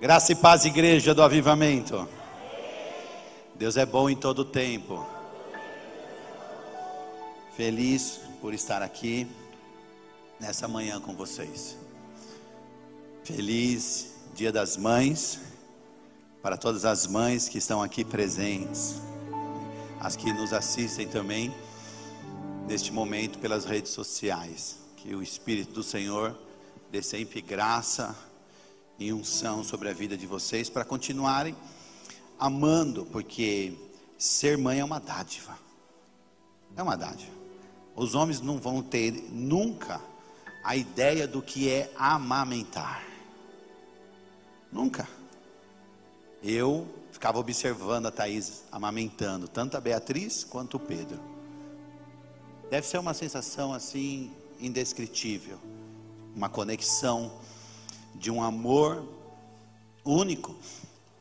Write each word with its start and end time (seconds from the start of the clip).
Graça 0.00 0.30
e 0.30 0.36
paz, 0.36 0.64
igreja 0.64 1.12
do 1.12 1.24
avivamento. 1.24 2.08
Deus 3.56 3.76
é 3.76 3.84
bom 3.84 4.08
em 4.08 4.14
todo 4.14 4.44
tempo. 4.44 5.04
Feliz 7.56 8.20
por 8.40 8.54
estar 8.54 8.80
aqui 8.80 9.26
nessa 10.38 10.68
manhã 10.68 11.00
com 11.00 11.16
vocês. 11.16 11.76
Feliz 13.24 14.12
Dia 14.36 14.52
das 14.52 14.76
Mães 14.76 15.40
para 16.40 16.56
todas 16.56 16.84
as 16.84 17.04
mães 17.08 17.48
que 17.48 17.58
estão 17.58 17.82
aqui 17.82 18.04
presentes, 18.04 19.02
as 19.98 20.14
que 20.14 20.32
nos 20.32 20.52
assistem 20.52 21.08
também 21.08 21.52
neste 22.68 22.92
momento 22.92 23.40
pelas 23.40 23.64
redes 23.64 23.90
sociais. 23.90 24.76
Que 24.96 25.12
o 25.16 25.20
Espírito 25.20 25.72
do 25.72 25.82
Senhor 25.82 26.38
dê 26.88 27.02
sempre 27.02 27.40
graça 27.40 28.27
e 28.98 29.12
unção 29.12 29.62
sobre 29.62 29.88
a 29.88 29.92
vida 29.92 30.16
de 30.16 30.26
vocês 30.26 30.68
para 30.68 30.84
continuarem 30.84 31.54
amando, 32.38 33.06
porque 33.06 33.72
ser 34.16 34.56
mãe 34.58 34.80
é 34.80 34.84
uma 34.84 34.98
dádiva. 34.98 35.58
É 36.76 36.82
uma 36.82 36.96
dádiva. 36.96 37.32
Os 37.94 38.14
homens 38.14 38.40
não 38.40 38.58
vão 38.58 38.82
ter 38.82 39.12
nunca 39.30 40.00
a 40.62 40.76
ideia 40.76 41.26
do 41.26 41.42
que 41.42 41.68
é 41.68 41.90
amamentar. 41.96 43.04
Nunca. 44.70 45.08
Eu 46.42 46.86
ficava 47.10 47.38
observando 47.38 48.06
a 48.06 48.10
Thaís 48.10 48.64
amamentando, 48.70 49.48
tanto 49.48 49.76
a 49.76 49.80
Beatriz 49.80 50.44
quanto 50.44 50.76
o 50.76 50.80
Pedro. 50.80 51.18
Deve 52.70 52.86
ser 52.86 52.98
uma 52.98 53.14
sensação 53.14 53.72
assim 53.72 54.30
indescritível, 54.60 55.58
uma 56.36 56.48
conexão 56.48 57.32
de 58.18 58.30
um 58.30 58.42
amor 58.42 59.06
único, 60.04 60.56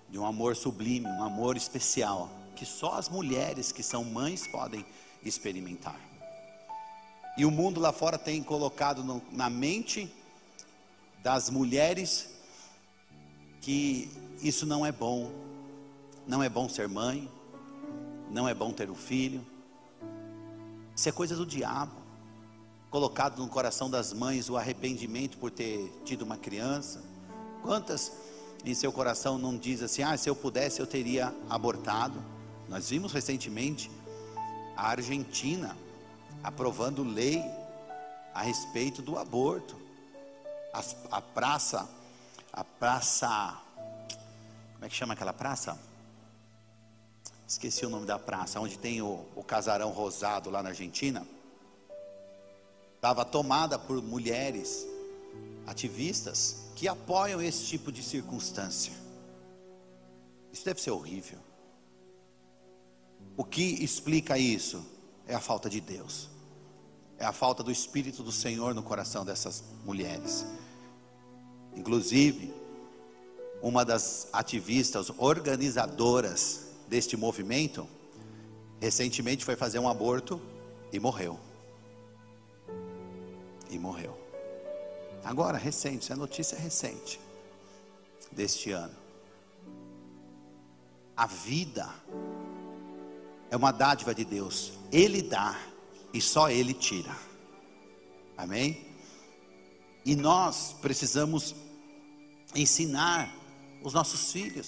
de 0.10 0.18
um 0.18 0.26
amor 0.26 0.56
sublime, 0.56 1.06
um 1.06 1.24
amor 1.24 1.56
especial, 1.56 2.30
que 2.56 2.66
só 2.66 2.94
as 2.94 3.08
mulheres 3.08 3.72
que 3.72 3.84
são 3.84 4.04
mães 4.04 4.48
podem 4.48 4.86
experimentar. 5.24 6.00
E 7.38 7.46
o 7.46 7.52
mundo 7.52 7.80
lá 7.80 7.94
fora 7.94 8.18
tem 8.18 8.42
colocado 8.42 9.04
no, 9.04 9.22
na 9.32 9.50
mente 9.50 10.12
das 11.22 11.50
mulheres 11.50 12.30
que 13.62 14.10
isso 14.42 14.66
não 14.66 14.86
é 14.86 14.92
bom, 14.92 15.32
não 16.26 16.42
é 16.42 16.50
bom 16.50 16.68
ser 16.68 16.88
mãe, 16.88 17.30
não 18.32 18.48
é 18.48 18.54
bom 18.54 18.72
ter 18.72 18.90
um 18.90 18.96
filho, 18.96 19.46
isso 20.96 21.08
é 21.08 21.12
coisa 21.12 21.36
do 21.36 21.46
diabo 21.46 22.07
colocado 22.90 23.38
no 23.38 23.48
coração 23.48 23.90
das 23.90 24.14
mães 24.14 24.50
o 24.50 24.58
arrependimento 24.58 25.38
por 25.38 25.52
ter 25.52 25.92
tido 26.06 26.22
uma 26.24 26.38
criança? 26.38 27.04
Quantas 27.62 28.12
em 28.66 28.74
seu 28.74 28.92
coração 28.92 29.38
não 29.38 29.58
diz 29.58 29.82
assim: 29.82 30.04
"Ah, 30.04 30.18
se 30.18 30.30
eu 30.30 30.36
pudesse 30.36 30.80
eu 30.80 30.88
teria 30.88 31.34
abortado"? 31.50 32.22
Nós 32.68 32.90
vimos 32.90 33.12
recentemente 33.12 33.90
a 34.76 34.90
Argentina 34.90 35.76
aprovando 36.44 37.04
lei 37.04 37.44
a 38.34 38.42
respeito 38.42 39.02
do 39.02 39.18
aborto. 39.18 39.76
A, 40.74 41.18
a 41.18 41.22
praça, 41.22 41.90
a 42.54 42.64
praça, 42.64 43.58
como 44.74 44.86
é 44.86 44.90
que 44.90 44.96
chama 44.96 45.14
aquela 45.14 45.34
praça? 45.34 45.80
Esqueci 47.48 47.86
o 47.86 47.90
nome 47.90 48.06
da 48.06 48.20
praça, 48.20 48.60
onde 48.60 48.78
tem 48.78 49.02
o, 49.02 49.26
o 49.36 49.44
casarão 49.44 49.90
rosado 49.90 50.50
lá 50.50 50.62
na 50.62 50.70
Argentina 50.70 51.26
estava 52.98 53.24
tomada 53.24 53.78
por 53.78 54.02
mulheres 54.02 54.86
ativistas 55.68 56.64
que 56.76 56.88
apoiam 56.88 57.42
esse 57.42 57.64
tipo 57.66 57.92
de 57.92 58.02
circunstância. 58.02 58.94
Isso 60.52 60.66
deve 60.66 60.82
ser 60.82 60.92
horrível. 60.92 61.38
O 63.36 63.44
que 63.44 63.84
explica 63.84 64.38
isso 64.38 64.84
é 65.28 65.36
a 65.36 65.40
falta 65.40 65.70
de 65.70 65.80
Deus, 65.80 66.28
é 67.20 67.26
a 67.26 67.32
falta 67.32 67.62
do 67.62 67.72
Espírito 67.72 68.24
do 68.24 68.32
Senhor 68.32 68.74
no 68.74 68.82
coração 68.82 69.24
dessas 69.24 69.64
mulheres. 69.86 70.44
Inclusive, 71.76 72.52
uma 73.62 73.86
das 73.86 74.28
ativistas 74.34 75.12
organizadoras 75.20 76.72
deste 76.88 77.16
movimento, 77.16 77.88
recentemente 78.82 79.46
foi 79.46 79.56
fazer 79.56 79.78
um 79.78 79.88
aborto 79.88 80.42
e 80.92 81.00
morreu 81.00 81.47
e 83.70 83.78
morreu. 83.78 84.18
Agora, 85.24 85.58
recente, 85.58 86.06
essa 86.06 86.16
notícia 86.16 86.56
é 86.56 86.60
recente 86.60 87.20
deste 88.32 88.72
ano. 88.72 88.96
A 91.16 91.26
vida 91.26 91.90
é 93.50 93.58
uma 93.58 93.72
dádiva 93.72 94.14
de 94.14 94.24
Deus. 94.24 94.74
Ele 94.92 95.22
dá 95.22 95.60
e 96.14 96.22
só 96.22 96.50
Ele 96.50 96.74
tira. 96.74 97.16
Amém? 98.38 98.86
E 100.06 100.16
nós 100.16 100.76
precisamos 100.82 101.56
ensinar 102.56 103.34
os 103.84 103.94
nossos 103.94 104.32
filhos, 104.32 104.68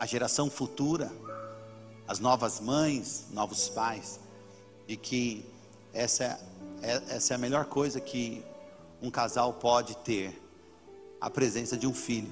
a 0.00 0.06
geração 0.06 0.48
futura, 0.48 1.12
as 2.06 2.18
novas 2.18 2.60
mães, 2.60 3.26
novos 3.30 3.68
pais, 3.68 4.18
de 4.86 4.96
que 4.96 5.44
essa 5.92 6.24
é, 6.24 6.47
essa 6.82 7.34
é 7.34 7.36
a 7.36 7.38
melhor 7.38 7.66
coisa 7.66 8.00
que 8.00 8.44
um 9.00 9.10
casal 9.10 9.52
pode 9.54 9.96
ter, 9.98 10.40
a 11.20 11.28
presença 11.28 11.76
de 11.76 11.86
um 11.86 11.94
filho. 11.94 12.30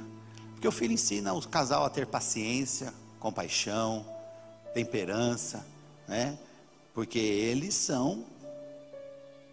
Porque 0.53 0.67
o 0.67 0.73
filho 0.73 0.93
ensina 0.93 1.33
o 1.33 1.49
casal 1.49 1.85
a 1.85 1.91
ter 1.91 2.07
paciência, 2.07 2.93
compaixão, 3.19 4.07
temperança, 4.73 5.67
né? 6.09 6.39
Porque 6.95 7.19
eles 7.19 7.75
são, 7.75 8.25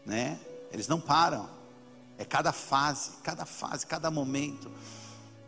né? 0.05 0.39
Eles 0.71 0.87
não 0.87 0.99
param. 0.99 1.49
É 2.17 2.23
cada 2.23 2.53
fase, 2.53 3.11
cada 3.23 3.45
fase, 3.45 3.85
cada 3.85 4.09
momento, 4.09 4.71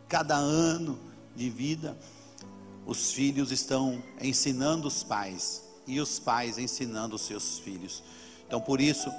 cada 0.08 0.34
ano 0.34 0.98
de 1.34 1.48
vida, 1.48 1.96
os 2.84 3.12
filhos 3.12 3.50
estão 3.50 4.02
ensinando 4.20 4.86
os 4.86 5.02
pais 5.02 5.62
e 5.86 6.00
os 6.00 6.18
pais 6.18 6.58
ensinando 6.58 7.16
os 7.16 7.22
seus 7.22 7.58
filhos. 7.58 8.02
Então, 8.46 8.60
por 8.60 8.80
isso, 8.80 9.10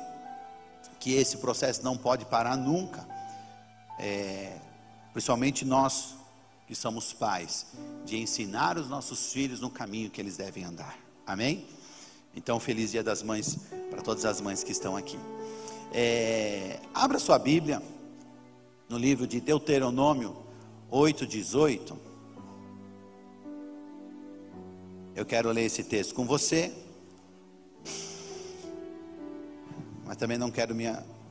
que 1.07 1.13
esse 1.13 1.37
processo 1.37 1.81
não 1.85 1.95
pode 1.95 2.25
parar 2.25 2.57
nunca. 2.57 3.07
É, 3.97 4.57
principalmente 5.13 5.63
nós 5.63 6.15
que 6.67 6.75
somos 6.75 7.13
pais, 7.13 7.67
de 8.03 8.17
ensinar 8.17 8.77
os 8.77 8.89
nossos 8.89 9.31
filhos 9.31 9.61
no 9.61 9.69
caminho 9.69 10.09
que 10.09 10.19
eles 10.19 10.35
devem 10.35 10.65
andar. 10.65 10.99
Amém? 11.25 11.65
Então, 12.35 12.59
feliz 12.59 12.91
Dia 12.91 13.01
das 13.01 13.23
Mães 13.23 13.57
para 13.89 14.01
todas 14.01 14.25
as 14.25 14.41
mães 14.41 14.65
que 14.65 14.73
estão 14.73 14.97
aqui. 14.97 15.17
É, 15.93 16.77
abra 16.93 17.19
sua 17.19 17.39
Bíblia 17.39 17.81
no 18.89 18.97
livro 18.97 19.25
de 19.25 19.39
Deuteronômio 19.39 20.35
8,18. 20.91 21.95
Eu 25.15 25.25
quero 25.25 25.49
ler 25.51 25.63
esse 25.63 25.85
texto 25.85 26.13
com 26.13 26.25
você. 26.25 26.73
Mas 30.07 30.15
também 30.15 30.37
não 30.37 30.49
quero 30.49 30.73
me 30.73 30.85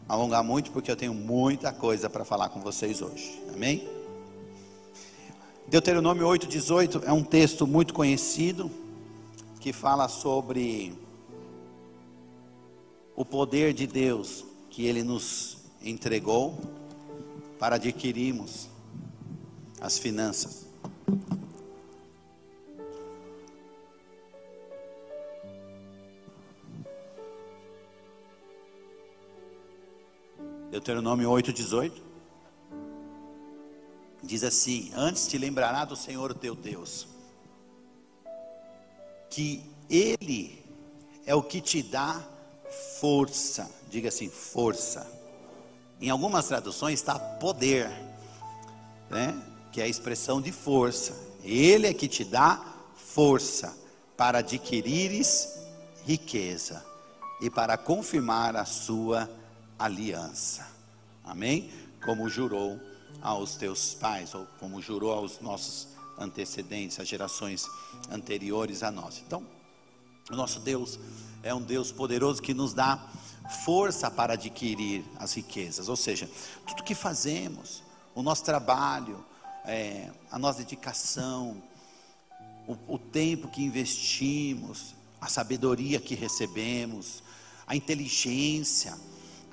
alongar 0.06 0.44
muito, 0.44 0.70
porque 0.70 0.90
eu 0.90 0.96
tenho 0.96 1.14
muita 1.14 1.72
coisa 1.72 2.10
para 2.10 2.24
falar 2.24 2.50
com 2.50 2.60
vocês 2.60 3.00
hoje. 3.00 3.42
Amém? 3.52 3.88
Deuteronômio 5.66 6.26
8,18 6.26 7.02
é 7.06 7.12
um 7.12 7.24
texto 7.24 7.66
muito 7.66 7.94
conhecido, 7.94 8.70
que 9.58 9.72
fala 9.72 10.08
sobre 10.08 10.94
o 13.16 13.24
poder 13.24 13.72
de 13.72 13.86
Deus 13.86 14.44
que 14.70 14.84
Ele 14.86 15.02
nos 15.02 15.56
entregou 15.82 16.60
para 17.58 17.76
adquirirmos 17.76 18.68
as 19.80 19.98
finanças. 19.98 20.66
Deuteronômio 30.76 31.30
8,18. 31.30 31.90
Diz 34.22 34.44
assim: 34.44 34.92
Antes 34.94 35.26
te 35.26 35.38
lembrará 35.38 35.86
do 35.86 35.96
Senhor 35.96 36.34
teu 36.34 36.54
Deus, 36.54 37.08
que 39.30 39.62
Ele 39.88 40.62
é 41.24 41.34
o 41.34 41.42
que 41.42 41.62
te 41.62 41.82
dá 41.82 42.22
força. 43.00 43.70
Diga 43.88 44.10
assim, 44.10 44.28
força. 44.28 45.10
Em 45.98 46.10
algumas 46.10 46.46
traduções 46.46 47.00
está 47.00 47.18
poder, 47.18 47.88
né? 49.08 49.34
que 49.72 49.80
é 49.80 49.84
a 49.84 49.88
expressão 49.88 50.42
de 50.42 50.52
força. 50.52 51.14
Ele 51.42 51.86
é 51.86 51.94
que 51.94 52.06
te 52.06 52.22
dá 52.22 52.62
força 52.94 53.74
para 54.14 54.40
adquirires 54.40 55.58
riqueza 56.04 56.84
e 57.40 57.48
para 57.48 57.78
confirmar 57.78 58.56
a 58.56 58.66
sua 58.66 59.26
aliança. 59.78 60.66
Amém? 61.24 61.70
Como 62.04 62.28
jurou 62.28 62.80
aos 63.20 63.56
teus 63.56 63.94
pais, 63.94 64.34
ou 64.34 64.46
como 64.58 64.80
jurou 64.80 65.12
aos 65.12 65.40
nossos 65.40 65.88
antecedentes, 66.18 66.98
às 66.98 67.08
gerações 67.08 67.66
anteriores 68.10 68.82
a 68.82 68.90
nós. 68.90 69.22
Então, 69.26 69.44
o 70.30 70.36
nosso 70.36 70.60
Deus 70.60 70.98
é 71.42 71.54
um 71.54 71.62
Deus 71.62 71.92
poderoso 71.92 72.42
que 72.42 72.54
nos 72.54 72.72
dá 72.72 72.98
força 73.64 74.10
para 74.10 74.34
adquirir 74.34 75.04
as 75.18 75.34
riquezas, 75.34 75.88
ou 75.88 75.96
seja, 75.96 76.28
tudo 76.66 76.82
que 76.82 76.94
fazemos, 76.94 77.82
o 78.14 78.22
nosso 78.22 78.44
trabalho, 78.44 79.24
é, 79.64 80.10
a 80.30 80.38
nossa 80.38 80.58
dedicação, 80.58 81.62
o, 82.66 82.94
o 82.94 82.98
tempo 82.98 83.48
que 83.48 83.62
investimos, 83.62 84.94
a 85.20 85.28
sabedoria 85.28 86.00
que 86.00 86.14
recebemos, 86.14 87.22
a 87.66 87.76
inteligência, 87.76 88.96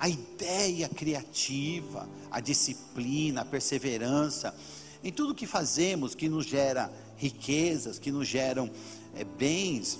a 0.04 0.08
ideia 0.08 0.86
criativa, 0.86 2.06
a 2.30 2.38
disciplina, 2.38 3.40
a 3.40 3.44
perseverança, 3.44 4.54
em 5.02 5.10
tudo 5.10 5.34
que 5.34 5.46
fazemos 5.46 6.14
que 6.14 6.28
nos 6.28 6.44
gera 6.44 6.92
riquezas, 7.16 7.98
que 7.98 8.12
nos 8.12 8.28
geram 8.28 8.70
é, 9.14 9.24
bens, 9.24 9.98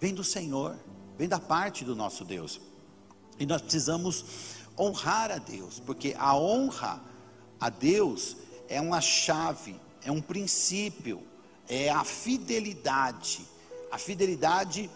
vem 0.00 0.14
do 0.14 0.24
Senhor, 0.24 0.74
vem 1.18 1.28
da 1.28 1.38
parte 1.38 1.84
do 1.84 1.94
nosso 1.94 2.24
Deus. 2.24 2.62
E 3.38 3.44
nós 3.44 3.60
precisamos 3.60 4.24
honrar 4.78 5.30
a 5.30 5.36
Deus, 5.36 5.80
porque 5.80 6.16
a 6.18 6.34
honra 6.34 6.98
a 7.60 7.68
Deus 7.68 8.38
é 8.70 8.80
uma 8.80 9.02
chave, 9.02 9.78
é 10.02 10.10
um 10.10 10.22
princípio, 10.22 11.22
é 11.68 11.90
a 11.90 12.04
fidelidade. 12.04 13.46
A 13.90 13.98
fidelidade 13.98 14.88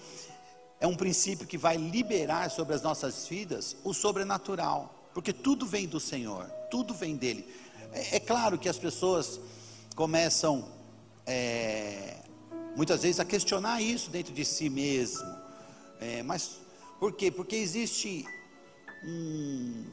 um 0.86 0.96
princípio 0.96 1.46
que 1.46 1.58
vai 1.58 1.76
liberar 1.76 2.50
sobre 2.50 2.74
as 2.74 2.82
nossas 2.82 3.28
vidas 3.28 3.76
o 3.84 3.92
sobrenatural, 3.92 5.10
porque 5.12 5.32
tudo 5.32 5.66
vem 5.66 5.86
do 5.86 6.00
Senhor, 6.00 6.44
tudo 6.70 6.94
vem 6.94 7.16
dele. 7.16 7.46
É, 7.92 8.16
é 8.16 8.20
claro 8.20 8.58
que 8.58 8.68
as 8.68 8.78
pessoas 8.78 9.40
começam 9.94 10.66
é, 11.26 12.16
muitas 12.76 13.02
vezes 13.02 13.20
a 13.20 13.24
questionar 13.24 13.82
isso 13.82 14.10
dentro 14.10 14.32
de 14.32 14.44
si 14.44 14.70
mesmo, 14.70 15.28
é, 16.00 16.22
mas 16.22 16.58
por 16.98 17.12
quê? 17.12 17.30
Porque 17.30 17.56
existe 17.56 18.24
um, 19.04 19.84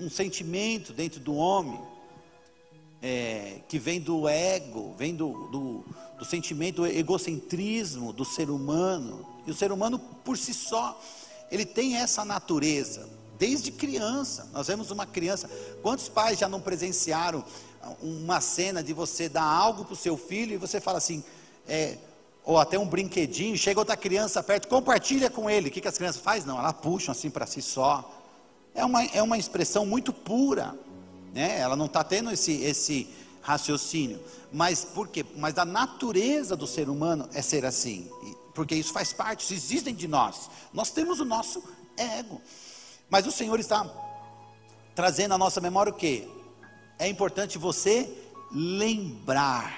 um 0.00 0.10
sentimento 0.10 0.92
dentro 0.92 1.20
do 1.20 1.34
homem 1.34 1.80
é, 3.02 3.60
que 3.68 3.78
vem 3.78 4.00
do 4.00 4.28
ego, 4.28 4.94
vem 4.98 5.14
do, 5.14 5.48
do, 5.48 5.84
do 6.18 6.24
sentimento 6.24 6.82
do 6.82 6.86
egocentrismo 6.86 8.12
do 8.12 8.24
ser 8.24 8.50
humano, 8.50 9.26
e 9.46 9.50
o 9.50 9.54
ser 9.54 9.72
humano, 9.72 9.98
por 9.98 10.36
si 10.36 10.52
só, 10.52 11.00
ele 11.50 11.64
tem 11.64 11.96
essa 11.96 12.24
natureza, 12.24 13.08
desde 13.38 13.72
criança. 13.72 14.48
Nós 14.52 14.66
vemos 14.66 14.90
uma 14.90 15.06
criança. 15.06 15.50
Quantos 15.82 16.08
pais 16.08 16.38
já 16.38 16.48
não 16.48 16.60
presenciaram 16.60 17.42
uma 18.02 18.40
cena 18.40 18.82
de 18.82 18.92
você 18.92 19.28
dar 19.28 19.42
algo 19.42 19.84
para 19.84 19.94
o 19.94 19.96
seu 19.96 20.16
filho 20.16 20.54
e 20.54 20.58
você 20.58 20.80
fala 20.80 20.98
assim, 20.98 21.24
é, 21.66 21.96
ou 22.44 22.58
até 22.58 22.78
um 22.78 22.86
brinquedinho, 22.86 23.56
chega 23.56 23.80
outra 23.80 23.96
criança 23.96 24.42
perto, 24.42 24.68
compartilha 24.68 25.30
com 25.30 25.48
ele. 25.48 25.68
O 25.68 25.72
que, 25.72 25.80
que 25.80 25.88
as 25.88 25.96
crianças 25.96 26.20
fazem? 26.20 26.46
Não, 26.46 26.58
elas 26.58 26.74
puxam 26.74 27.12
assim 27.12 27.30
para 27.30 27.46
si 27.46 27.62
só. 27.62 28.08
É 28.74 28.84
uma, 28.84 29.04
é 29.04 29.22
uma 29.22 29.38
expressão 29.38 29.84
muito 29.84 30.12
pura, 30.12 30.74
né? 31.32 31.58
ela 31.58 31.76
não 31.76 31.86
está 31.86 32.02
tendo 32.02 32.30
esse, 32.30 32.52
esse 32.62 33.08
raciocínio. 33.42 34.20
Mas 34.52 34.84
por 34.84 35.08
quê? 35.08 35.24
Mas 35.36 35.58
a 35.58 35.64
natureza 35.64 36.56
do 36.56 36.66
ser 36.66 36.88
humano 36.88 37.28
é 37.32 37.40
ser 37.42 37.64
assim 37.64 38.10
porque 38.60 38.74
isso 38.74 38.92
faz 38.92 39.12
parte, 39.12 39.42
isso 39.42 39.54
existe 39.54 39.92
de 39.92 40.08
nós. 40.08 40.50
Nós 40.72 40.90
temos 40.90 41.20
o 41.20 41.24
nosso 41.24 41.62
ego. 41.96 42.40
Mas 43.08 43.26
o 43.26 43.32
Senhor 43.32 43.58
está 43.58 43.88
trazendo 44.94 45.34
à 45.34 45.38
nossa 45.38 45.60
memória 45.60 45.90
o 45.90 45.96
que? 45.96 46.28
É 46.98 47.08
importante 47.08 47.58
você 47.58 48.12
lembrar. 48.52 49.72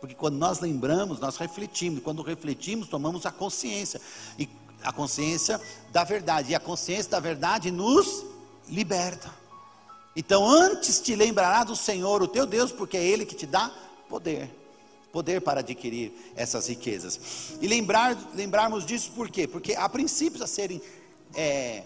Porque 0.00 0.14
quando 0.14 0.36
nós 0.36 0.60
lembramos, 0.60 1.18
nós 1.20 1.36
refletimos. 1.36 2.02
Quando 2.02 2.22
refletimos, 2.22 2.88
tomamos 2.88 3.24
a 3.24 3.32
consciência. 3.32 4.00
E 4.38 4.48
a 4.82 4.92
consciência 4.92 5.60
da 5.90 6.04
verdade. 6.04 6.52
E 6.52 6.54
a 6.54 6.60
consciência 6.60 7.10
da 7.10 7.20
verdade 7.20 7.70
nos 7.70 8.24
liberta. 8.68 9.32
Então, 10.18 10.48
antes 10.48 11.00
te 11.00 11.14
lembrará 11.14 11.62
do 11.62 11.76
Senhor, 11.76 12.20
o 12.20 12.26
teu 12.26 12.44
Deus, 12.44 12.72
porque 12.72 12.96
é 12.96 13.04
Ele 13.04 13.24
que 13.24 13.36
te 13.36 13.46
dá 13.46 13.72
poder 14.08 14.50
poder 15.12 15.40
para 15.40 15.60
adquirir 15.60 16.12
essas 16.34 16.66
riquezas. 16.66 17.56
E 17.60 17.68
lembrar, 17.68 18.16
lembrarmos 18.34 18.84
disso 18.84 19.12
por 19.12 19.30
quê? 19.30 19.46
Porque 19.46 19.74
há 19.74 19.88
princípios 19.88 20.42
a 20.42 20.46
serem 20.48 20.82
é, 21.34 21.84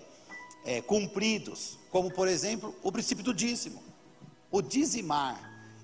é, 0.65 0.81
cumpridos, 0.81 1.79
como 1.91 2.11
por 2.11 2.27
exemplo 2.27 2.75
o 2.83 2.91
princípio 2.91 3.23
do 3.23 3.35
dízimo. 3.35 3.83
O 4.51 4.63
dizimar 4.63 5.39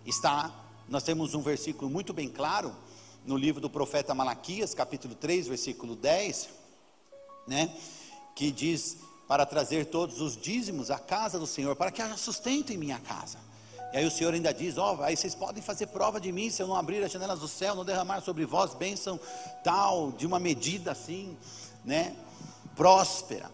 está, 0.07 0.51
nós 0.89 1.03
temos 1.03 1.35
um 1.35 1.43
versículo 1.43 1.91
muito 1.91 2.15
bem 2.15 2.31
claro 2.31 2.75
no 3.27 3.37
livro 3.37 3.61
do 3.61 3.69
profeta 3.69 4.15
Malaquias, 4.15 4.73
capítulo 4.73 5.15
3, 5.15 5.49
versículo 5.49 5.95
10, 5.95 6.49
né? 7.47 7.77
Que 8.35 8.51
diz 8.51 8.97
para 9.29 9.45
trazer 9.45 9.85
todos 9.85 10.23
os 10.23 10.35
dízimos 10.35 10.91
à 10.91 10.99
casa 10.99 11.39
do 11.39 11.47
Senhor, 11.47 11.77
para 11.77 11.93
que 11.93 12.01
haja 12.01 12.17
sustento 12.17 12.73
em 12.73 12.79
minha 12.79 12.99
casa. 12.99 13.37
E 13.93 13.99
aí 13.99 14.07
o 14.07 14.11
Senhor 14.11 14.33
ainda 14.33 14.53
diz: 14.53 14.79
Ó, 14.79 14.97
oh, 14.97 15.03
aí 15.03 15.17
vocês 15.17 15.35
podem 15.35 15.63
fazer 15.63 15.89
prova 15.89 16.19
de 16.19 16.33
mim 16.33 16.51
se 16.51 16.63
eu 16.63 16.67
não 16.67 16.75
abrir 16.75 17.05
as 17.05 17.13
janelas 17.13 17.41
do 17.41 17.47
céu, 17.47 17.75
não 17.75 17.85
derramar 17.85 18.23
sobre 18.23 18.47
vós 18.47 18.75
bênção 18.75 19.21
tal, 19.63 20.11
de 20.13 20.27
uma 20.27 20.41
medida 20.41 20.93
assim, 20.93 21.37
né? 21.85 22.17
Próspera. 22.75 23.51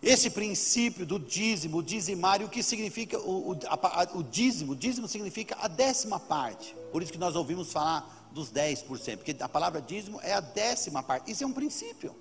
Esse 0.00 0.30
princípio 0.30 1.06
do 1.06 1.18
dízimo, 1.18 1.82
dizimário, 1.82 2.46
o 2.46 2.50
que 2.50 2.62
significa 2.62 3.18
o, 3.18 3.52
o, 3.52 3.58
a, 3.66 4.08
o 4.14 4.22
dízimo? 4.22 4.76
Dízimo 4.76 5.08
significa 5.08 5.56
a 5.60 5.66
décima 5.66 6.20
parte. 6.20 6.76
Por 6.92 7.02
isso 7.02 7.10
que 7.10 7.18
nós 7.18 7.34
ouvimos 7.34 7.72
falar 7.72 8.28
dos 8.30 8.52
10%, 8.52 9.16
porque 9.16 9.34
a 9.40 9.48
palavra 9.48 9.80
dízimo 9.80 10.20
é 10.22 10.34
a 10.34 10.40
décima 10.40 11.02
parte. 11.02 11.30
Isso 11.30 11.42
é 11.42 11.46
um 11.46 11.52
princípio. 11.52 12.14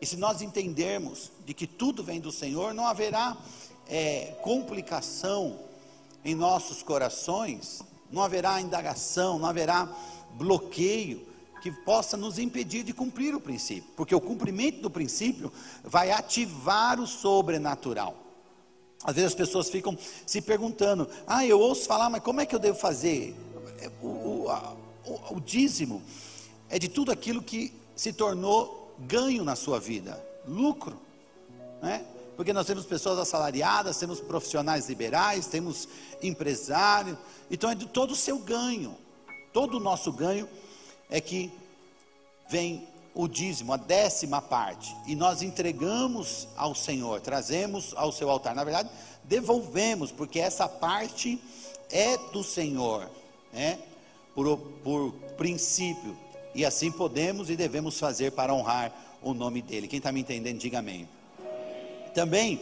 E 0.00 0.06
se 0.06 0.16
nós 0.16 0.40
entendermos 0.40 1.30
de 1.44 1.52
que 1.52 1.66
tudo 1.66 2.02
vem 2.02 2.20
do 2.20 2.32
Senhor, 2.32 2.72
não 2.72 2.86
haverá 2.86 3.36
é, 3.88 4.36
complicação 4.42 5.58
em 6.24 6.34
nossos 6.34 6.82
corações, 6.82 7.82
não 8.10 8.22
haverá 8.22 8.60
indagação, 8.60 9.38
não 9.38 9.46
haverá 9.46 9.88
bloqueio 10.32 11.28
que 11.60 11.70
possa 11.70 12.16
nos 12.16 12.38
impedir 12.38 12.82
de 12.82 12.94
cumprir 12.94 13.34
o 13.34 13.40
princípio, 13.40 13.90
porque 13.94 14.14
o 14.14 14.20
cumprimento 14.20 14.80
do 14.80 14.90
princípio 14.90 15.52
vai 15.84 16.10
ativar 16.10 16.98
o 16.98 17.06
sobrenatural. 17.06 18.16
Às 19.04 19.14
vezes 19.14 19.32
as 19.32 19.34
pessoas 19.34 19.68
ficam 19.68 19.96
se 20.26 20.40
perguntando: 20.40 21.08
ah, 21.26 21.44
eu 21.44 21.60
ouço 21.60 21.86
falar, 21.86 22.08
mas 22.08 22.22
como 22.22 22.40
é 22.40 22.46
que 22.46 22.54
eu 22.54 22.58
devo 22.58 22.78
fazer? 22.78 23.34
É, 23.78 23.90
o, 24.02 24.06
o, 24.06 24.50
a, 24.50 24.76
o, 25.06 25.36
o 25.36 25.40
dízimo 25.40 26.02
é 26.68 26.78
de 26.78 26.88
tudo 26.88 27.12
aquilo 27.12 27.42
que 27.42 27.72
se 27.94 28.12
tornou 28.12 28.79
ganho 29.00 29.44
na 29.44 29.56
sua 29.56 29.80
vida, 29.80 30.22
lucro, 30.46 30.98
né? 31.82 32.04
porque 32.36 32.52
nós 32.52 32.66
temos 32.66 32.86
pessoas 32.86 33.18
assalariadas, 33.18 33.98
temos 33.98 34.20
profissionais 34.20 34.88
liberais, 34.88 35.46
temos 35.46 35.88
empresários, 36.22 37.18
então 37.50 37.70
é 37.70 37.74
de 37.74 37.86
todo 37.86 38.12
o 38.12 38.16
seu 38.16 38.38
ganho, 38.38 38.96
todo 39.52 39.76
o 39.76 39.80
nosso 39.80 40.12
ganho 40.12 40.48
é 41.10 41.20
que 41.20 41.52
vem 42.48 42.88
o 43.14 43.26
dízimo, 43.26 43.72
a 43.72 43.76
décima 43.76 44.40
parte, 44.40 44.94
e 45.06 45.14
nós 45.14 45.42
entregamos 45.42 46.48
ao 46.56 46.74
Senhor, 46.74 47.20
trazemos 47.20 47.92
ao 47.96 48.12
seu 48.12 48.30
altar, 48.30 48.54
na 48.54 48.64
verdade, 48.64 48.88
devolvemos, 49.24 50.12
porque 50.12 50.38
essa 50.38 50.68
parte 50.68 51.40
é 51.90 52.16
do 52.32 52.42
Senhor, 52.42 53.08
né? 53.52 53.78
por, 54.34 54.56
por 54.82 55.12
princípio, 55.36 56.16
e 56.54 56.64
assim 56.64 56.90
podemos 56.90 57.50
e 57.50 57.56
devemos 57.56 57.98
fazer 57.98 58.32
para 58.32 58.54
honrar 58.54 58.92
o 59.22 59.34
nome 59.34 59.62
dEle. 59.62 59.88
Quem 59.88 59.98
está 59.98 60.10
me 60.10 60.20
entendendo, 60.20 60.58
diga 60.58 60.78
amém. 60.78 61.08
Também 62.14 62.60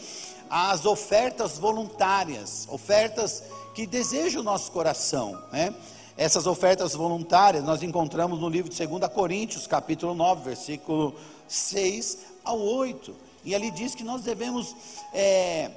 as 0.50 0.86
ofertas 0.86 1.58
voluntárias, 1.58 2.66
ofertas 2.70 3.42
que 3.74 3.86
desejam 3.86 4.40
o 4.40 4.44
nosso 4.44 4.72
coração, 4.72 5.40
né? 5.52 5.74
Essas 6.16 6.48
ofertas 6.48 6.94
voluntárias 6.94 7.62
nós 7.62 7.80
encontramos 7.80 8.40
no 8.40 8.48
livro 8.48 8.68
de 8.68 8.86
2 8.86 9.12
Coríntios, 9.12 9.68
capítulo 9.68 10.14
9, 10.14 10.42
versículo 10.42 11.14
6 11.46 12.18
ao 12.44 12.58
8. 12.58 13.14
E 13.44 13.54
ali 13.54 13.70
diz 13.70 13.94
que 13.94 14.02
nós 14.02 14.22
devemos 14.22 14.74
é, 15.14 15.70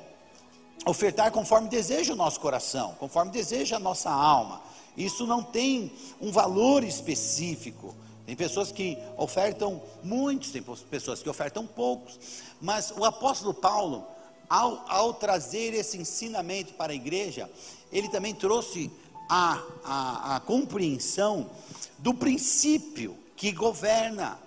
ofertar 0.85 1.31
conforme 1.31 1.69
deseja 1.69 2.13
o 2.13 2.15
nosso 2.15 2.39
coração, 2.39 2.95
conforme 2.99 3.31
deseja 3.31 3.75
a 3.75 3.79
nossa 3.79 4.09
alma. 4.09 4.61
Isso 4.95 5.25
não 5.25 5.43
tem 5.43 5.91
um 6.19 6.31
valor 6.31 6.83
específico. 6.83 7.95
Tem 8.25 8.35
pessoas 8.35 8.71
que 8.71 8.97
ofertam 9.17 9.81
muitos, 10.03 10.51
tem 10.51 10.63
pessoas 10.89 11.21
que 11.21 11.29
ofertam 11.29 11.65
poucos. 11.65 12.19
Mas 12.61 12.91
o 12.91 13.03
apóstolo 13.03 13.53
Paulo, 13.53 14.05
ao, 14.49 14.85
ao 14.87 15.13
trazer 15.13 15.73
esse 15.73 15.97
ensinamento 15.97 16.73
para 16.73 16.91
a 16.91 16.95
igreja, 16.95 17.49
ele 17.91 18.09
também 18.09 18.33
trouxe 18.33 18.91
a, 19.29 19.61
a, 19.83 20.35
a 20.35 20.39
compreensão 20.39 21.49
do 21.97 22.13
princípio 22.13 23.17
que 23.35 23.51
governa 23.51 24.39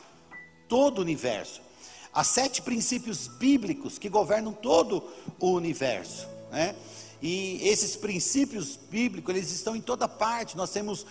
todo 0.68 0.98
o 0.98 1.02
universo. 1.02 1.60
Há 2.12 2.22
sete 2.22 2.62
princípios 2.62 3.26
bíblicos 3.26 3.98
que 3.98 4.08
governam 4.08 4.52
todo 4.52 5.02
o 5.40 5.50
universo. 5.50 6.28
Né? 6.50 6.76
E 7.26 7.66
esses 7.66 7.96
princípios 7.96 8.78
bíblicos, 8.90 9.34
eles 9.34 9.50
estão 9.50 9.74
em 9.74 9.80
toda 9.80 10.06
parte. 10.06 10.58
Nós 10.58 10.68
temos 10.68 11.06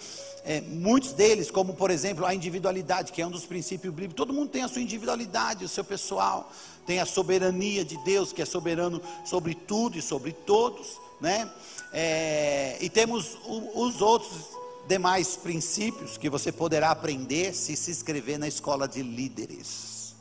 é, 0.46 0.62
muitos 0.62 1.12
deles, 1.12 1.50
como 1.50 1.74
por 1.74 1.89
exemplo 1.89 2.24
a 2.24 2.36
individualidade, 2.36 3.12
que 3.12 3.20
é 3.20 3.25
um 3.25 3.32
dos 3.32 3.48
princípios 3.48 3.91
bíblicos. 3.91 4.15
Todo 4.15 4.32
mundo 4.32 4.50
tem 4.50 4.62
a 4.62 4.67
sua 4.67 4.84
individualidade, 4.84 5.65
o 5.65 5.67
seu 5.67 5.84
pessoal, 5.84 6.51
tem 6.86 7.00
a 7.00 7.05
soberania 7.08 7.84
de 7.84 7.98
Deus, 8.03 8.32
que 8.32 8.43
é 8.43 8.46
soberano 8.46 9.01
sobre 9.25 9.55
tudo 9.55 9.98
e 9.98 10.03
sobre 10.03 10.34
todos, 10.34 11.00
né? 11.20 11.51
É, 11.91 12.77
e 12.79 12.91
temos 12.91 13.36
o, 13.46 13.84
os 13.84 14.00
outros 14.00 14.50
demais 14.88 15.36
princípios 15.36 16.15
que 16.15 16.29
você 16.29 16.51
poderá 16.51 16.91
aprender 16.91 17.55
se 17.55 17.75
se 17.75 17.89
inscrever 17.89 18.38
na 18.38 18.48
escola 18.48 18.88
de 18.88 19.01
líderes. 19.01 20.13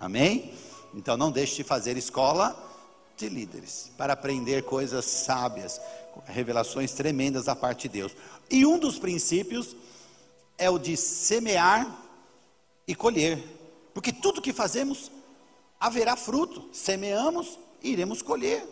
Amém? 0.00 0.52
Então 0.92 1.16
não 1.16 1.30
deixe 1.30 1.54
de 1.54 1.62
fazer 1.62 1.96
escola 1.96 2.65
de 3.16 3.28
líderes 3.28 3.90
para 3.96 4.12
aprender 4.12 4.62
coisas 4.62 5.04
sábias, 5.04 5.80
revelações 6.26 6.92
tremendas 6.92 7.44
da 7.46 7.56
parte 7.56 7.88
de 7.88 8.00
Deus. 8.00 8.12
E 8.50 8.64
um 8.66 8.78
dos 8.78 8.98
princípios 8.98 9.76
é 10.58 10.70
o 10.70 10.78
de 10.78 10.96
semear 10.96 11.86
e 12.86 12.94
colher, 12.94 13.42
porque 13.92 14.12
tudo 14.12 14.42
que 14.42 14.52
fazemos 14.52 15.10
haverá 15.80 16.16
fruto. 16.16 16.68
Semeamos, 16.72 17.58
iremos 17.82 18.22
colher 18.22 18.64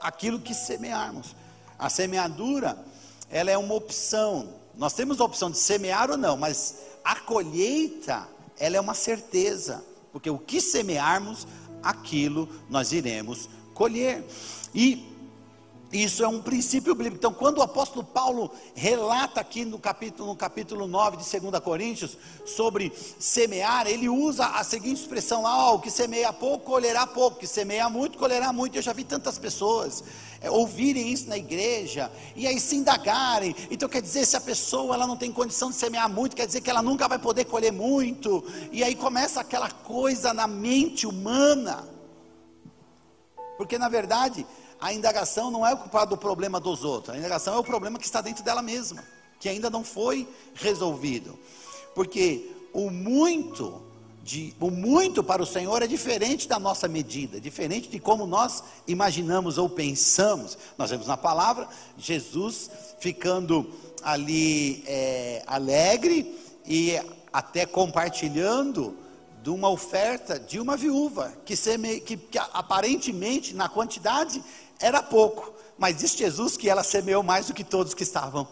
aquilo 0.00 0.40
que 0.40 0.54
semearmos. 0.54 1.34
A 1.78 1.88
semeadura, 1.88 2.78
ela 3.30 3.50
é 3.50 3.58
uma 3.58 3.74
opção. 3.74 4.54
Nós 4.74 4.92
temos 4.92 5.20
a 5.20 5.24
opção 5.24 5.50
de 5.50 5.58
semear 5.58 6.10
ou 6.10 6.16
não, 6.16 6.36
mas 6.36 6.76
a 7.04 7.16
colheita, 7.16 8.28
ela 8.58 8.76
é 8.76 8.80
uma 8.80 8.94
certeza, 8.94 9.84
porque 10.12 10.30
o 10.30 10.38
que 10.38 10.60
semearmos, 10.60 11.46
aquilo 11.82 12.48
nós 12.68 12.92
iremos 12.92 13.48
colher. 13.74 14.24
E 14.74 15.17
isso 15.92 16.22
é 16.22 16.28
um 16.28 16.42
princípio 16.42 16.94
bíblico. 16.94 17.16
Então, 17.16 17.32
quando 17.32 17.58
o 17.58 17.62
apóstolo 17.62 18.04
Paulo 18.04 18.50
relata 18.74 19.40
aqui 19.40 19.64
no 19.64 19.78
capítulo, 19.78 20.28
no 20.28 20.36
capítulo 20.36 20.86
9 20.86 21.16
de 21.16 21.40
2 21.40 21.62
Coríntios 21.62 22.18
sobre 22.44 22.92
semear, 23.18 23.86
ele 23.86 24.06
usa 24.06 24.46
a 24.46 24.62
seguinte 24.62 25.00
expressão 25.00 25.42
lá: 25.42 25.70
ó, 25.70 25.76
o 25.76 25.80
que 25.80 25.90
semeia 25.90 26.30
pouco, 26.30 26.66
colherá 26.66 27.06
pouco, 27.06 27.36
o 27.36 27.40
que 27.40 27.46
semeia 27.46 27.88
muito, 27.88 28.18
colherá 28.18 28.52
muito. 28.52 28.76
Eu 28.76 28.82
já 28.82 28.92
vi 28.92 29.02
tantas 29.02 29.38
pessoas 29.38 30.04
é, 30.42 30.50
ouvirem 30.50 31.10
isso 31.10 31.26
na 31.26 31.38
igreja 31.38 32.12
e 32.36 32.46
aí 32.46 32.60
se 32.60 32.76
indagarem. 32.76 33.56
Então, 33.70 33.88
quer 33.88 34.02
dizer, 34.02 34.26
se 34.26 34.36
a 34.36 34.40
pessoa 34.42 34.94
ela 34.94 35.06
não 35.06 35.16
tem 35.16 35.32
condição 35.32 35.70
de 35.70 35.76
semear 35.76 36.08
muito, 36.10 36.36
quer 36.36 36.46
dizer 36.46 36.60
que 36.60 36.68
ela 36.68 36.82
nunca 36.82 37.08
vai 37.08 37.18
poder 37.18 37.46
colher 37.46 37.72
muito. 37.72 38.44
E 38.70 38.84
aí 38.84 38.94
começa 38.94 39.40
aquela 39.40 39.70
coisa 39.70 40.34
na 40.34 40.46
mente 40.46 41.06
humana. 41.06 41.88
Porque 43.56 43.78
na 43.78 43.88
verdade, 43.88 44.46
a 44.80 44.92
indagação 44.92 45.50
não 45.50 45.66
é 45.66 45.74
ocupar 45.74 46.06
do 46.06 46.16
problema 46.16 46.60
dos 46.60 46.84
outros, 46.84 47.14
a 47.14 47.18
indagação 47.18 47.54
é 47.54 47.58
o 47.58 47.64
problema 47.64 47.98
que 47.98 48.04
está 48.04 48.20
dentro 48.20 48.44
dela 48.44 48.62
mesma, 48.62 49.04
que 49.40 49.48
ainda 49.48 49.68
não 49.68 49.84
foi 49.84 50.28
resolvido. 50.54 51.38
Porque 51.94 52.50
o 52.72 52.90
muito 52.90 53.82
de, 54.22 54.54
o 54.60 54.70
muito 54.70 55.24
para 55.24 55.42
o 55.42 55.46
Senhor 55.46 55.82
é 55.82 55.86
diferente 55.86 56.46
da 56.46 56.58
nossa 56.58 56.86
medida, 56.86 57.40
diferente 57.40 57.88
de 57.88 57.98
como 57.98 58.26
nós 58.26 58.62
imaginamos 58.86 59.56
ou 59.56 59.70
pensamos. 59.70 60.58
Nós 60.76 60.90
vemos 60.90 61.06
na 61.06 61.16
palavra 61.16 61.66
Jesus 61.96 62.70
ficando 63.00 63.66
ali 64.02 64.84
é, 64.86 65.42
alegre 65.46 66.38
e 66.66 67.00
até 67.32 67.64
compartilhando 67.64 68.94
de 69.42 69.50
uma 69.50 69.70
oferta 69.70 70.38
de 70.38 70.60
uma 70.60 70.76
viúva 70.76 71.32
que, 71.46 71.56
seme, 71.56 72.00
que, 72.00 72.16
que 72.16 72.38
aparentemente 72.38 73.54
na 73.54 73.68
quantidade 73.68 74.42
era 74.80 75.02
pouco, 75.02 75.52
mas 75.76 75.96
diz 75.96 76.12
Jesus 76.12 76.56
que 76.56 76.68
ela 76.68 76.82
semeou 76.82 77.22
mais 77.22 77.46
do 77.46 77.54
que 77.54 77.64
todos 77.64 77.94
que 77.94 78.02
estavam 78.02 78.48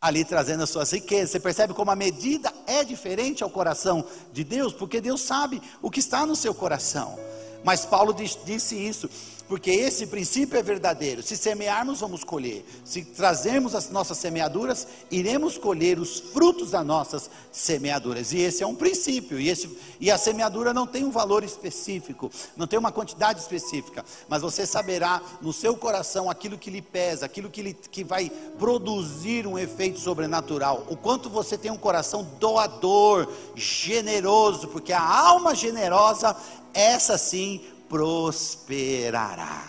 ali 0.00 0.24
trazendo 0.24 0.62
as 0.62 0.70
suas 0.70 0.90
riquezas. 0.90 1.30
Você 1.30 1.40
percebe 1.40 1.74
como 1.74 1.90
a 1.90 1.96
medida 1.96 2.52
é 2.66 2.82
diferente 2.82 3.42
ao 3.42 3.50
coração 3.50 4.04
de 4.32 4.42
Deus, 4.42 4.72
porque 4.72 5.00
Deus 5.00 5.20
sabe 5.20 5.60
o 5.82 5.90
que 5.90 6.00
está 6.00 6.24
no 6.24 6.34
seu 6.34 6.54
coração. 6.54 7.18
Mas 7.62 7.84
Paulo 7.84 8.14
disse 8.14 8.74
isso 8.74 9.10
porque 9.50 9.72
esse 9.72 10.06
princípio 10.06 10.56
é 10.56 10.62
verdadeiro. 10.62 11.24
Se 11.24 11.36
semearmos, 11.36 11.98
vamos 11.98 12.22
colher. 12.22 12.64
Se 12.84 13.04
trazermos 13.04 13.74
as 13.74 13.90
nossas 13.90 14.16
semeaduras, 14.16 14.86
iremos 15.10 15.58
colher 15.58 15.98
os 15.98 16.20
frutos 16.20 16.70
das 16.70 16.86
nossas 16.86 17.28
semeaduras. 17.50 18.32
E 18.32 18.38
esse 18.38 18.62
é 18.62 18.66
um 18.66 18.76
princípio. 18.76 19.40
E, 19.40 19.48
esse, 19.48 19.76
e 19.98 20.08
a 20.08 20.16
semeadura 20.16 20.72
não 20.72 20.86
tem 20.86 21.02
um 21.02 21.10
valor 21.10 21.42
específico, 21.42 22.30
não 22.56 22.64
tem 22.64 22.78
uma 22.78 22.92
quantidade 22.92 23.40
específica. 23.40 24.04
Mas 24.28 24.40
você 24.40 24.64
saberá 24.64 25.20
no 25.42 25.52
seu 25.52 25.76
coração 25.76 26.30
aquilo 26.30 26.56
que 26.56 26.70
lhe 26.70 26.80
pesa, 26.80 27.26
aquilo 27.26 27.50
que, 27.50 27.60
lhe, 27.60 27.74
que 27.74 28.04
vai 28.04 28.30
produzir 28.56 29.48
um 29.48 29.58
efeito 29.58 29.98
sobrenatural. 29.98 30.86
O 30.88 30.96
quanto 30.96 31.28
você 31.28 31.58
tem 31.58 31.72
um 31.72 31.76
coração 31.76 32.22
doador, 32.38 33.28
generoso, 33.56 34.68
porque 34.68 34.92
a 34.92 35.02
alma 35.02 35.56
generosa, 35.56 36.36
essa 36.72 37.18
sim 37.18 37.60
prosperará. 37.90 39.68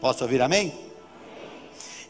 Posso 0.00 0.24
ouvir 0.24 0.42
amém? 0.42 0.74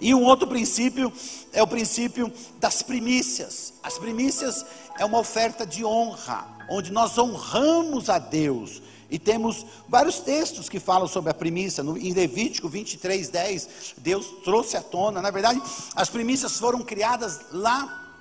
E 0.01 0.15
um 0.15 0.25
outro 0.25 0.47
princípio 0.47 1.13
é 1.53 1.63
o 1.63 1.67
princípio 1.67 2.33
das 2.59 2.83
primícias. 2.83 3.75
As 3.83 3.99
primícias 3.99 4.65
é 4.99 5.05
uma 5.05 5.19
oferta 5.19 5.67
de 5.67 5.85
honra, 5.85 6.49
onde 6.71 6.91
nós 6.91 7.19
honramos 7.19 8.09
a 8.09 8.19
Deus. 8.19 8.81
E 9.11 9.19
temos 9.19 9.67
vários 9.89 10.21
textos 10.21 10.69
que 10.69 10.81
falam 10.81 11.07
sobre 11.07 11.31
a 11.31 11.35
primícia. 11.35 11.83
No, 11.83 11.99
em 11.99 12.13
Levítico 12.13 12.69
23, 12.69 13.29
10, 13.29 13.69
Deus 13.99 14.27
trouxe 14.45 14.77
à 14.77 14.83
tona. 14.83 15.21
Na 15.21 15.31
verdade, 15.31 15.61
as 15.95 16.09
primícias 16.09 16.59
foram 16.59 16.81
criadas 16.81 17.41
lá 17.53 18.15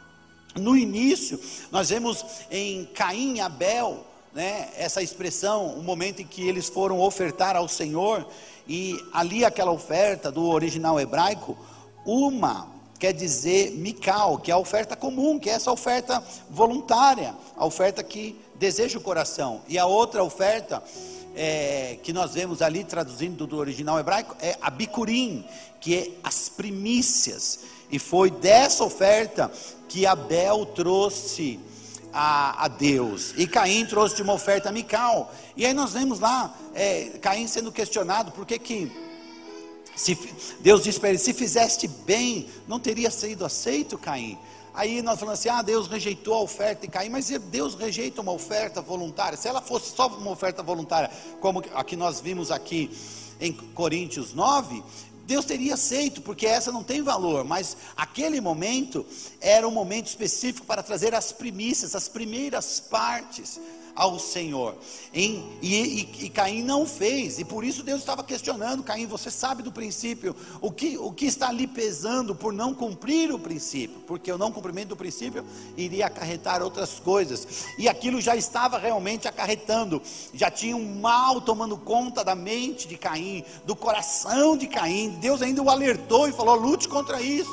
no 0.55 0.75
início. 0.75 1.39
Nós 1.71 1.89
vemos 1.89 2.25
em 2.51 2.85
Caim 2.85 3.35
e 3.35 3.39
Abel, 3.39 4.05
né, 4.37 4.69
essa 4.77 5.01
expressão, 5.01 5.65
o 5.65 5.81
momento 5.81 6.21
em 6.21 6.27
que 6.27 6.47
eles 6.47 6.69
foram 6.69 7.01
ofertar 7.01 7.55
ao 7.55 7.67
Senhor, 7.67 8.23
e 8.67 8.95
ali 9.11 9.43
aquela 9.43 9.71
oferta 9.71 10.31
do 10.31 10.47
original 10.47 10.99
hebraico, 10.99 11.57
uma 12.05 12.67
quer 12.99 13.13
dizer 13.13 13.71
mikal, 13.71 14.37
que 14.37 14.51
é 14.51 14.53
a 14.53 14.59
oferta 14.59 14.95
comum, 14.95 15.39
que 15.39 15.49
é 15.49 15.53
essa 15.53 15.71
oferta 15.71 16.23
voluntária, 16.51 17.33
a 17.55 17.65
oferta 17.65 18.03
que 18.03 18.39
deseja 18.53 18.99
o 18.99 19.01
coração, 19.01 19.61
e 19.67 19.75
a 19.79 19.87
outra 19.87 20.23
oferta 20.23 20.83
é, 21.35 21.97
que 22.03 22.13
nós 22.13 22.35
vemos 22.35 22.61
ali 22.61 22.83
traduzindo 22.83 23.47
do 23.47 23.57
original 23.57 23.99
hebraico 23.99 24.35
é 24.39 24.55
a 24.61 24.69
bicurim, 24.69 25.43
que 25.81 25.95
é 25.95 26.11
as 26.23 26.47
primícias, 26.47 27.61
e 27.91 27.97
foi 27.97 28.29
dessa 28.29 28.83
oferta 28.83 29.51
que 29.89 30.05
Abel 30.05 30.63
trouxe 30.63 31.59
a, 32.19 32.65
a, 32.65 32.67
Deus. 32.67 33.35
E 33.37 33.45
Caim 33.45 33.85
trouxe 33.85 34.15
de 34.15 34.23
uma 34.23 34.33
oferta 34.33 34.69
amical. 34.69 35.31
E 35.55 35.63
aí 35.63 35.73
nós 35.73 35.93
vemos 35.93 36.19
lá 36.19 36.51
é, 36.73 37.11
Caim 37.21 37.47
sendo 37.47 37.71
questionado 37.71 38.31
por 38.31 38.43
que 38.43 38.57
que 38.57 38.91
se, 39.95 40.17
Deus 40.59 40.83
disse 40.83 40.99
para 40.99 41.09
ele: 41.09 41.19
se 41.19 41.31
fizeste 41.31 41.87
bem, 41.87 42.49
não 42.67 42.79
teria 42.79 43.11
sido 43.11 43.45
aceito, 43.45 43.99
Caim. 43.99 44.35
Aí 44.73 45.03
nós 45.03 45.19
falamos 45.19 45.39
assim: 45.39 45.49
ah, 45.49 45.61
Deus 45.61 45.87
rejeitou 45.87 46.33
a 46.33 46.41
oferta 46.41 46.81
de 46.81 46.87
Caim, 46.87 47.09
mas 47.09 47.29
Deus 47.29 47.75
rejeita 47.75 48.19
uma 48.19 48.31
oferta 48.31 48.81
voluntária. 48.81 49.37
Se 49.37 49.47
ela 49.47 49.61
fosse 49.61 49.95
só 49.95 50.07
uma 50.07 50.31
oferta 50.31 50.63
voluntária, 50.63 51.11
como 51.39 51.63
a 51.75 51.83
que 51.83 51.95
nós 51.95 52.19
vimos 52.19 52.49
aqui 52.49 52.89
em 53.39 53.53
Coríntios 53.53 54.33
9, 54.33 54.83
Deus 55.27 55.43
teria 55.43 55.73
aceito, 55.73 56.21
porque 56.21 56.47
essa 56.47 56.71
não 56.71 56.85
tem 56.85 57.01
valor, 57.01 57.43
mas 57.43 57.75
aquele 57.97 58.39
momento 58.39 59.05
era 59.41 59.67
um 59.67 59.71
momento 59.71 60.07
específico 60.07 60.65
para 60.65 60.81
trazer 60.81 61.13
as 61.13 61.33
primícias, 61.33 61.93
as 61.93 62.07
primeiras 62.07 62.79
partes 62.79 63.59
ao 63.97 64.19
Senhor. 64.19 64.75
E, 65.11 65.43
e, 65.59 66.25
e, 66.25 66.29
Caim 66.29 66.61
não 66.61 66.85
fez, 66.85 67.39
e 67.39 67.43
por 67.43 67.63
isso 67.63 67.81
Deus 67.81 67.99
estava 67.99 68.23
questionando: 68.23 68.83
Caim, 68.83 69.07
você 69.07 69.31
sabe 69.31 69.63
do 69.63 69.71
princípio, 69.71 70.35
o 70.61 70.71
que, 70.71 70.97
o 70.97 71.11
que 71.11 71.25
está 71.25 71.49
ali 71.49 71.65
pesando 71.65 72.35
por 72.35 72.53
não 72.53 72.75
cumprir 72.75 73.33
o 73.33 73.39
princípio? 73.39 73.99
Porque 74.05 74.31
o 74.31 74.37
não 74.37 74.51
cumprimento 74.51 74.89
do 74.89 74.95
princípio 74.95 75.43
iria 75.75 76.05
acarretar 76.05 76.61
outras 76.61 76.99
coisas, 76.99 77.65
e 77.79 77.89
aquilo 77.89 78.21
já 78.21 78.35
estava 78.35 78.77
realmente 78.77 79.27
acarretando, 79.27 79.99
já 80.31 80.51
tinha 80.51 80.77
um 80.77 80.99
mal 80.99 81.41
tomando 81.41 81.75
conta 81.75 82.23
da 82.23 82.35
mente 82.35 82.87
de 82.87 82.97
Caim, 82.97 83.43
do 83.65 83.75
coração 83.75 84.55
de 84.55 84.67
Caim. 84.67 85.17
Deus 85.19 85.41
ainda 85.41 85.63
o 85.63 85.71
alertou 85.71 86.29
e 86.29 86.31
falou: 86.31 86.55
lute 86.55 86.87
contra 86.87 87.19
isso, 87.19 87.49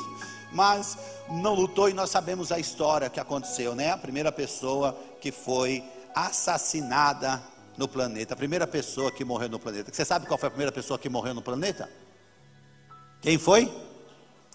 mas 0.53 0.99
não 1.31 1.55
lutou, 1.55 1.89
e 1.89 1.95
nós 1.95 2.11
sabemos 2.11 2.53
a 2.53 2.59
história 2.59 3.09
que 3.09 3.19
aconteceu, 3.19 3.75
né? 3.75 3.93
A 3.93 3.97
primeira 3.97 4.31
pessoa 4.31 4.95
que 5.21 5.33
foi 5.33 5.83
assassinada 6.15 7.43
no 7.77 7.89
planeta. 7.89 8.35
A 8.35 8.37
primeira 8.37 8.67
pessoa 8.67 9.11
que 9.11 9.25
morreu 9.25 9.49
no 9.49 9.59
planeta. 9.59 9.93
Você 9.93 10.05
sabe 10.05 10.27
qual 10.27 10.39
foi 10.39 10.47
a 10.47 10.51
primeira 10.51 10.73
pessoa 10.73 10.99
que 10.99 11.09
morreu 11.09 11.35
no 11.35 11.43
planeta? 11.43 11.91
Quem 13.21 13.39
foi? 13.39 13.73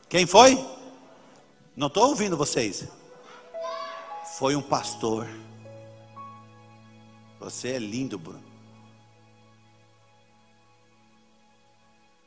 Quem 0.07 0.25
foi? 0.25 0.57
Não 1.75 1.87
estou 1.87 2.09
ouvindo 2.09 2.37
vocês. 2.37 2.87
Foi 4.37 4.55
um 4.55 4.61
pastor. 4.61 5.27
Você 7.39 7.69
é 7.69 7.79
lindo, 7.79 8.17
Bruno. 8.17 8.43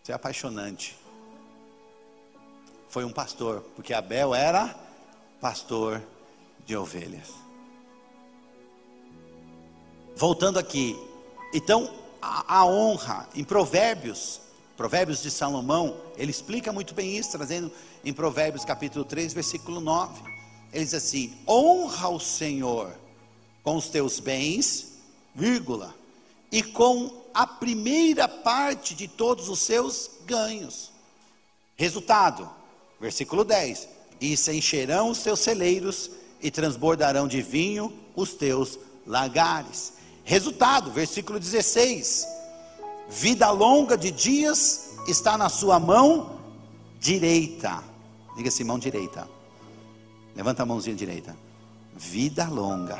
Isso 0.02 0.10
é 0.10 0.14
apaixonante. 0.14 0.98
Foi 2.88 3.04
um 3.04 3.12
pastor, 3.12 3.62
porque 3.74 3.94
Abel 3.94 4.34
era 4.34 4.74
pastor 5.40 6.02
de 6.66 6.76
ovelhas. 6.76 7.41
Voltando 10.16 10.58
aqui, 10.58 10.96
então 11.52 11.90
a, 12.20 12.58
a 12.58 12.66
honra 12.66 13.28
em 13.34 13.42
Provérbios, 13.42 14.40
Provérbios 14.76 15.22
de 15.22 15.30
Salomão, 15.30 15.96
ele 16.16 16.30
explica 16.30 16.72
muito 16.72 16.94
bem 16.94 17.16
isso, 17.16 17.32
trazendo 17.32 17.72
em 18.04 18.12
Provérbios 18.12 18.64
capítulo 18.64 19.04
3, 19.04 19.32
versículo 19.32 19.80
9. 19.80 20.22
Ele 20.72 20.84
diz 20.84 20.94
assim: 20.94 21.36
honra 21.46 22.08
o 22.08 22.20
Senhor 22.20 22.94
com 23.62 23.76
os 23.76 23.88
teus 23.88 24.20
bens, 24.20 24.98
vírgula, 25.34 25.94
e 26.50 26.62
com 26.62 27.22
a 27.32 27.46
primeira 27.46 28.28
parte 28.28 28.94
de 28.94 29.08
todos 29.08 29.48
os 29.48 29.60
seus 29.60 30.10
ganhos. 30.26 30.90
Resultado, 31.76 32.48
versículo 33.00 33.44
10: 33.44 33.88
E 34.20 34.36
se 34.36 34.52
encherão 34.52 35.10
os 35.10 35.22
teus 35.22 35.40
celeiros 35.40 36.10
e 36.40 36.50
transbordarão 36.50 37.26
de 37.26 37.40
vinho 37.40 37.92
os 38.14 38.34
teus 38.34 38.78
lagares. 39.06 39.94
Resultado, 40.24 40.90
versículo 40.90 41.38
16: 41.38 42.26
Vida 43.08 43.50
longa 43.50 43.96
de 43.96 44.10
dias 44.10 44.90
está 45.06 45.36
na 45.36 45.48
sua 45.48 45.78
mão 45.80 46.38
direita. 46.98 47.82
Diga 48.36 48.48
assim, 48.48 48.64
mão 48.64 48.78
direita. 48.78 49.28
Levanta 50.34 50.62
a 50.62 50.66
mãozinha 50.66 50.96
direita. 50.96 51.36
Vida 51.94 52.48
longa. 52.48 52.98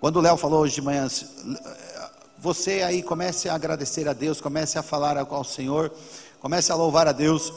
Quando 0.00 0.16
o 0.16 0.20
Léo 0.20 0.36
falou 0.36 0.60
hoje 0.60 0.76
de 0.76 0.82
manhã, 0.82 1.06
você 2.38 2.82
aí 2.82 3.02
comece 3.02 3.48
a 3.48 3.54
agradecer 3.54 4.08
a 4.08 4.12
Deus, 4.12 4.40
comece 4.40 4.78
a 4.78 4.82
falar 4.82 5.18
ao 5.18 5.44
Senhor, 5.44 5.92
comece 6.40 6.70
a 6.70 6.74
louvar 6.74 7.08
a 7.08 7.12
Deus 7.12 7.52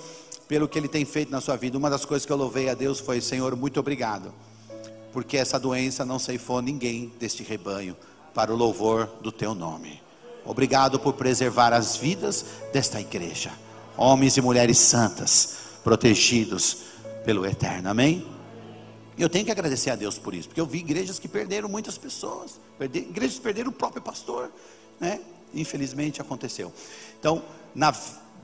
pelo 0.48 0.68
que 0.68 0.78
Ele 0.80 0.88
tem 0.88 1.06
feito 1.06 1.32
na 1.32 1.40
sua 1.40 1.56
vida. 1.56 1.78
Uma 1.78 1.90
das 1.90 2.06
coisas 2.06 2.26
que 2.26 2.32
eu 2.32 2.38
louvei 2.38 2.70
a 2.70 2.74
Deus 2.74 3.00
foi: 3.00 3.22
Senhor, 3.22 3.56
muito 3.56 3.80
obrigado, 3.80 4.34
porque 5.12 5.38
essa 5.38 5.60
doença 5.60 6.06
não 6.06 6.20
ceifou 6.20 6.62
ninguém 6.62 7.12
deste 7.20 7.44
rebanho, 7.44 7.96
para 8.34 8.54
o 8.54 8.56
louvor 8.56 9.08
do 9.22 9.32
Teu 9.32 9.54
nome. 9.54 10.02
Obrigado 10.46 11.00
por 11.00 11.14
preservar 11.14 11.74
as 11.74 11.98
vidas 11.98 12.46
desta 12.72 13.00
igreja, 13.00 13.52
homens 13.98 14.38
e 14.38 14.42
mulheres 14.42 14.78
santas, 14.78 15.58
protegidos 15.84 16.78
pelo 17.26 17.46
Eterno. 17.46 17.90
Amém? 17.90 18.26
Eu 19.18 19.28
tenho 19.28 19.44
que 19.44 19.52
agradecer 19.52 19.90
a 19.90 19.96
Deus 19.96 20.18
por 20.18 20.34
isso, 20.34 20.48
porque 20.48 20.62
eu 20.62 20.66
vi 20.66 20.80
igrejas 20.80 21.20
que 21.20 21.28
perderam 21.28 21.68
muitas 21.68 21.98
pessoas, 21.98 22.60
igrejas 22.80 23.36
que 23.36 23.42
perderam 23.42 23.70
o 23.70 23.74
próprio 23.74 24.02
pastor, 24.02 24.50
né? 25.00 25.20
Infelizmente 25.54 26.22
aconteceu. 26.22 26.72
Então, 27.20 27.44
na 27.76 27.94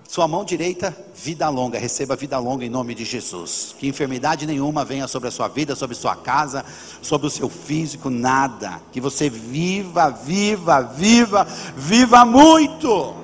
sua 0.07 0.27
mão 0.27 0.45
direita, 0.45 0.95
vida 1.15 1.50
longa, 1.50 1.79
receba 1.79 2.15
vida 2.15 2.38
longa 2.38 2.63
em 2.63 2.69
nome 2.69 2.93
de 2.95 3.03
Jesus. 3.03 3.75
Que 3.77 3.88
enfermidade 3.88 4.45
nenhuma 4.45 4.85
venha 4.85 5.07
sobre 5.07 5.29
a 5.29 5.31
sua 5.31 5.47
vida, 5.47 5.75
sobre 5.75 5.95
sua 5.95 6.15
casa, 6.15 6.65
sobre 7.01 7.27
o 7.27 7.29
seu 7.29 7.50
físico, 7.50 8.09
nada. 8.09 8.81
Que 8.91 9.01
você 9.01 9.29
viva, 9.29 10.09
viva, 10.09 10.81
viva, 10.81 11.45
viva 11.75 12.25
muito. 12.25 13.15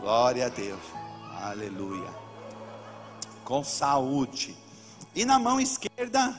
Glória 0.00 0.46
a 0.46 0.48
Deus. 0.48 0.80
Aleluia 1.42 2.26
com 3.46 3.62
saúde. 3.62 4.54
E 5.14 5.24
na 5.24 5.38
mão 5.38 5.58
esquerda, 5.58 6.38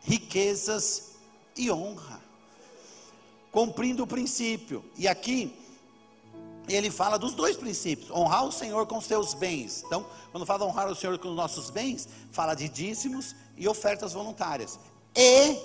riquezas 0.00 1.16
e 1.56 1.70
honra. 1.70 2.13
Cumprindo 3.54 4.02
o 4.02 4.06
princípio. 4.06 4.84
E 4.98 5.06
aqui, 5.06 5.56
ele 6.68 6.90
fala 6.90 7.16
dos 7.16 7.34
dois 7.34 7.56
princípios: 7.56 8.10
honrar 8.10 8.44
o 8.44 8.50
Senhor 8.50 8.84
com 8.84 8.98
os 8.98 9.06
teus 9.06 9.32
bens. 9.32 9.84
Então, 9.86 10.04
quando 10.32 10.44
fala 10.44 10.64
honrar 10.64 10.90
o 10.90 10.94
Senhor 10.96 11.16
com 11.20 11.28
os 11.28 11.36
nossos 11.36 11.70
bens, 11.70 12.08
fala 12.32 12.56
de 12.56 12.68
dízimos 12.68 13.36
e 13.56 13.68
ofertas 13.68 14.12
voluntárias. 14.12 14.76
E 15.14 15.56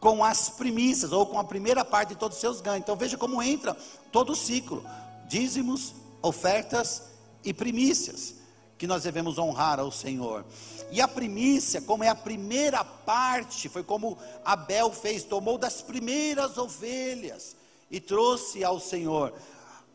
com 0.00 0.24
as 0.24 0.48
primícias, 0.48 1.12
ou 1.12 1.26
com 1.26 1.38
a 1.38 1.44
primeira 1.44 1.84
parte 1.84 2.10
de 2.10 2.16
todos 2.16 2.38
os 2.38 2.40
seus 2.40 2.62
ganhos. 2.62 2.80
Então, 2.80 2.96
veja 2.96 3.18
como 3.18 3.42
entra 3.42 3.76
todo 4.10 4.32
o 4.32 4.36
ciclo: 4.36 4.82
dízimos, 5.28 5.92
ofertas 6.22 7.02
e 7.44 7.52
primícias 7.52 8.36
que 8.78 8.86
nós 8.86 9.02
devemos 9.02 9.36
honrar 9.36 9.78
ao 9.78 9.92
Senhor. 9.92 10.46
E 10.90 11.00
a 11.00 11.08
primícia, 11.08 11.80
como 11.82 12.04
é 12.04 12.08
a 12.08 12.14
primeira 12.14 12.84
parte, 12.84 13.68
foi 13.68 13.82
como 13.82 14.18
Abel 14.44 14.92
fez, 14.92 15.24
tomou 15.24 15.58
das 15.58 15.82
primeiras 15.82 16.56
ovelhas 16.58 17.56
e 17.90 18.00
trouxe 18.00 18.62
ao 18.64 18.78
Senhor. 18.78 19.32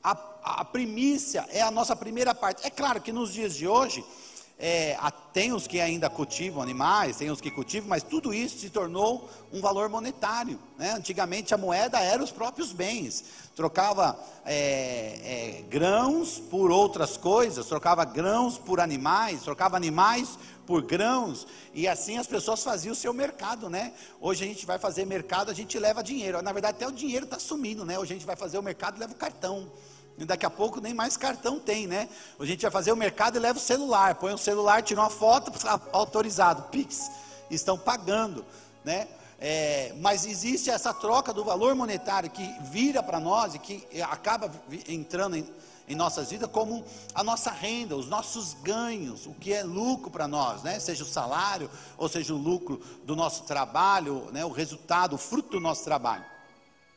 A, 0.03 0.17
a 0.43 0.65
primícia 0.65 1.45
é 1.49 1.61
a 1.61 1.71
nossa 1.71 1.95
primeira 1.95 2.33
parte. 2.33 2.65
É 2.65 2.69
claro 2.69 3.01
que 3.01 3.11
nos 3.11 3.33
dias 3.33 3.55
de 3.55 3.67
hoje, 3.67 4.03
é, 4.61 4.97
tem 5.31 5.53
os 5.53 5.67
que 5.67 5.79
ainda 5.79 6.09
cultivam 6.09 6.61
animais, 6.61 7.15
tem 7.15 7.31
os 7.31 7.39
que 7.39 7.49
cultivam, 7.49 7.87
mas 7.87 8.03
tudo 8.03 8.33
isso 8.33 8.59
se 8.59 8.69
tornou 8.69 9.29
um 9.53 9.61
valor 9.61 9.87
monetário. 9.87 10.59
Né? 10.77 10.91
Antigamente 10.91 11.53
a 11.53 11.57
moeda 11.57 11.97
era 11.97 12.21
os 12.21 12.29
próprios 12.29 12.73
bens, 12.73 13.23
trocava 13.55 14.19
é, 14.45 15.61
é, 15.61 15.63
grãos 15.69 16.39
por 16.39 16.71
outras 16.71 17.15
coisas, 17.15 17.67
trocava 17.67 18.03
grãos 18.03 18.57
por 18.57 18.81
animais, 18.81 19.43
trocava 19.43 19.77
animais 19.77 20.37
por 20.69 20.83
grãos, 20.83 21.47
e 21.73 21.87
assim 21.87 22.19
as 22.19 22.27
pessoas 22.27 22.61
faziam 22.61 22.93
o 22.93 22.95
seu 22.95 23.11
mercado, 23.11 23.71
né? 23.71 23.91
Hoje 24.21 24.43
a 24.43 24.47
gente 24.47 24.67
vai 24.67 24.77
fazer 24.77 25.03
mercado, 25.03 25.49
a 25.49 25.53
gente 25.53 25.79
leva 25.79 26.03
dinheiro. 26.03 26.39
Na 26.43 26.53
verdade, 26.53 26.75
até 26.75 26.87
o 26.87 26.91
dinheiro 26.91 27.25
está 27.25 27.39
sumindo, 27.39 27.83
né? 27.83 27.97
Hoje 27.97 28.13
a 28.13 28.15
gente 28.15 28.25
vai 28.25 28.35
fazer 28.35 28.59
o 28.59 28.61
mercado 28.61 28.97
e 28.97 28.99
leva 28.99 29.11
o 29.11 29.15
cartão. 29.15 29.67
E 30.15 30.25
daqui 30.25 30.45
a 30.45 30.49
pouco 30.49 30.79
nem 30.79 30.93
mais 30.93 31.17
cartão 31.17 31.59
tem, 31.59 31.87
né? 31.87 32.07
A 32.39 32.45
gente 32.45 32.61
vai 32.61 32.69
fazer 32.69 32.91
o 32.91 32.95
mercado 32.95 33.35
e 33.35 33.39
leva 33.39 33.57
o 33.57 33.61
celular. 33.61 34.13
Põe 34.13 34.31
o 34.31 34.37
celular, 34.37 34.83
tira 34.83 35.01
uma 35.01 35.09
foto, 35.09 35.51
autorizado, 35.91 36.61
Pix. 36.69 37.09
Estão 37.49 37.75
pagando, 37.75 38.45
né? 38.85 39.07
É, 39.39 39.95
mas 39.97 40.23
existe 40.23 40.69
essa 40.69 40.93
troca 40.93 41.33
do 41.33 41.43
valor 41.43 41.73
monetário 41.73 42.29
que 42.29 42.47
vira 42.61 43.01
para 43.01 43.19
nós 43.19 43.55
e 43.55 43.59
que 43.59 43.87
acaba 44.03 44.51
entrando 44.87 45.35
em, 45.35 45.49
em, 45.89 45.95
nossas 45.95 46.29
vidas 46.29 46.49
como 46.49 46.85
a 47.13 47.23
nossa 47.23 47.51
renda, 47.51 47.95
os 47.95 48.07
nossos 48.07 48.53
ganhos, 48.61 49.25
o 49.25 49.33
que 49.33 49.51
é 49.51 49.63
lucro 49.63 50.09
para 50.09 50.27
nós, 50.27 50.63
né? 50.63 50.79
seja 50.79 51.03
o 51.03 51.07
salário, 51.07 51.69
ou 51.97 52.07
seja 52.07 52.33
o 52.33 52.37
lucro 52.37 52.81
do 53.03 53.15
nosso 53.15 53.43
trabalho, 53.43 54.29
né? 54.31 54.45
o 54.45 54.51
resultado, 54.51 55.15
o 55.15 55.17
fruto 55.17 55.51
do 55.51 55.59
nosso 55.59 55.83
trabalho. 55.83 56.23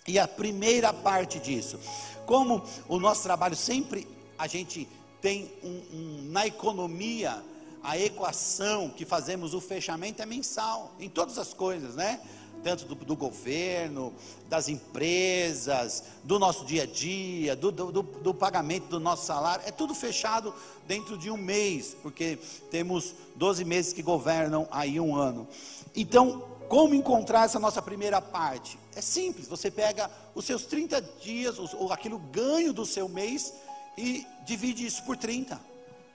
E 0.06 0.18
a 0.18 0.28
primeira 0.28 0.92
parte 0.92 1.38
disso, 1.38 1.78
como 2.26 2.62
o 2.88 2.98
nosso 2.98 3.22
trabalho 3.22 3.56
sempre 3.56 4.06
a 4.38 4.46
gente 4.46 4.88
tem 5.20 5.52
um, 5.62 5.68
um, 5.68 6.28
na 6.30 6.46
economia 6.46 7.42
a 7.82 7.98
equação 7.98 8.90
que 8.90 9.04
fazemos 9.04 9.54
o 9.54 9.60
fechamento 9.60 10.22
é 10.22 10.26
mensal 10.26 10.94
em 11.00 11.08
todas 11.08 11.36
as 11.38 11.52
coisas, 11.52 11.96
né? 11.96 12.20
Tanto 12.62 12.84
do, 12.84 12.94
do 12.94 13.16
governo, 13.16 14.12
das 14.48 14.68
empresas, 14.68 16.04
do 16.22 16.38
nosso 16.38 16.64
dia 16.64 16.84
a 16.84 16.86
dia, 16.86 17.56
do, 17.56 17.72
do, 17.72 18.02
do, 18.02 18.34
pagamento 18.34 18.86
do 18.86 19.00
nosso 19.00 19.26
salário, 19.26 19.64
é 19.66 19.70
tudo 19.70 19.94
fechado 19.94 20.54
dentro 20.86 21.18
de 21.18 21.30
um 21.30 21.36
mês, 21.36 21.96
porque 22.02 22.38
temos 22.70 23.14
12 23.36 23.64
meses 23.64 23.92
que 23.92 24.02
governam 24.02 24.68
aí 24.70 25.00
um 25.00 25.16
ano. 25.16 25.48
Então, 25.94 26.44
como 26.68 26.94
encontrar 26.94 27.44
essa 27.44 27.58
nossa 27.58 27.82
primeira 27.82 28.20
parte? 28.20 28.78
É 28.94 29.00
simples, 29.00 29.46
você 29.48 29.70
pega 29.70 30.10
os 30.34 30.44
seus 30.44 30.64
30 30.64 31.02
dias, 31.20 31.58
ou 31.58 31.92
aquilo 31.92 32.18
ganho 32.18 32.72
do 32.72 32.86
seu 32.86 33.08
mês, 33.08 33.52
e 33.96 34.26
divide 34.44 34.86
isso 34.86 35.02
por 35.04 35.16
30. 35.16 35.60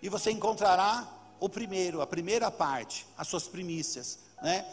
E 0.02 0.10
você 0.10 0.32
encontrará 0.32 1.08
o 1.40 1.48
primeiro, 1.48 2.02
a 2.02 2.08
primeira 2.08 2.50
parte, 2.50 3.06
as 3.18 3.28
suas 3.28 3.48
primícias, 3.48 4.20
né? 4.42 4.66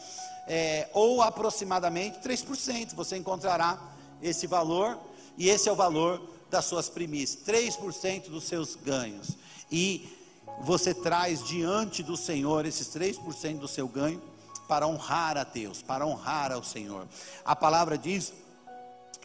É, 0.47 0.89
ou 0.93 1.21
aproximadamente 1.21 2.19
3%. 2.19 2.93
Você 2.95 3.17
encontrará 3.17 3.79
esse 4.21 4.47
valor, 4.47 4.97
e 5.37 5.49
esse 5.49 5.67
é 5.67 5.71
o 5.71 5.75
valor 5.75 6.21
das 6.49 6.65
suas 6.65 6.89
primícias, 6.89 7.43
3% 7.45 8.29
dos 8.29 8.45
seus 8.45 8.75
ganhos. 8.75 9.37
E 9.71 10.09
você 10.61 10.93
traz 10.93 11.43
diante 11.43 12.01
do 12.03 12.15
Senhor 12.15 12.65
esses 12.65 12.87
3% 12.87 13.59
do 13.59 13.67
seu 13.67 13.87
ganho 13.87 14.21
para 14.67 14.87
honrar 14.87 15.37
a 15.37 15.43
Deus, 15.43 15.81
para 15.81 16.05
honrar 16.05 16.51
ao 16.51 16.63
Senhor. 16.63 17.07
A 17.43 17.55
palavra 17.55 17.97
diz 17.97 18.33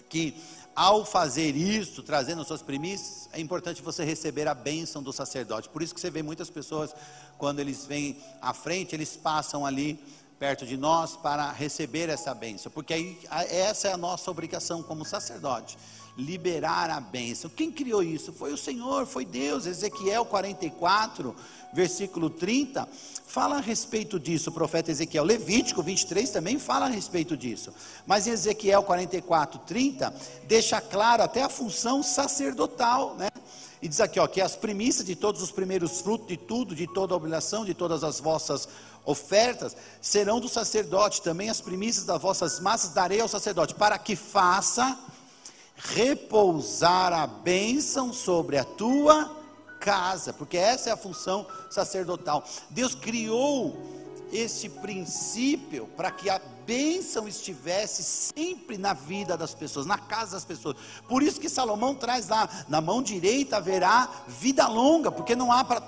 que 0.09 0.35
ao 0.75 1.05
fazer 1.05 1.57
isso, 1.57 2.03
trazendo 2.03 2.43
as 2.43 2.49
suas 2.49 2.63
primícias, 2.63 3.29
é 3.33 3.41
importante 3.41 3.83
você 3.83 4.05
receber 4.05 4.49
a 4.49 4.55
bênção 4.55 5.03
do 5.03 5.13
sacerdote. 5.13 5.69
Por 5.69 5.83
isso 5.83 5.95
que 5.95 6.01
você 6.01 6.11
vê 6.11 6.23
muitas 6.23 6.51
pessoas, 6.51 6.95
quando 7.39 7.61
eles 7.61 7.85
vêm 7.85 8.17
à 8.41 8.55
frente, 8.55 8.95
eles 8.95 9.17
passam 9.17 9.67
ali 9.67 10.03
perto 10.41 10.65
de 10.65 10.75
nós 10.75 11.17
para 11.17 11.53
receber 11.53 12.09
essa 12.09 12.33
bênção, 12.33 12.73
porque 12.73 12.95
aí 12.95 13.19
essa 13.51 13.89
é 13.89 13.93
a 13.93 13.99
nossa 13.99 14.31
obrigação 14.31 14.83
como 14.83 15.05
sacerdote. 15.05 15.77
liberar 16.17 16.91
a 16.91 17.01
bênção. 17.01 17.49
Quem 17.49 17.71
criou 17.71 18.03
isso? 18.03 18.33
Foi 18.33 18.53
o 18.53 18.57
Senhor, 18.57 19.07
foi 19.07 19.25
Deus. 19.25 19.65
Ezequiel 19.65 20.25
44, 20.25 21.35
versículo 21.73 22.29
30, 22.29 22.87
fala 23.27 23.57
a 23.57 23.61
respeito 23.61 24.19
disso. 24.19 24.51
O 24.51 24.53
profeta 24.53 24.91
Ezequiel, 24.91 25.25
Levítico 25.25 25.83
23 25.83 26.29
também 26.29 26.59
fala 26.59 26.87
a 26.87 26.89
respeito 26.89 27.37
disso. 27.37 27.73
Mas 28.07 28.27
em 28.27 28.33
Ezequiel 28.33 28.83
44, 28.83 29.61
30, 29.61 30.13
deixa 30.47 30.81
claro 30.81 31.23
até 31.23 31.43
a 31.43 31.49
função 31.49 32.03
sacerdotal, 32.03 33.15
né? 33.15 33.29
E 33.83 33.89
diz 33.89 34.01
aqui, 34.01 34.21
ó, 34.21 34.27
que 34.27 34.43
as 34.43 34.57
primícias 34.57 35.07
de 35.07 35.17
todos 35.17 35.41
os 35.41 35.51
primeiros 35.51 36.03
frutos 36.03 36.27
de 36.27 36.37
tudo, 36.37 36.75
de 36.75 36.87
toda 36.87 37.15
a 37.15 37.17
obrigação, 37.17 37.65
de 37.65 37.73
todas 37.73 38.05
as 38.05 38.21
vossas 38.21 38.69
ofertas, 39.05 39.77
serão 40.01 40.41
do 40.41 40.49
sacerdote. 40.49 41.23
Também 41.23 41.51
as 41.51 41.61
primícias 41.61 42.05
das 42.05 42.21
vossas 42.21 42.61
massas 42.61 42.91
darei 42.91 43.21
ao 43.21 43.29
sacerdote, 43.29 43.75
para 43.75 43.99
que 43.99 44.17
faça 44.17 44.99
repousar 45.77 47.13
a 47.13 47.27
bênção 47.27 48.13
sobre 48.13 48.59
a 48.59 48.65
tua 48.65 49.37
casa, 49.81 50.33
porque 50.33 50.59
essa 50.59 50.91
é 50.91 50.93
a 50.93 50.97
função 50.97 51.47
sacerdotal. 51.71 52.45
Deus 52.69 52.95
criou 52.95 53.77
esse 54.33 54.69
princípio 54.69 55.89
para 55.97 56.11
que 56.11 56.31
a 56.31 56.41
bênção 56.65 57.27
estivesse 57.27 58.03
sempre 58.03 58.79
na 58.79 58.93
vida 58.93 59.37
das 59.37 59.55
pessoas, 59.55 59.87
na 59.87 59.99
casa 59.99 60.33
das 60.33 60.45
pessoas. 60.45 60.77
Por 61.09 61.23
isso 61.23 61.41
que 61.41 61.49
Salomão 61.49 61.95
traz 61.95 62.29
lá, 62.29 62.49
na 62.69 62.81
mão 62.81 63.03
direita 63.03 63.57
haverá 63.57 64.09
vida 64.29 64.69
longa, 64.69 65.11
porque 65.11 65.35
não 65.35 65.51
há 65.51 65.65
para 65.65 65.81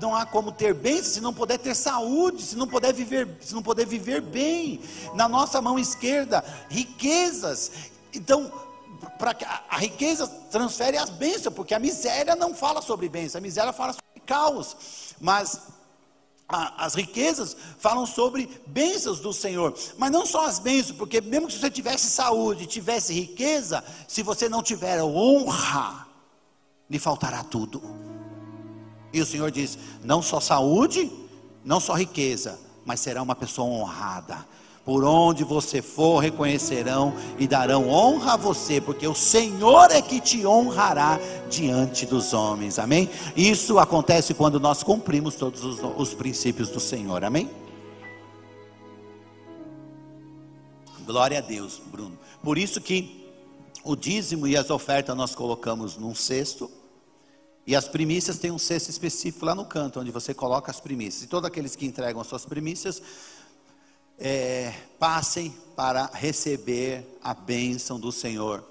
não 0.00 0.14
há 0.14 0.24
como 0.26 0.52
ter 0.52 0.74
bênção 0.74 1.12
se 1.12 1.20
não 1.20 1.32
puder 1.32 1.58
ter 1.58 1.74
saúde, 1.74 2.42
se 2.42 2.56
não 2.56 2.66
puder 2.66 2.92
viver, 2.92 3.38
se 3.40 3.54
não 3.54 3.62
puder 3.62 3.86
viver 3.86 4.20
bem. 4.20 4.80
Na 5.14 5.28
nossa 5.28 5.60
mão 5.60 5.78
esquerda, 5.78 6.44
riquezas. 6.68 7.70
Então, 8.12 8.52
para 9.18 9.30
a, 9.30 9.76
a 9.76 9.78
riqueza 9.78 10.26
transfere 10.50 10.96
as 10.96 11.10
bênçãos, 11.10 11.54
porque 11.54 11.74
a 11.74 11.78
miséria 11.78 12.34
não 12.34 12.54
fala 12.54 12.82
sobre 12.82 13.08
bênção, 13.08 13.38
a 13.38 13.42
miséria 13.42 13.72
fala 13.72 13.92
sobre 13.92 14.20
caos. 14.26 14.76
Mas 15.20 15.60
as 16.48 16.94
riquezas 16.94 17.56
falam 17.78 18.06
sobre 18.06 18.48
bênçãos 18.66 19.18
do 19.18 19.32
Senhor, 19.32 19.74
mas 19.98 20.12
não 20.12 20.24
só 20.24 20.46
as 20.46 20.58
bênçãos, 20.58 20.96
porque 20.96 21.20
mesmo 21.20 21.48
que 21.48 21.58
você 21.58 21.70
tivesse 21.70 22.08
saúde, 22.08 22.66
tivesse 22.66 23.12
riqueza, 23.12 23.82
se 24.06 24.22
você 24.22 24.48
não 24.48 24.62
tiver 24.62 25.02
honra, 25.02 26.06
lhe 26.88 26.98
faltará 26.98 27.42
tudo. 27.42 28.15
E 29.16 29.20
o 29.22 29.24
Senhor 29.24 29.50
diz: 29.50 29.78
não 30.04 30.20
só 30.20 30.40
saúde, 30.40 31.10
não 31.64 31.80
só 31.80 31.94
riqueza, 31.94 32.60
mas 32.84 33.00
será 33.00 33.22
uma 33.22 33.34
pessoa 33.34 33.66
honrada. 33.66 34.36
Por 34.84 35.02
onde 35.04 35.42
você 35.42 35.80
for, 35.80 36.20
reconhecerão 36.20 37.14
e 37.38 37.48
darão 37.48 37.88
honra 37.88 38.34
a 38.34 38.36
você, 38.36 38.78
porque 38.78 39.08
o 39.08 39.14
Senhor 39.14 39.90
é 39.90 40.02
que 40.02 40.20
te 40.20 40.46
honrará 40.46 41.18
diante 41.50 42.04
dos 42.04 42.34
homens, 42.34 42.78
amém? 42.78 43.08
Isso 43.34 43.78
acontece 43.78 44.34
quando 44.34 44.60
nós 44.60 44.82
cumprimos 44.82 45.34
todos 45.34 45.64
os, 45.64 45.80
os 45.96 46.14
princípios 46.14 46.68
do 46.68 46.78
Senhor, 46.78 47.24
amém? 47.24 47.50
Glória 51.04 51.38
a 51.38 51.40
Deus, 51.40 51.80
Bruno. 51.90 52.18
Por 52.42 52.58
isso 52.58 52.80
que 52.80 53.26
o 53.82 53.96
dízimo 53.96 54.46
e 54.46 54.56
as 54.56 54.68
ofertas 54.70 55.16
nós 55.16 55.34
colocamos 55.34 55.96
num 55.96 56.14
cesto, 56.14 56.70
e 57.66 57.74
as 57.74 57.88
primícias 57.88 58.38
tem 58.38 58.50
um 58.50 58.58
cesto 58.58 58.90
específico 58.90 59.44
lá 59.44 59.54
no 59.54 59.64
canto, 59.64 59.98
onde 59.98 60.12
você 60.12 60.32
coloca 60.32 60.70
as 60.70 60.78
primícias. 60.78 61.24
E 61.24 61.26
todos 61.26 61.48
aqueles 61.48 61.74
que 61.74 61.84
entregam 61.84 62.20
as 62.20 62.28
suas 62.28 62.46
primícias 62.46 63.02
é, 64.18 64.72
passem 64.98 65.52
para 65.74 66.06
receber 66.14 67.18
a 67.22 67.34
bênção 67.34 67.98
do 67.98 68.12
Senhor 68.12 68.64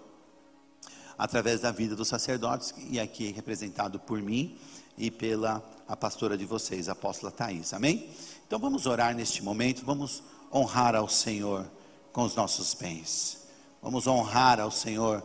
através 1.18 1.62
da 1.62 1.72
vida 1.72 1.96
dos 1.96 2.08
sacerdotes, 2.08 2.74
e 2.90 3.00
aqui 3.00 3.32
representado 3.32 4.00
por 4.00 4.22
mim 4.22 4.58
e 4.98 5.10
pela 5.12 5.64
a 5.88 5.96
pastora 5.96 6.38
de 6.38 6.46
vocês, 6.46 6.90
a 6.90 6.94
apóstola 6.94 7.32
Thais, 7.32 7.74
amém? 7.74 8.10
Então 8.48 8.60
vamos 8.60 8.86
orar 8.86 9.16
neste 9.16 9.44
momento, 9.44 9.86
vamos 9.86 10.24
honrar 10.52 10.96
ao 10.96 11.08
Senhor 11.08 11.66
com 12.12 12.24
os 12.24 12.36
nossos 12.36 12.74
bens, 12.74 13.40
vamos 13.82 14.08
honrar 14.08 14.60
ao 14.60 14.72
Senhor 14.72 15.24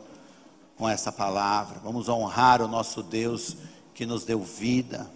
com 0.80 0.88
essa 0.88 1.12
palavra, 1.12 1.78
vamos 1.84 2.08
honrar 2.08 2.62
o 2.62 2.66
nosso 2.66 3.02
Deus 3.02 3.54
que 3.92 4.06
nos 4.06 4.24
deu 4.24 4.40
vida 4.40 5.10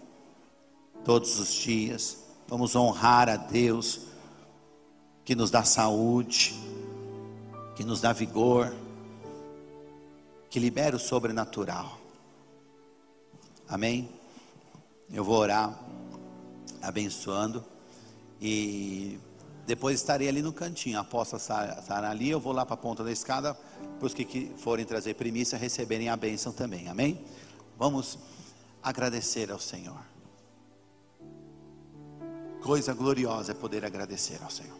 todos 1.06 1.38
os 1.38 1.54
dias, 1.54 2.18
vamos 2.46 2.76
honrar 2.76 3.30
a 3.30 3.36
Deus 3.36 4.00
que 5.24 5.34
nos 5.34 5.50
dá 5.50 5.64
saúde, 5.64 6.54
que 7.74 7.82
nos 7.82 8.02
dá 8.02 8.12
vigor, 8.12 8.74
que 10.50 10.60
libera 10.60 10.96
o 10.96 10.98
sobrenatural. 10.98 11.98
Amém? 13.66 14.06
Eu 15.10 15.24
vou 15.24 15.38
orar 15.38 15.74
abençoando 16.82 17.64
e 18.38 19.18
depois 19.66 19.96
estarei 20.00 20.28
ali 20.28 20.42
no 20.42 20.52
cantinho. 20.52 20.98
A 20.98 21.00
aposta 21.00 21.36
estará 21.36 22.10
ali, 22.10 22.30
eu 22.30 22.40
vou 22.40 22.52
lá 22.52 22.66
para 22.66 22.74
a 22.74 22.78
ponta 22.78 23.02
da 23.02 23.10
escada 23.10 23.54
para 23.98 24.06
os 24.06 24.14
que 24.14 24.52
forem 24.56 24.84
trazer 24.84 25.14
primícia 25.14 25.58
receberem 25.58 26.08
a 26.08 26.16
bênção 26.16 26.52
também. 26.52 26.88
Amém? 26.88 27.24
Vamos 27.78 28.18
agradecer 28.82 29.50
ao 29.50 29.58
Senhor. 29.58 30.00
Coisa 32.62 32.94
gloriosa 32.94 33.52
é 33.52 33.54
poder 33.54 33.84
agradecer 33.84 34.42
ao 34.42 34.50
Senhor. 34.50 34.78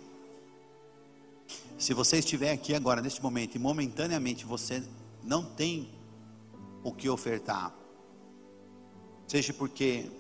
Se 1.79 1.93
você 1.93 2.19
estiver 2.19 2.53
aqui 2.53 2.75
agora, 2.75 3.03
neste 3.03 3.23
momento, 3.23 3.57
e 3.57 3.59
momentaneamente 3.59 4.45
você 4.45 4.83
não 5.23 5.45
tem 5.45 5.91
o 6.83 6.93
que 6.93 7.09
ofertar, 7.09 7.75
seja 9.27 9.53
porque 9.53 10.11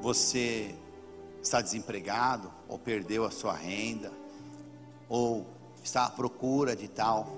você 0.00 0.74
está 1.42 1.60
desempregado, 1.60 2.52
ou 2.68 2.78
perdeu 2.78 3.24
a 3.24 3.30
sua 3.30 3.54
renda, 3.54 4.12
ou 5.08 5.46
está 5.82 6.06
à 6.06 6.10
procura 6.10 6.76
de 6.76 6.88
tal, 6.88 7.28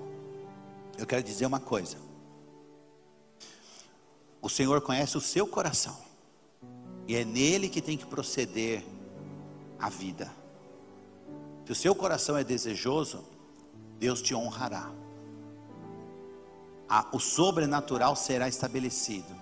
eu 0.97 1.05
quero 1.05 1.23
dizer 1.23 1.45
uma 1.45 1.59
coisa: 1.59 1.97
o 4.41 4.49
Senhor 4.49 4.81
conhece 4.81 5.17
o 5.17 5.21
seu 5.21 5.47
coração, 5.47 5.97
e 7.07 7.15
é 7.15 7.23
nele 7.23 7.69
que 7.69 7.81
tem 7.81 7.97
que 7.97 8.05
proceder 8.05 8.83
a 9.79 9.89
vida. 9.89 10.31
Se 11.65 11.71
o 11.71 11.75
seu 11.75 11.95
coração 11.95 12.37
é 12.37 12.43
desejoso, 12.43 13.23
Deus 13.97 14.21
te 14.21 14.33
honrará. 14.33 14.91
o 17.13 17.19
sobrenatural 17.19 18.15
será 18.15 18.49
estabelecido 18.49 19.33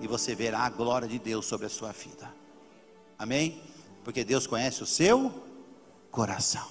e 0.00 0.06
você 0.06 0.34
verá 0.34 0.60
a 0.60 0.70
glória 0.70 1.06
de 1.06 1.18
Deus 1.18 1.46
sobre 1.46 1.66
a 1.66 1.70
sua 1.70 1.92
vida. 1.92 2.32
Amém? 3.18 3.62
Porque 4.06 4.22
Deus 4.22 4.46
conhece 4.46 4.84
o 4.84 4.86
seu 4.86 5.32
coração. 6.12 6.64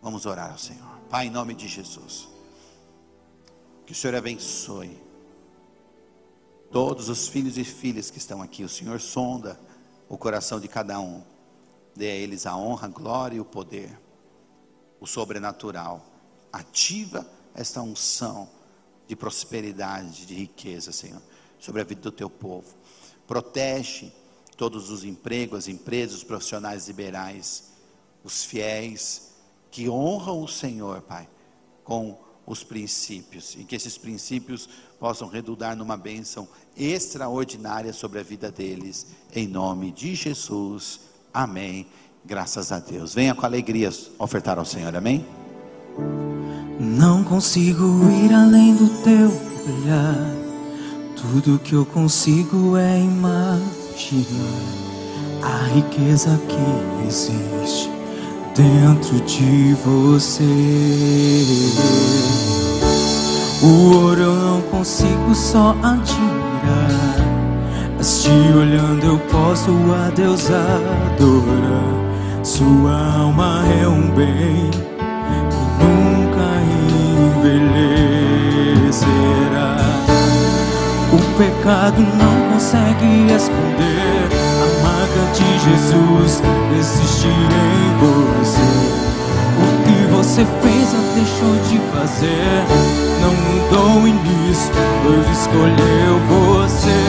Vamos 0.00 0.24
orar 0.24 0.52
ao 0.52 0.56
Senhor. 0.56 0.86
Pai, 1.10 1.26
em 1.26 1.30
nome 1.30 1.52
de 1.52 1.66
Jesus. 1.66 2.28
Que 3.84 3.90
o 3.90 3.94
Senhor 3.96 4.14
abençoe 4.14 4.96
todos 6.70 7.08
os 7.08 7.26
filhos 7.26 7.58
e 7.58 7.64
filhas 7.64 8.08
que 8.08 8.18
estão 8.18 8.40
aqui. 8.40 8.62
O 8.62 8.68
Senhor 8.68 9.00
sonda 9.00 9.58
o 10.08 10.16
coração 10.16 10.60
de 10.60 10.68
cada 10.68 11.00
um. 11.00 11.24
Dê 11.96 12.12
a 12.12 12.14
eles 12.14 12.46
a 12.46 12.56
honra, 12.56 12.86
a 12.86 12.88
glória 12.88 13.36
e 13.36 13.40
o 13.40 13.44
poder, 13.44 13.98
o 15.00 15.08
sobrenatural. 15.08 16.06
Ativa 16.52 17.28
esta 17.52 17.82
unção 17.82 18.48
de 19.08 19.16
prosperidade, 19.16 20.24
de 20.24 20.36
riqueza, 20.36 20.92
Senhor, 20.92 21.20
sobre 21.58 21.80
a 21.80 21.84
vida 21.84 22.02
do 22.02 22.12
teu 22.12 22.30
povo. 22.30 22.76
Protege 23.26 24.19
todos 24.60 24.90
os 24.90 25.04
empregos, 25.04 25.60
as 25.60 25.68
empresas, 25.68 26.18
os 26.18 26.22
profissionais 26.22 26.86
liberais, 26.86 27.70
os 28.22 28.44
fiéis 28.44 29.30
que 29.70 29.88
honram 29.88 30.42
o 30.42 30.46
Senhor, 30.46 31.00
Pai, 31.00 31.26
com 31.82 32.18
os 32.44 32.62
princípios, 32.62 33.56
e 33.58 33.64
que 33.64 33.74
esses 33.74 33.96
princípios 33.96 34.68
possam 34.98 35.28
redundar 35.28 35.74
numa 35.74 35.96
bênção 35.96 36.46
extraordinária 36.76 37.90
sobre 37.94 38.18
a 38.18 38.22
vida 38.22 38.52
deles, 38.52 39.06
em 39.34 39.48
nome 39.48 39.92
de 39.92 40.14
Jesus. 40.14 41.00
Amém. 41.32 41.86
Graças 42.22 42.70
a 42.70 42.78
Deus. 42.78 43.14
Venha 43.14 43.34
com 43.34 43.46
alegria 43.46 43.88
ofertar 44.18 44.58
ao 44.58 44.66
Senhor. 44.66 44.94
Amém. 44.94 45.24
Não 46.78 47.24
consigo 47.24 47.82
ir 48.26 48.34
além 48.34 48.76
do 48.76 48.90
teu 49.02 49.30
olhar. 49.72 50.36
Tudo 51.16 51.58
que 51.58 51.72
eu 51.72 51.86
consigo 51.86 52.76
é 52.76 53.00
imaginar 53.00 53.79
a 55.42 55.74
riqueza 55.74 56.40
que 56.48 57.06
existe 57.06 57.90
dentro 58.56 59.20
de 59.20 59.74
você. 59.84 60.44
O 63.62 63.94
ouro 63.94 64.20
eu 64.22 64.34
não 64.34 64.62
consigo 64.62 65.34
só 65.34 65.76
admirar 65.82 67.10
mas 68.00 68.22
te 68.22 68.30
olhando 68.30 69.04
eu 69.04 69.18
posso 69.30 69.70
a 69.92 70.08
Deus 70.08 70.50
adorar. 70.50 72.00
Sua 72.42 73.18
alma 73.18 73.62
é 73.82 73.86
um 73.86 74.10
bem 74.12 74.70
que 75.50 75.58
nunca 75.84 76.48
envelhecerá. 77.44 79.39
Pecado 81.40 82.02
não 82.02 82.52
consegue 82.52 83.32
esconder 83.34 84.28
a 84.60 84.66
marca 84.82 85.22
de 85.32 85.48
Jesus 85.58 86.42
existe 86.78 87.28
em 87.28 87.96
você. 87.96 88.70
O 89.56 89.64
que 89.82 89.98
você 90.14 90.44
fez 90.60 90.92
ou 90.92 91.00
deixou 91.14 91.56
de 91.70 91.78
fazer 91.94 92.62
não 93.22 93.32
mudou 93.32 94.02
o 94.02 94.06
início, 94.06 94.70
Deus 95.02 95.26
escolheu 95.38 96.20
você. 96.28 97.00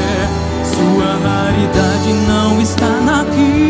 Sua 0.63 1.09
raridade 1.29 2.13
não 2.25 2.61
está 2.61 2.87
naquilo 3.01 3.60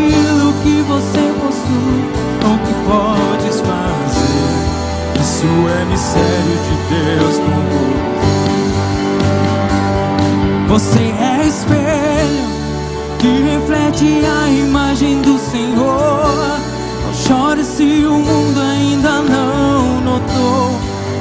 você. 10.71 11.13
É 11.19 11.45
espelho 11.45 12.47
que 13.19 13.27
reflete 13.27 14.23
a 14.25 14.49
imagem 14.49 15.21
do 15.21 15.37
Senhor. 15.37 16.59
Não 17.03 17.13
chore 17.13 17.63
se 17.63 18.05
o 18.05 18.13
mundo 18.13 18.61
ainda 18.61 19.21
não 19.21 19.99
notou. 19.99 20.71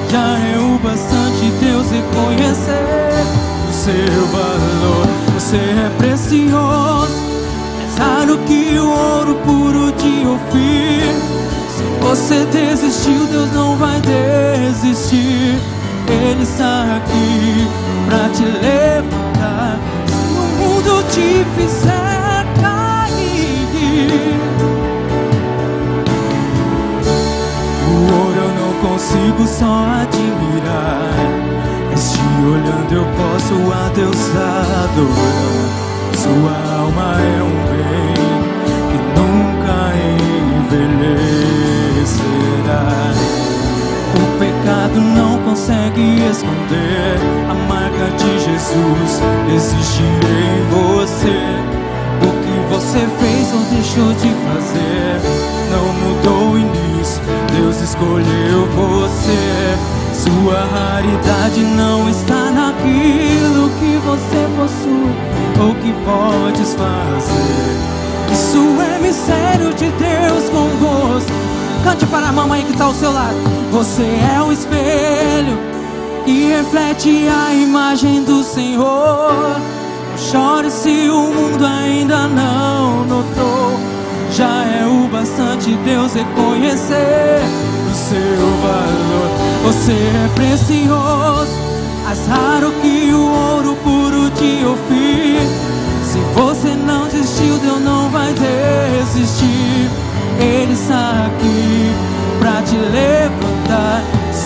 Já 0.09 0.39
é 0.39 0.57
o 0.57 0.79
bastante 0.79 1.51
Deus 1.61 1.91
reconhecer 1.91 3.25
o 3.69 3.73
seu 3.73 4.27
valor. 4.27 5.07
Você 5.35 5.57
é 5.57 5.91
precioso, 5.99 7.13
mais 7.77 7.99
raro 7.99 8.39
que 8.47 8.79
o 8.79 8.89
ouro 8.89 9.35
puro 9.45 9.93
de 9.93 10.27
Ofir. 10.29 11.13
Se 11.77 11.83
você 12.01 12.45
desistiu, 12.53 13.27
Deus 13.27 13.53
não 13.53 13.77
vai 13.77 14.01
desistir. 14.01 15.59
Ele 16.09 16.43
está 16.43 16.97
aqui 16.97 17.69
pra 18.07 18.29
te 18.29 18.45
levantar. 18.45 19.30
Te 21.11 21.45
fizer 21.57 22.45
cair, 22.63 23.73
o 27.85 27.91
ouro 28.15 28.39
eu 28.39 28.51
não 28.61 28.73
consigo 28.81 29.43
só 29.47 29.75
admirar. 30.03 31.19
Mas 31.91 32.03
te 32.13 32.21
olhando 32.45 32.93
eu 32.93 33.05
posso 33.17 33.55
a 33.73 33.75
Deus 33.95 34.23
adorar. 34.37 35.69
Sua 36.17 36.55
alma 36.79 37.09
é 37.21 37.43
um 37.43 37.57
bem 37.71 38.15
que 38.91 38.99
nunca 39.19 39.77
envelhecerá. 40.71 41.55
O 44.15 44.17
pecado 44.39 44.99
não 45.01 45.30
consegue 45.51 46.23
esconder 46.31 47.19
a 47.51 47.55
marca 47.67 48.07
de 48.17 48.39
Jesus 48.39 49.21
existe 49.53 50.01
em 50.01 50.63
você. 50.71 51.41
O 52.23 52.31
que 52.45 52.73
você 52.73 53.01
fez 53.19 53.53
ou 53.53 53.61
deixou 53.75 54.13
de 54.15 54.33
fazer 54.47 55.21
não 55.73 55.93
mudou 55.93 56.53
o 56.53 56.59
início. 56.59 57.21
Deus 57.53 57.81
escolheu 57.81 58.65
você. 58.77 59.77
Sua 60.15 60.67
raridade 60.67 61.63
não 61.63 62.09
está 62.09 62.53
naquilo 62.53 63.71
que 63.81 63.97
você 64.07 64.47
possui 64.57 65.17
ou 65.61 65.75
que 65.75 65.93
podes 66.05 66.75
fazer. 66.75 68.33
Isso 68.33 68.81
é 68.81 69.01
mistério 69.01 69.75
de 69.75 69.91
Deus 69.91 70.49
convosco. 70.49 71.33
Cante 71.83 72.07
para 72.07 72.29
a 72.29 72.33
mamãe 72.33 72.63
que 72.63 72.71
está 72.71 72.85
ao 72.85 72.95
seu 72.95 73.11
lado. 73.11 73.60
Você 73.71 74.03
é 74.03 74.43
um 74.43 74.51
espelho 74.51 75.57
que 76.25 76.49
reflete 76.49 77.29
a 77.29 77.55
imagem 77.55 78.25
do 78.25 78.43
Senhor. 78.43 79.61
Não 80.11 80.19
chore 80.19 80.71
se 80.71 81.09
o 81.09 81.33
mundo 81.33 81.65
ainda 81.65 82.27
não 82.27 83.05
notou. 83.05 83.79
Já 84.33 84.65
é 84.65 84.87
o 84.87 85.09
bastante 85.09 85.73
Deus 85.85 86.15
reconhecer 86.15 87.41
o 87.91 87.95
seu 87.95 88.47
valor. 88.61 89.31
Você 89.65 89.93
é 89.93 90.31
precioso, 90.35 91.57
mais 92.05 92.27
raro 92.27 92.73
que 92.83 93.13
o 93.13 93.55
ouro 93.55 93.77
puro 93.85 94.31
de 94.31 94.67
Ofir. 94.67 95.41
Se 96.05 96.19
você 96.35 96.75
não 96.75 97.07
desistiu, 97.07 97.57
Deus 97.59 97.81
não 97.81 98.11
vai 98.11 98.35
desistir. 98.35 99.89
Ele 100.41 100.73
está 100.73 101.27
aqui 101.27 101.95
pra 102.41 102.63
te 102.63 102.77
levantar. 102.77 103.50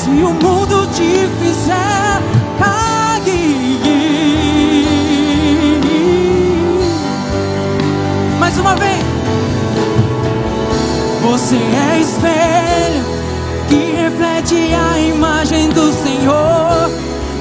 Se 0.04 0.10
o 0.10 0.34
mundo 0.34 0.86
te 0.92 1.26
fizer 1.40 2.20
cair, 2.58 3.80
mais 8.38 8.58
uma 8.58 8.76
vez. 8.76 9.02
Você 11.22 11.56
é 11.56 12.00
espelho 12.00 13.02
que 13.66 13.96
reflete 14.02 14.74
a 14.74 14.98
imagem 14.98 15.70
do 15.70 15.90
Senhor. 15.90 16.90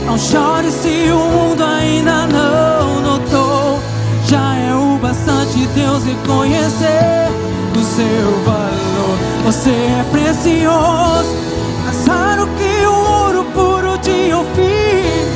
Não 0.05 0.17
chore 0.17 0.71
se 0.71 1.11
o 1.11 1.17
mundo 1.19 1.65
ainda 1.65 2.27
não 2.27 3.01
notou. 3.01 3.81
Já 4.25 4.55
é 4.55 4.73
o 4.73 4.97
bastante 4.99 5.67
Deus 5.75 6.05
reconhecer 6.05 7.29
o 7.75 7.83
seu 7.83 8.41
valor. 8.45 9.17
Você 9.43 9.69
é 9.69 10.05
precioso, 10.13 11.35
de 14.23 14.33
Ofir. 14.33 15.27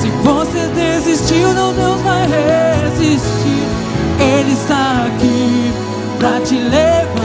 Se 0.00 0.08
você 0.22 0.68
desistiu, 0.74 1.52
não 1.52 1.72
Deus 1.72 2.00
vai 2.02 2.26
resistir. 2.26 3.66
Ele 4.20 4.52
está 4.52 5.06
aqui 5.06 5.72
pra 6.18 6.40
te 6.40 6.54
levantar. 6.54 7.16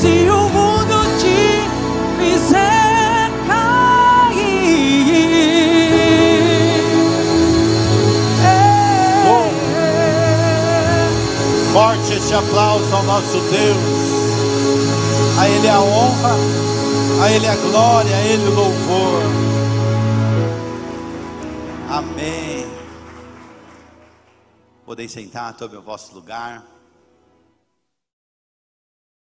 Se 0.00 0.28
o 0.28 0.48
mundo 0.48 1.04
te 1.18 1.60
fizer 2.18 3.30
cair. 3.46 4.54
Forte 11.72 12.12
este 12.14 12.34
aplauso 12.34 12.94
ao 12.94 13.02
nosso 13.04 13.38
Deus. 13.38 14.14
A 15.38 15.48
Ele 15.48 15.68
a 15.68 15.80
honra, 15.80 16.36
a 17.22 17.30
Ele 17.30 17.46
a 17.46 17.56
glória, 17.56 18.16
a 18.16 18.20
Ele 18.20 18.48
o 18.48 18.54
louvor. 18.54 19.43
Amém. 22.04 22.66
Podem 24.84 25.08
sentar, 25.08 25.56
tome 25.56 25.74
o 25.76 25.82
vosso 25.82 26.14
lugar. 26.14 26.62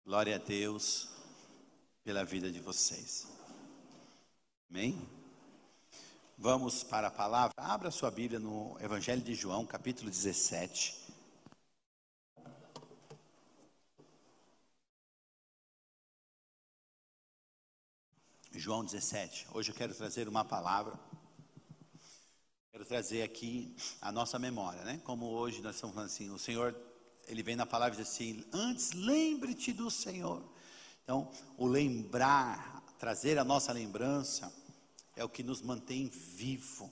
Glória 0.04 0.36
a 0.36 0.40
Deus 0.40 1.08
pela 2.04 2.26
vida 2.26 2.52
de 2.52 2.60
vocês. 2.60 3.28
Amém? 4.72 5.00
Vamos 6.36 6.84
para 6.84 7.10
a 7.10 7.12
palavra. 7.12 7.54
Abra 7.58 7.92
sua 7.92 8.10
Bíblia 8.10 8.40
no 8.40 8.76
Evangelho 8.82 9.22
de 9.22 9.36
João, 9.36 9.68
capítulo 9.68 10.10
17. 10.10 11.14
João 18.52 18.84
17. 18.84 19.48
Hoje 19.54 19.70
eu 19.70 19.76
quero 19.76 19.94
trazer 19.94 20.28
uma 20.28 20.44
palavra. 20.44 21.13
Quero 22.74 22.86
trazer 22.86 23.22
aqui 23.22 23.72
a 24.02 24.12
nossa 24.12 24.40
memória, 24.40 24.84
né? 24.84 25.00
Como 25.04 25.28
hoje 25.28 25.62
nós 25.62 25.76
estamos 25.76 25.94
falando 25.94 26.10
assim, 26.10 26.32
o 26.32 26.40
Senhor, 26.40 26.76
ele 27.28 27.44
vem 27.44 27.56
na 27.56 27.68
palavra 27.68 27.94
e 27.94 28.04
diz 28.04 28.12
assim: 28.12 28.44
"Antes 28.52 28.94
lembre-te 28.94 29.72
do 29.72 29.92
Senhor". 29.92 30.44
Então, 31.04 31.30
o 31.56 31.68
lembrar, 31.68 32.84
trazer 32.98 33.38
a 33.38 33.44
nossa 33.44 33.72
lembrança 33.72 34.52
é 35.16 35.24
o 35.24 35.30
que 35.30 35.44
nos 35.44 35.62
mantém 35.62 36.10
vivo. 36.10 36.92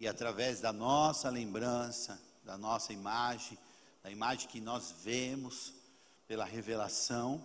E 0.00 0.08
através 0.08 0.60
da 0.60 0.72
nossa 0.72 1.30
lembrança, 1.30 2.20
da 2.42 2.58
nossa 2.58 2.92
imagem, 2.92 3.56
da 4.02 4.10
imagem 4.10 4.48
que 4.48 4.60
nós 4.60 4.92
vemos 5.04 5.72
pela 6.26 6.44
revelação, 6.44 7.40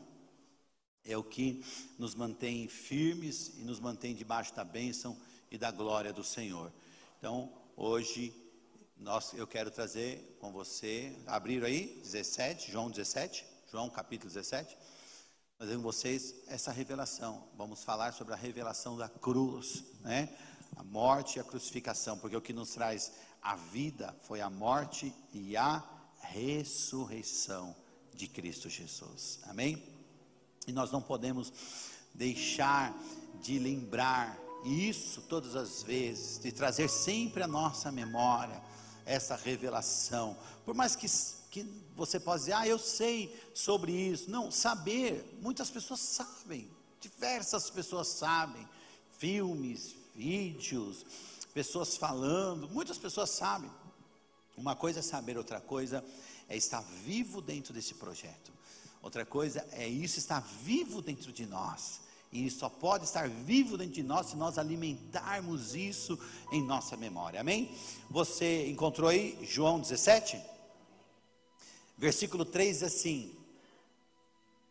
é 1.06 1.16
o 1.16 1.24
que 1.24 1.64
nos 2.00 2.16
mantém 2.16 2.68
firmes 2.68 3.50
e 3.60 3.62
nos 3.62 3.80
mantém 3.80 4.16
debaixo 4.16 4.56
da 4.56 4.64
bênção 4.64 5.16
e 5.52 5.58
da 5.60 5.70
glória 5.70 6.12
do 6.12 6.24
Senhor. 6.24 6.74
Então, 7.20 7.52
hoje, 7.76 8.32
nós, 8.96 9.34
eu 9.34 9.48
quero 9.48 9.72
trazer 9.72 10.38
com 10.40 10.52
você, 10.52 11.18
abrir 11.26 11.66
aí, 11.66 12.00
17, 12.04 12.72
João 12.72 12.92
17, 12.92 13.44
João 13.72 13.90
capítulo 13.90 14.32
17, 14.32 14.78
trazer 15.58 15.76
com 15.78 15.82
vocês 15.82 16.36
essa 16.48 16.72
revelação. 16.72 17.50
Vamos 17.58 17.84
falar 17.84 18.14
sobre 18.14 18.36
a 18.36 18.38
revelação 18.38 18.96
da 18.96 19.10
cruz, 19.10 19.84
né? 20.02 20.30
A 20.76 20.84
morte 20.84 21.38
e 21.38 21.40
a 21.40 21.44
crucificação, 21.44 22.20
porque 22.20 22.38
o 22.38 22.42
que 22.42 22.54
nos 22.54 22.70
traz 22.76 23.12
a 23.42 23.56
vida 23.56 24.16
foi 24.22 24.40
a 24.40 24.50
morte 24.50 25.12
e 25.34 25.58
a 25.58 25.84
ressurreição 26.22 27.76
de 28.14 28.28
Cristo 28.28 28.70
Jesus. 28.70 29.40
Amém? 29.48 29.84
E 30.68 30.72
nós 30.72 30.92
não 30.92 31.02
podemos 31.02 31.52
deixar 32.14 32.96
de 33.42 33.58
lembrar 33.58 34.38
Isso 34.68 35.22
todas 35.22 35.56
as 35.56 35.82
vezes, 35.82 36.40
de 36.40 36.52
trazer 36.52 36.90
sempre 36.90 37.42
à 37.42 37.48
nossa 37.48 37.92
memória 37.92 38.62
essa 39.06 39.36
revelação. 39.36 40.38
Por 40.66 40.76
mais 40.76 40.96
que, 40.96 41.08
que 41.50 41.64
você 41.96 42.20
possa 42.20 42.40
dizer, 42.40 42.54
ah, 42.54 42.68
eu 42.68 42.78
sei 42.78 43.34
sobre 43.54 43.94
isso. 43.94 44.30
Não, 44.30 44.52
saber, 44.52 45.40
muitas 45.42 45.70
pessoas 45.70 46.02
sabem, 46.02 46.70
diversas 47.00 47.70
pessoas 47.70 48.10
sabem. 48.10 48.68
Filmes, 49.18 49.96
vídeos, 50.14 51.06
pessoas 51.54 51.96
falando, 51.96 52.70
muitas 52.70 52.98
pessoas 52.98 53.30
sabem. 53.30 53.72
Uma 54.56 54.76
coisa 54.76 55.00
é 55.00 55.02
saber, 55.02 55.38
outra 55.38 55.62
coisa 55.62 56.04
é 56.50 56.58
estar 56.58 56.82
vivo 56.82 57.42
dentro 57.42 57.74
desse 57.74 57.94
projeto. 57.94 58.52
Outra 59.02 59.26
coisa 59.26 59.66
é 59.72 59.88
isso 59.88 60.20
estar 60.20 60.42
vivo 60.42 61.02
dentro 61.02 61.32
de 61.32 61.46
nós. 61.46 62.02
E 62.32 62.46
isso 62.46 62.60
só 62.60 62.70
pode 62.70 63.06
estar 63.06 63.30
vivo 63.30 63.78
dentro 63.78 63.94
de 63.94 64.04
nós 64.04 64.28
se 64.28 64.36
nós 64.36 64.58
alimentarmos 64.58 65.76
isso 65.76 66.20
em 66.52 66.62
nossa 66.62 66.98
memória. 66.98 67.40
Amém? 67.40 67.74
Você 68.10 68.68
encontrou 68.68 69.10
aí 69.10 69.38
João 69.44 69.80
17? 69.80 70.40
Versículo 71.98 72.44
3 72.44 72.84
assim. 72.84 73.36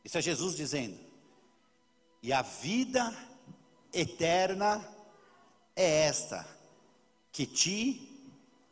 Isso 0.04 0.18
é 0.18 0.22
Jesus 0.22 0.54
dizendo: 0.54 0.98
E 2.22 2.32
a 2.32 2.42
vida 2.42 3.16
eterna 3.92 4.86
é 5.74 6.02
esta, 6.06 6.46
que 7.32 7.46
te 7.46 8.12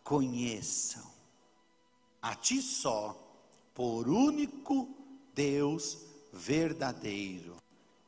conheçam, 0.05 1.05
a 2.21 2.35
ti 2.35 2.61
só, 2.61 3.19
por 3.75 4.09
único 4.09 4.89
Deus 5.35 5.99
verdadeiro 6.33 7.64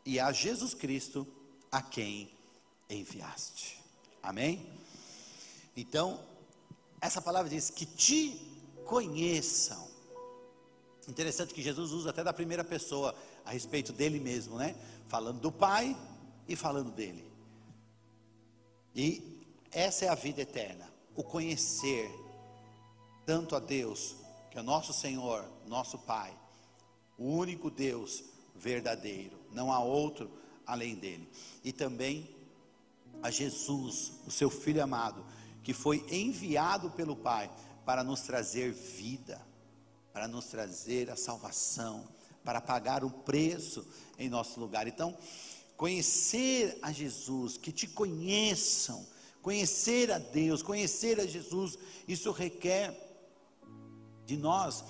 e 0.06 0.20
a 0.20 0.30
Jesus 0.30 0.72
Cristo 0.72 1.26
a 1.70 1.82
quem 1.82 2.30
enviaste. 2.88 3.82
Amém? 4.22 4.64
Então, 5.76 6.24
essa 7.00 7.20
palavra 7.20 7.50
diz 7.50 7.68
que 7.68 7.84
te 7.84 8.40
conheçam. 8.86 9.86
Interessante 11.08 11.52
que 11.52 11.60
Jesus 11.60 11.90
usa 11.90 12.10
até 12.10 12.22
da 12.22 12.32
primeira 12.32 12.64
pessoa 12.64 13.14
a 13.44 13.50
respeito 13.50 13.92
dele 13.92 14.20
mesmo, 14.20 14.56
né? 14.56 14.76
Falando 15.08 15.40
do 15.40 15.50
Pai 15.52 15.96
e 16.48 16.54
falando 16.54 16.92
dele. 16.92 17.28
E 18.94 19.44
essa 19.72 20.04
é 20.04 20.08
a 20.08 20.14
vida 20.14 20.40
eterna, 20.40 20.88
o 21.14 21.22
conhecer 21.22 22.10
tanto 23.26 23.56
a 23.56 23.58
Deus, 23.58 24.16
que 24.50 24.58
é 24.58 24.62
nosso 24.62 24.92
Senhor, 24.92 25.44
nosso 25.66 25.98
Pai, 25.98 26.32
o 27.18 27.24
único 27.24 27.70
Deus 27.70 28.24
verdadeiro, 28.54 29.36
não 29.56 29.72
há 29.72 29.80
outro 29.80 30.30
além 30.66 30.94
dele. 30.94 31.26
E 31.64 31.72
também 31.72 32.28
a 33.22 33.30
Jesus, 33.30 34.12
o 34.26 34.30
seu 34.30 34.50
filho 34.50 34.82
amado, 34.82 35.24
que 35.62 35.72
foi 35.72 36.04
enviado 36.10 36.90
pelo 36.90 37.16
Pai 37.16 37.50
para 37.86 38.04
nos 38.04 38.20
trazer 38.20 38.72
vida, 38.72 39.40
para 40.12 40.28
nos 40.28 40.44
trazer 40.44 41.10
a 41.10 41.16
salvação, 41.16 42.06
para 42.44 42.60
pagar 42.60 43.02
o 43.02 43.10
preço 43.10 43.86
em 44.18 44.28
nosso 44.28 44.60
lugar. 44.60 44.86
Então, 44.86 45.16
conhecer 45.74 46.78
a 46.82 46.92
Jesus, 46.92 47.56
que 47.56 47.72
te 47.72 47.86
conheçam, 47.86 49.06
conhecer 49.40 50.12
a 50.12 50.18
Deus, 50.18 50.62
conhecer 50.62 51.18
a 51.18 51.26
Jesus, 51.26 51.78
isso 52.06 52.30
requer 52.30 52.94
de 54.26 54.36
nós 54.36 54.84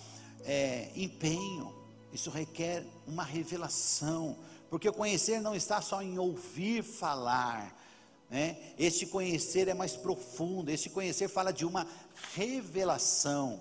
é, 0.44 0.90
empenho, 0.96 1.72
isso 2.12 2.30
requer 2.30 2.84
uma 3.06 3.22
revelação, 3.22 4.36
porque 4.70 4.90
conhecer 4.90 5.40
não 5.40 5.54
está 5.54 5.80
só 5.80 6.02
em 6.02 6.18
ouvir 6.18 6.82
falar, 6.82 7.74
né? 8.28 8.56
Este 8.78 9.06
conhecer 9.06 9.68
é 9.68 9.74
mais 9.74 9.96
profundo, 9.96 10.70
este 10.70 10.90
conhecer 10.90 11.28
fala 11.28 11.52
de 11.52 11.64
uma 11.64 11.86
revelação, 12.34 13.60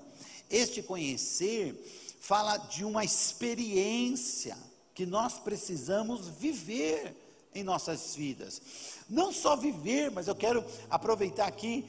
este 0.49 0.81
conhecer 0.81 1.75
fala 2.19 2.57
de 2.57 2.83
uma 2.83 3.03
experiência 3.03 4.57
que 4.93 5.05
nós 5.05 5.37
precisamos 5.37 6.27
viver 6.27 7.24
em 7.55 7.63
nossas 7.63 8.15
vidas. 8.15 8.61
Não 9.09 9.31
só 9.31 9.55
viver, 9.55 10.11
mas 10.11 10.27
eu 10.27 10.35
quero 10.35 10.63
aproveitar 10.89 11.47
aqui 11.47 11.85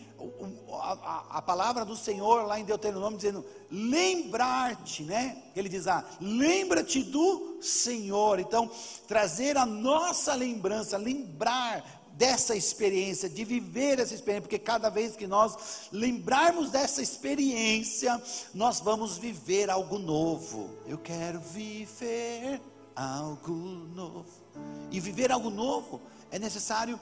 a, 0.70 0.92
a, 0.92 1.38
a 1.38 1.42
palavra 1.42 1.84
do 1.84 1.96
Senhor 1.96 2.46
lá 2.46 2.60
em 2.60 2.64
Deuteronômio 2.64 3.18
dizendo: 3.18 3.44
lembrar-te, 3.70 5.02
né? 5.02 5.42
Ele 5.54 5.68
diz: 5.68 5.86
ah, 5.86 6.04
lembra-te 6.20 7.02
do 7.02 7.58
Senhor. 7.60 8.38
Então, 8.38 8.70
trazer 9.08 9.56
a 9.56 9.66
nossa 9.66 10.34
lembrança, 10.34 10.96
lembrar 10.96 11.96
dessa 12.16 12.56
experiência, 12.56 13.28
de 13.28 13.44
viver 13.44 13.98
essa 13.98 14.14
experiência, 14.14 14.42
porque 14.42 14.58
cada 14.58 14.88
vez 14.88 15.16
que 15.16 15.26
nós 15.26 15.88
lembrarmos 15.92 16.70
dessa 16.70 17.02
experiência, 17.02 18.20
nós 18.54 18.80
vamos 18.80 19.18
viver 19.18 19.70
algo 19.70 19.98
novo. 19.98 20.70
Eu 20.86 20.98
quero 20.98 21.40
viver 21.40 22.60
algo 22.94 23.52
novo. 23.52 24.45
E 24.90 25.00
viver 25.00 25.32
algo 25.32 25.50
novo 25.50 26.00
é 26.30 26.38
necessário 26.38 26.98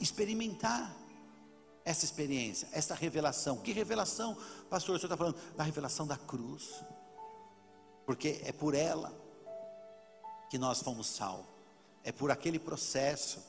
experimentar 0.00 0.94
essa 1.84 2.04
experiência, 2.04 2.68
essa 2.72 2.94
revelação. 2.94 3.58
Que 3.58 3.72
revelação, 3.72 4.36
pastor? 4.70 4.96
O 4.96 4.98
senhor 4.98 5.12
está 5.12 5.16
falando 5.16 5.36
da 5.56 5.64
revelação 5.64 6.06
da 6.06 6.16
cruz, 6.16 6.82
porque 8.06 8.40
é 8.44 8.52
por 8.52 8.74
ela 8.74 9.12
que 10.50 10.58
nós 10.58 10.80
fomos 10.80 11.06
salvos, 11.06 11.46
é 12.04 12.12
por 12.12 12.30
aquele 12.30 12.58
processo, 12.58 13.40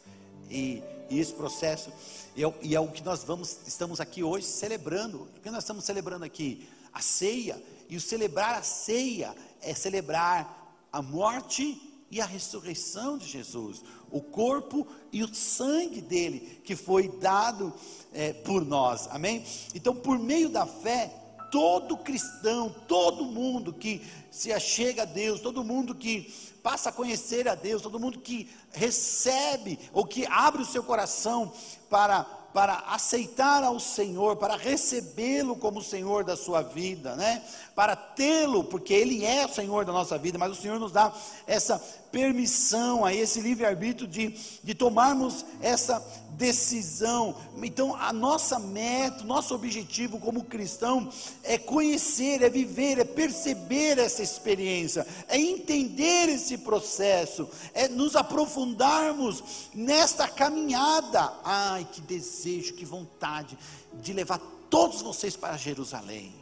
e, 0.50 0.84
e 1.10 1.20
esse 1.20 1.34
processo, 1.34 1.92
e 2.36 2.44
é, 2.44 2.54
e 2.62 2.76
é, 2.76 2.80
o 2.80 2.88
que 2.90 3.04
nós 3.04 3.24
vamos, 3.24 3.60
estamos 3.68 4.00
aqui 4.00 4.24
hoje 4.24 4.46
celebrando. 4.46 5.24
O 5.24 5.42
que 5.42 5.50
nós 5.50 5.64
estamos 5.64 5.84
celebrando 5.84 6.26
aqui? 6.26 6.68
A 6.92 7.02
ceia, 7.02 7.62
e 7.90 7.98
o 7.98 8.02
celebrar 8.02 8.56
a 8.56 8.64
ceia 8.64 9.36
é 9.62 9.74
celebrar 9.74 10.76
a 10.92 11.02
morte 11.02 11.93
e 12.14 12.22
a 12.22 12.26
ressurreição 12.28 13.18
de 13.18 13.28
Jesus, 13.28 13.82
o 14.12 14.22
corpo 14.22 14.86
e 15.12 15.24
o 15.24 15.34
sangue 15.34 16.00
dele 16.00 16.62
que 16.64 16.76
foi 16.76 17.08
dado 17.08 17.74
é, 18.14 18.32
por 18.34 18.64
nós, 18.64 19.08
amém? 19.10 19.44
Então, 19.74 19.96
por 19.96 20.20
meio 20.20 20.48
da 20.48 20.68
fé, 20.68 21.12
todo 21.52 21.98
cristão, 21.98 22.70
todo 22.88 23.26
mundo 23.26 23.74
que 23.74 24.00
se 24.30 24.54
achega 24.54 25.02
a 25.02 25.06
Deus, 25.06 25.40
todo 25.40 25.64
mundo 25.64 25.96
que 25.96 26.32
passa 26.62 26.90
a 26.90 26.94
conhecer 26.94 27.48
a 27.48 27.56
Deus, 27.56 27.82
todo 27.82 28.00
mundo 28.00 28.20
que 28.20 28.48
recebe 28.72 29.80
ou 29.92 30.06
que 30.06 30.28
abre 30.28 30.62
o 30.62 30.68
seu 30.68 30.84
coração 30.84 31.52
para 31.90 32.43
para 32.54 32.84
aceitar 32.88 33.64
ao 33.64 33.80
Senhor, 33.80 34.36
para 34.36 34.56
recebê-lo 34.56 35.56
como 35.56 35.82
Senhor 35.82 36.24
da 36.24 36.38
sua 36.38 36.62
vida, 36.62 37.16
né? 37.16 37.42
Para 37.76 37.96
tê-lo, 37.96 38.64
porque 38.64 38.94
Ele 38.94 39.26
é 39.26 39.46
o 39.46 39.50
Senhor 39.50 39.84
da 39.84 39.92
nossa 39.92 40.18
vida, 40.18 40.38
mas 40.38 40.52
o 40.52 40.62
Senhor 40.62 40.80
nos 40.80 40.92
dá 40.92 41.12
essa 41.48 41.80
permissão, 42.12 43.04
a 43.04 43.12
esse 43.12 43.42
livre-arbítrio 43.42 44.08
de, 44.08 44.30
de 44.64 44.76
tomarmos 44.76 45.44
essa 45.60 46.00
decisão. 46.34 47.36
Então, 47.58 47.96
a 47.96 48.12
nossa 48.12 48.60
meta, 48.60 49.24
nosso 49.24 49.56
objetivo 49.56 50.20
como 50.20 50.44
cristão 50.44 51.10
é 51.44 51.58
conhecer, 51.58 52.42
é 52.42 52.50
viver, 52.50 53.00
é 53.00 53.04
perceber 53.04 53.98
essa 53.98 54.22
experiência, 54.22 55.06
é 55.28 55.40
entender 55.40 56.30
esse 56.30 56.58
processo, 56.58 57.50
é 57.74 57.88
nos 57.88 58.16
aprofundarmos 58.16 59.70
nesta 59.74 60.28
caminhada. 60.28 61.34
Ai, 61.44 61.88
que 61.92 62.02
desejo, 62.02 62.74
que 62.74 62.86
vontade 62.86 63.58
de 63.94 64.14
levar 64.14 64.40
todos 64.70 65.02
vocês 65.02 65.36
para 65.36 65.58
Jerusalém. 65.58 66.34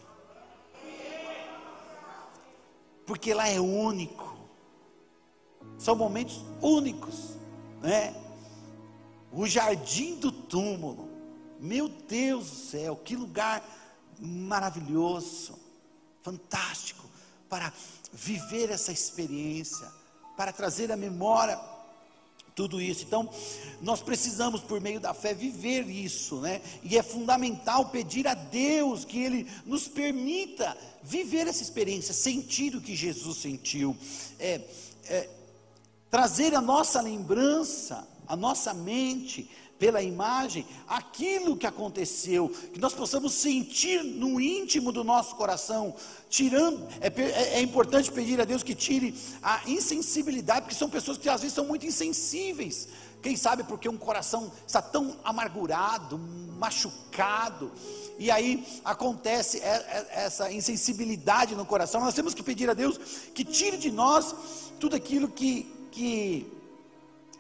Porque 3.06 3.34
lá 3.34 3.48
é 3.48 3.60
único 3.60 4.32
são 5.82 5.96
momentos 5.96 6.46
únicos, 6.62 7.36
né? 7.82 8.14
O 9.32 9.48
jardim 9.48 10.16
do 10.16 10.32
túmulo, 10.32 11.10
meu 11.60 11.88
Deus 11.88 12.50
do 12.50 12.56
céu, 12.56 12.96
que 12.96 13.16
lugar 13.16 13.64
maravilhoso, 14.20 15.58
fantástico, 16.22 17.10
para 17.50 17.72
viver 18.12 18.70
essa 18.70 18.92
experiência, 18.92 19.88
para 20.36 20.52
trazer 20.52 20.92
à 20.92 20.98
memória 20.98 21.60
tudo 22.56 22.82
isso. 22.82 23.04
Então, 23.04 23.30
nós 23.82 24.02
precisamos, 24.02 24.62
por 24.62 24.82
meio 24.82 25.00
da 25.00 25.14
fé, 25.14 25.34
viver 25.34 25.88
isso, 25.88 26.42
né? 26.42 26.62
E 26.84 26.98
é 26.98 27.04
fundamental 27.04 27.90
pedir 27.90 28.28
a 28.28 28.34
Deus 28.34 29.06
que 29.06 29.24
Ele 29.24 29.50
nos 29.66 29.88
permita 29.88 30.78
viver 31.02 31.48
essa 31.48 31.64
experiência, 31.64 32.14
sentir 32.14 32.76
o 32.76 32.82
que 32.82 32.96
Jesus 32.96 33.38
sentiu. 33.38 33.96
É, 34.40 34.62
é, 35.06 35.30
trazer 36.10 36.54
a 36.54 36.62
nossa 36.62 37.02
lembrança, 37.02 38.08
a 38.32 38.36
nossa 38.38 38.74
mente, 38.74 39.50
pela 39.78 40.02
imagem 40.02 40.66
aquilo 40.88 41.58
que 41.58 41.68
aconteceu, 41.68 42.48
que 42.74 42.80
nós 42.80 42.94
possamos 42.94 43.34
sentir 43.34 44.02
no 44.06 44.40
íntimo 44.40 44.90
do 44.90 45.04
nosso 45.04 45.36
coração, 45.36 45.94
tirando, 46.30 46.88
é, 47.02 47.08
é, 47.08 47.58
é, 47.58 47.62
importante 47.62 48.10
pedir 48.10 48.40
a 48.40 48.46
Deus 48.46 48.64
que 48.64 48.74
tire 48.74 49.14
a 49.44 49.60
insensibilidade, 49.68 50.62
porque 50.62 50.76
são 50.76 50.90
pessoas 50.90 51.18
que 51.18 51.28
às 51.28 51.42
vezes 51.42 51.54
são 51.54 51.66
muito 51.66 51.86
insensíveis, 51.86 52.88
quem 53.22 53.36
sabe 53.36 53.66
porque 53.66 53.90
um 53.90 53.98
coração 53.98 54.50
está 54.66 54.82
tão 54.82 55.18
amargurado, 55.26 56.18
machucado, 56.58 57.70
e 58.18 58.32
aí 58.32 58.66
acontece 58.86 59.60
essa 60.12 60.50
insensibilidade 60.50 61.54
no 61.54 61.66
coração, 61.66 62.00
nós 62.00 62.14
temos 62.14 62.34
que 62.34 62.42
pedir 62.42 62.70
a 62.70 62.74
Deus 62.74 62.98
que 63.36 63.44
tire 63.44 63.76
de 63.76 63.92
nós 63.92 64.34
tudo 64.80 64.96
aquilo 64.96 65.28
que, 65.28 65.70
que 65.92 66.61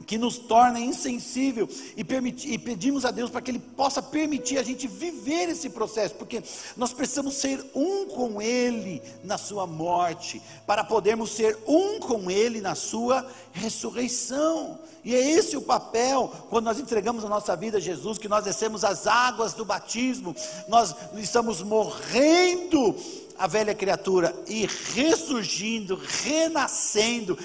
que 0.06 0.18
nos 0.18 0.38
torna 0.38 0.80
insensível 0.80 1.68
e, 1.96 2.06
e 2.54 2.58
pedimos 2.58 3.06
a 3.06 3.12
Deus 3.12 3.30
para 3.30 3.42
que 3.42 3.52
Ele 3.52 3.60
possa 3.60 4.02
permitir 4.02 4.58
a 4.58 4.64
gente 4.64 4.88
viver 4.88 5.50
esse 5.50 5.70
processo, 5.70 6.16
porque 6.16 6.42
nós 6.76 6.94
precisamos 6.94 7.36
ser 7.36 7.64
um 7.76 8.06
com 8.08 8.42
Ele 8.42 9.02
na 9.24 9.38
Sua 9.38 9.66
morte, 9.68 10.42
para 10.66 10.84
podermos 10.84 11.32
ser 11.32 11.58
um 11.68 12.00
com 12.00 12.30
Ele 12.30 12.62
na 12.62 12.76
Sua 12.76 13.26
ressurreição. 13.52 14.80
E 15.04 15.16
é 15.16 15.32
esse 15.32 15.58
o 15.58 15.62
papel 15.62 16.32
quando 16.50 16.66
nós 16.66 16.80
entregamos 16.80 17.26
a 17.26 17.30
nossa 17.30 17.56
vida 17.56 17.78
a 17.78 17.82
Jesus, 17.82 18.18
que 18.18 18.28
nós 18.28 18.44
descemos 18.44 18.84
as 18.84 19.08
águas 19.08 19.54
do 19.54 19.66
batismo, 19.66 20.36
nós 20.68 20.96
estamos 21.16 21.62
morrendo 21.62 22.96
a 23.38 23.48
velha 23.48 23.74
criatura 23.74 24.36
e 24.48 24.68
ressurgindo, 24.94 26.00
renascendo, 26.24 27.38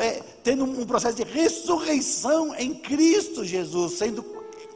é, 0.00 0.22
tendo 0.42 0.64
um 0.64 0.86
processo 0.86 1.16
de 1.16 1.24
ressurreição 1.24 2.54
em 2.54 2.74
Cristo 2.74 3.44
Jesus, 3.44 3.94
sendo 3.98 4.24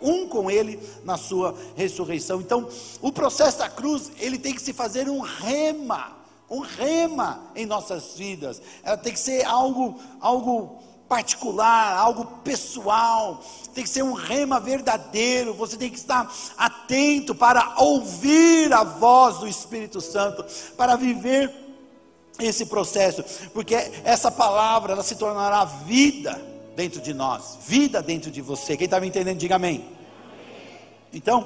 um 0.00 0.26
com 0.26 0.50
Ele 0.50 0.80
na 1.04 1.16
sua 1.16 1.54
ressurreição. 1.76 2.40
Então, 2.40 2.68
o 3.00 3.12
processo 3.12 3.58
da 3.58 3.68
cruz, 3.68 4.10
ele 4.18 4.38
tem 4.38 4.54
que 4.54 4.62
se 4.62 4.72
fazer 4.72 5.08
um 5.08 5.20
rema, 5.20 6.16
um 6.48 6.60
rema 6.60 7.42
em 7.54 7.66
nossas 7.66 8.14
vidas. 8.16 8.62
Ela 8.82 8.96
tem 8.96 9.12
que 9.12 9.20
ser 9.20 9.44
algo, 9.44 10.00
algo 10.20 10.78
particular, 11.10 11.96
algo 11.98 12.24
pessoal, 12.44 13.42
tem 13.74 13.82
que 13.82 13.90
ser 13.90 14.04
um 14.04 14.12
rema 14.12 14.60
verdadeiro, 14.60 15.52
você 15.52 15.76
tem 15.76 15.90
que 15.90 15.98
estar 15.98 16.32
atento 16.56 17.34
para 17.34 17.74
ouvir 17.78 18.72
a 18.72 18.84
voz 18.84 19.38
do 19.38 19.48
Espírito 19.48 20.00
Santo, 20.00 20.44
para 20.76 20.94
viver 20.94 21.52
esse 22.38 22.64
processo, 22.64 23.24
porque 23.52 23.74
essa 24.04 24.30
palavra 24.30 24.92
ela 24.92 25.02
se 25.02 25.16
tornará 25.16 25.64
vida 25.64 26.40
dentro 26.76 27.00
de 27.00 27.12
nós, 27.12 27.58
vida 27.66 28.00
dentro 28.00 28.30
de 28.30 28.40
você. 28.40 28.76
Quem 28.76 28.84
está 28.84 29.00
me 29.00 29.08
entendendo, 29.08 29.36
diga 29.36 29.56
amém. 29.56 29.84
Então, 31.12 31.44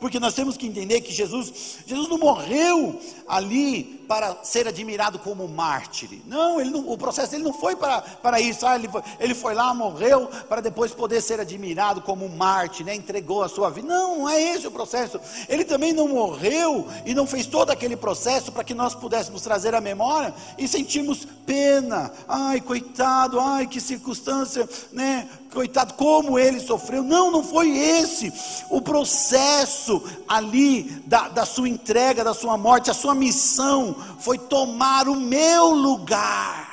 porque 0.00 0.20
nós 0.20 0.34
temos 0.34 0.56
que 0.56 0.66
entender 0.66 1.00
que 1.00 1.12
Jesus, 1.12 1.78
Jesus 1.86 2.08
não 2.08 2.18
morreu 2.18 3.00
ali 3.26 4.04
para 4.06 4.36
ser 4.42 4.68
admirado 4.68 5.18
como 5.18 5.48
mártir. 5.48 6.20
Não, 6.26 6.60
ele 6.60 6.70
não, 6.70 6.88
o 6.88 6.96
processo 6.96 7.32
dele 7.32 7.42
não 7.42 7.52
foi 7.52 7.74
para, 7.76 8.00
para 8.00 8.40
isso. 8.40 8.66
Ah, 8.66 8.76
ele, 8.76 8.88
foi, 8.88 9.02
ele 9.18 9.34
foi 9.34 9.54
lá, 9.54 9.74
morreu, 9.74 10.28
para 10.48 10.60
depois 10.60 10.92
poder 10.92 11.20
ser 11.20 11.40
admirado 11.40 12.00
como 12.02 12.28
mártir, 12.28 12.86
né? 12.86 12.94
entregou 12.94 13.42
a 13.42 13.48
sua 13.48 13.70
vida. 13.70 13.88
Não, 13.88 14.18
não 14.20 14.28
é 14.28 14.40
esse 14.40 14.66
o 14.66 14.70
processo. 14.70 15.20
Ele 15.48 15.64
também 15.64 15.92
não 15.92 16.08
morreu 16.08 16.86
e 17.04 17.14
não 17.14 17.26
fez 17.26 17.46
todo 17.46 17.70
aquele 17.70 17.96
processo 17.96 18.52
para 18.52 18.64
que 18.64 18.74
nós 18.74 18.94
pudéssemos 18.94 19.42
trazer 19.42 19.74
a 19.74 19.80
memória 19.80 20.32
e 20.56 20.68
sentirmos 20.68 21.26
pena. 21.44 22.12
Ai, 22.28 22.60
coitado, 22.60 23.40
ai, 23.40 23.66
que 23.66 23.80
circunstância, 23.80 24.68
né? 24.92 25.28
Coitado, 25.52 25.94
como 25.94 26.38
ele 26.38 26.60
sofreu. 26.60 27.02
Não, 27.02 27.30
não 27.30 27.42
foi 27.42 27.76
esse 27.76 28.32
o 28.70 28.80
processo 28.80 29.85
ali 30.28 30.84
da, 31.06 31.28
da 31.28 31.46
sua 31.46 31.68
entrega, 31.68 32.24
da 32.24 32.34
sua 32.34 32.56
morte, 32.56 32.90
a 32.90 32.94
sua 32.94 33.14
missão 33.14 33.96
foi 34.18 34.38
tomar 34.38 35.08
o 35.08 35.16
meu 35.16 35.68
lugar. 35.70 36.66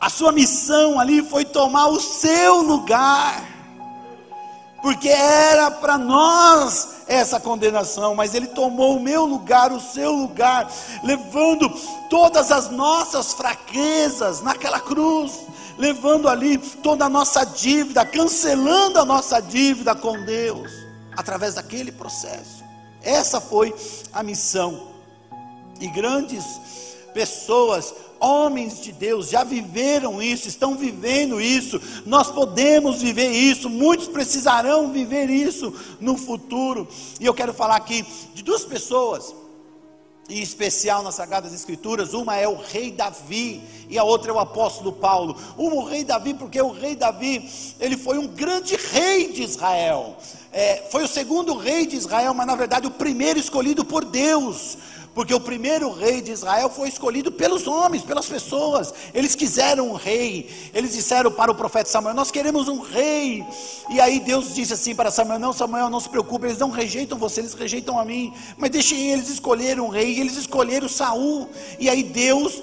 A 0.00 0.10
sua 0.10 0.32
missão 0.32 1.00
ali 1.00 1.22
foi 1.22 1.44
tomar 1.46 1.86
o 1.86 1.98
seu 1.98 2.60
lugar, 2.60 3.42
porque 4.82 5.08
era 5.08 5.70
para 5.70 5.96
nós 5.96 6.94
essa 7.06 7.40
condenação, 7.40 8.14
mas 8.14 8.34
Ele 8.34 8.48
tomou 8.48 8.96
o 8.96 9.02
meu 9.02 9.24
lugar, 9.24 9.72
o 9.72 9.80
seu 9.80 10.12
lugar, 10.12 10.70
levando 11.02 11.70
todas 12.10 12.52
as 12.52 12.70
nossas 12.70 13.32
fraquezas 13.32 14.42
naquela 14.42 14.80
cruz, 14.80 15.40
levando 15.78 16.28
ali 16.28 16.58
toda 16.58 17.04
a 17.04 17.08
nossa 17.08 17.44
dívida, 17.44 18.04
cancelando 18.04 18.98
a 18.98 19.04
nossa 19.04 19.40
dívida 19.40 19.94
com 19.94 20.24
Deus, 20.24 20.70
através 21.16 21.54
daquele 21.54 21.92
processo. 21.92 22.64
Essa 23.02 23.40
foi 23.40 23.74
a 24.12 24.22
missão. 24.22 24.94
E 25.80 25.86
grandes 25.88 26.44
pessoas, 27.12 27.94
homens 28.18 28.80
de 28.80 28.92
Deus, 28.92 29.28
já 29.28 29.44
viveram 29.44 30.22
isso, 30.22 30.48
estão 30.48 30.76
vivendo 30.76 31.40
isso. 31.40 31.80
Nós 32.06 32.30
podemos 32.30 33.02
viver 33.02 33.30
isso, 33.30 33.68
muitos 33.68 34.08
precisarão 34.08 34.92
viver 34.92 35.28
isso 35.28 35.74
no 36.00 36.16
futuro. 36.16 36.88
E 37.20 37.26
eu 37.26 37.34
quero 37.34 37.52
falar 37.52 37.76
aqui 37.76 38.04
de 38.34 38.42
duas 38.42 38.64
pessoas 38.64 39.34
em 40.28 40.40
especial 40.40 41.02
nas 41.02 41.16
Sagradas 41.16 41.52
Escrituras, 41.52 42.14
uma 42.14 42.36
é 42.36 42.48
o 42.48 42.56
rei 42.56 42.90
Davi 42.90 43.62
e 43.88 43.98
a 43.98 44.04
outra 44.04 44.30
é 44.30 44.34
o 44.34 44.38
apóstolo 44.38 44.92
Paulo. 44.92 45.36
Uma 45.56 45.76
o 45.76 45.84
rei 45.84 46.02
Davi, 46.02 46.34
porque 46.34 46.60
o 46.60 46.70
rei 46.70 46.96
Davi, 46.96 47.50
ele 47.78 47.96
foi 47.96 48.18
um 48.18 48.26
grande 48.26 48.76
rei 48.76 49.32
de 49.32 49.42
Israel. 49.42 50.16
É, 50.50 50.84
foi 50.90 51.04
o 51.04 51.08
segundo 51.08 51.56
rei 51.56 51.86
de 51.86 51.96
Israel, 51.96 52.32
mas 52.32 52.46
na 52.46 52.54
verdade 52.54 52.86
o 52.86 52.90
primeiro 52.90 53.38
escolhido 53.38 53.84
por 53.84 54.04
Deus 54.04 54.78
porque 55.14 55.32
o 55.32 55.38
primeiro 55.38 55.92
rei 55.92 56.20
de 56.20 56.32
Israel 56.32 56.68
foi 56.68 56.88
escolhido 56.88 57.30
pelos 57.30 57.68
homens, 57.68 58.02
pelas 58.02 58.26
pessoas. 58.26 58.92
Eles 59.14 59.36
quiseram 59.36 59.90
um 59.90 59.94
rei. 59.94 60.50
Eles 60.74 60.92
disseram 60.92 61.30
para 61.30 61.52
o 61.52 61.54
profeta 61.54 61.88
Samuel: 61.88 62.14
Nós 62.14 62.32
queremos 62.32 62.66
um 62.66 62.80
rei. 62.80 63.44
E 63.90 64.00
aí 64.00 64.18
Deus 64.18 64.54
disse 64.54 64.72
assim 64.72 64.94
para 64.94 65.12
Samuel: 65.12 65.38
Não, 65.38 65.52
Samuel, 65.52 65.88
não 65.88 66.00
se 66.00 66.08
preocupe, 66.08 66.46
eles 66.46 66.58
não 66.58 66.70
rejeitam 66.70 67.16
você, 67.16 67.40
eles 67.40 67.54
rejeitam 67.54 67.98
a 67.98 68.04
mim. 68.04 68.34
Mas 68.56 68.70
deixem 68.70 69.12
eles 69.12 69.28
escolher 69.28 69.78
um 69.78 69.88
rei. 69.88 70.14
E 70.14 70.20
eles 70.20 70.36
escolheram 70.36 70.88
Saul. 70.88 71.48
E 71.78 71.88
aí 71.88 72.02
Deus 72.02 72.60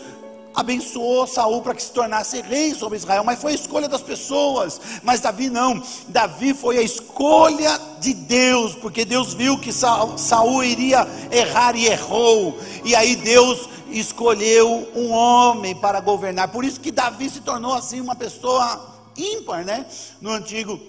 abençoou 0.56 1.26
Saul 1.26 1.62
para 1.62 1.74
que 1.74 1.84
se 1.84 1.92
tornasse 1.92 2.42
rei 2.42 2.74
sobre 2.74 2.98
Israel, 2.98 3.24
mas 3.24 3.40
foi 3.40 3.54
a 3.54 3.56
escolha 3.56 3.88
das 3.88 4.02
pessoas. 4.02 4.80
Mas 5.04 5.20
Davi 5.20 5.50
não. 5.50 5.82
Davi 6.08 6.54
foi 6.54 6.78
a 6.78 6.82
escolha 6.82 7.80
de 8.00 8.14
Deus, 8.14 8.76
porque 8.76 9.06
Deus 9.06 9.34
viu 9.34 9.58
que 9.60 9.72
Saul 9.72 10.64
iria 10.64 11.08
errar 11.32 11.76
e 11.76 11.88
errou. 11.88 12.60
E 12.84 12.96
aí 12.96 13.16
Deus 13.16 13.70
escolheu 13.90 14.90
um 14.96 15.12
homem 15.12 15.76
para 15.76 16.00
governar. 16.00 16.48
Por 16.50 16.64
isso 16.64 16.80
que 16.80 16.92
Davi 16.92 17.30
se 17.30 17.42
tornou 17.42 17.74
assim 17.74 18.00
uma 18.00 18.16
pessoa 18.16 18.90
ímpar, 19.18 19.66
né? 19.66 19.86
No 20.22 20.32
Antigo 20.32 20.80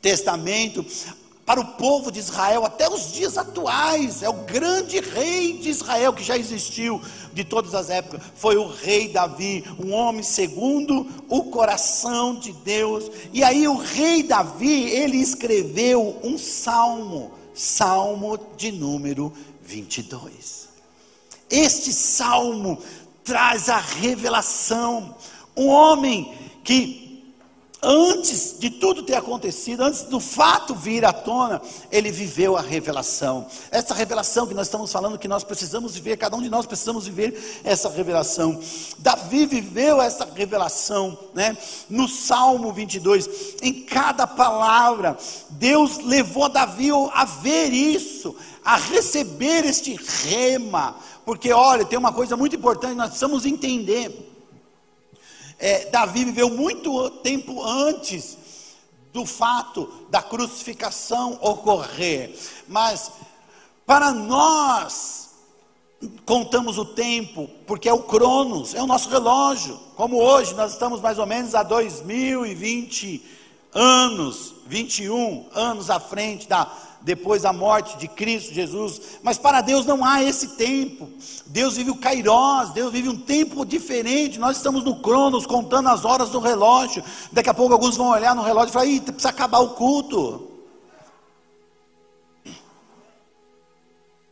Testamento, 0.00 0.84
para 1.46 1.60
o 1.60 1.64
povo 1.64 2.10
de 2.10 2.18
Israel 2.18 2.64
até 2.64 2.90
os 2.90 3.12
dias 3.12 3.38
atuais. 3.38 4.24
É 4.24 4.28
o 4.28 4.44
grande 4.44 4.98
rei 4.98 5.52
de 5.52 5.70
Israel 5.70 6.12
que 6.12 6.24
já 6.24 6.36
existiu 6.36 7.00
de 7.32 7.44
todas 7.44 7.72
as 7.72 7.88
épocas. 7.88 8.20
Foi 8.34 8.56
o 8.56 8.66
rei 8.66 9.08
Davi, 9.08 9.64
um 9.78 9.92
homem 9.92 10.24
segundo 10.24 11.06
o 11.28 11.44
coração 11.44 12.34
de 12.34 12.52
Deus. 12.52 13.08
E 13.32 13.44
aí 13.44 13.68
o 13.68 13.76
rei 13.76 14.24
Davi, 14.24 14.90
ele 14.90 15.18
escreveu 15.18 16.18
um 16.24 16.36
salmo, 16.36 17.30
salmo 17.54 18.36
de 18.56 18.72
número 18.72 19.32
22. 19.62 20.66
Este 21.48 21.92
salmo 21.92 22.82
traz 23.22 23.68
a 23.68 23.78
revelação. 23.78 25.14
Um 25.56 25.68
homem 25.68 26.34
que 26.64 27.05
antes 27.82 28.56
de 28.58 28.70
tudo 28.70 29.02
ter 29.02 29.14
acontecido, 29.14 29.82
antes 29.82 30.02
do 30.02 30.18
fato 30.18 30.74
vir 30.74 31.04
à 31.04 31.12
tona, 31.12 31.60
ele 31.90 32.10
viveu 32.10 32.56
a 32.56 32.60
revelação. 32.60 33.46
Essa 33.70 33.94
revelação 33.94 34.46
que 34.46 34.54
nós 34.54 34.66
estamos 34.66 34.90
falando, 34.90 35.18
que 35.18 35.28
nós 35.28 35.44
precisamos 35.44 35.94
viver, 35.94 36.16
cada 36.16 36.36
um 36.36 36.42
de 36.42 36.48
nós 36.48 36.66
precisamos 36.66 37.06
viver 37.06 37.60
essa 37.64 37.88
revelação. 37.88 38.60
Davi 38.98 39.46
viveu 39.46 40.00
essa 40.00 40.26
revelação, 40.34 41.18
né? 41.34 41.56
No 41.88 42.08
Salmo 42.08 42.72
22, 42.72 43.56
em 43.62 43.84
cada 43.84 44.26
palavra, 44.26 45.16
Deus 45.50 45.98
levou 45.98 46.48
Davi 46.48 46.90
a 47.12 47.24
ver 47.24 47.72
isso, 47.72 48.34
a 48.64 48.76
receber 48.76 49.64
este 49.64 49.98
rema, 50.24 50.96
porque 51.24 51.52
olha, 51.52 51.84
tem 51.84 51.98
uma 51.98 52.12
coisa 52.12 52.36
muito 52.36 52.56
importante, 52.56 52.94
nós 52.94 53.08
precisamos 53.08 53.44
entender 53.44 54.35
é, 55.58 55.86
Davi 55.90 56.24
viveu 56.24 56.50
muito 56.50 57.10
tempo 57.10 57.62
antes 57.62 58.36
do 59.12 59.24
fato 59.24 60.06
da 60.10 60.22
crucificação 60.22 61.38
ocorrer, 61.40 62.36
mas 62.68 63.10
para 63.86 64.12
nós 64.12 65.30
contamos 66.24 66.76
o 66.76 66.84
tempo, 66.84 67.48
porque 67.66 67.88
é 67.88 67.92
o 67.92 68.02
Cronos, 68.02 68.74
é 68.74 68.82
o 68.82 68.86
nosso 68.86 69.08
relógio. 69.08 69.80
Como 69.96 70.16
hoje 70.16 70.54
nós 70.54 70.72
estamos 70.72 71.00
mais 71.00 71.18
ou 71.18 71.26
menos 71.26 71.54
a 71.54 71.62
2020 71.62 73.24
anos, 73.72 74.54
21 74.66 75.46
anos 75.54 75.88
à 75.88 75.98
frente 75.98 76.46
da 76.48 76.70
depois 77.06 77.42
da 77.42 77.52
morte 77.52 77.96
de 77.98 78.08
Cristo 78.08 78.52
Jesus, 78.52 79.00
mas 79.22 79.38
para 79.38 79.60
Deus 79.60 79.86
não 79.86 80.04
há 80.04 80.24
esse 80.24 80.56
tempo. 80.56 81.08
Deus 81.46 81.76
vive 81.76 81.92
o 81.92 81.96
Kairós, 81.96 82.70
Deus 82.70 82.92
vive 82.92 83.08
um 83.08 83.16
tempo 83.16 83.64
diferente. 83.64 84.40
Nós 84.40 84.56
estamos 84.56 84.82
no 84.82 85.00
Cronos 85.00 85.46
contando 85.46 85.88
as 85.88 86.04
horas 86.04 86.30
do 86.30 86.40
relógio. 86.40 87.04
Daqui 87.30 87.48
a 87.48 87.54
pouco 87.54 87.72
alguns 87.72 87.96
vão 87.96 88.08
olhar 88.08 88.34
no 88.34 88.42
relógio 88.42 88.70
e 88.70 88.72
falar: 88.72 88.86
"Ih, 88.86 89.00
precisa 89.00 89.28
acabar 89.28 89.60
o 89.60 89.74
culto". 89.74 90.50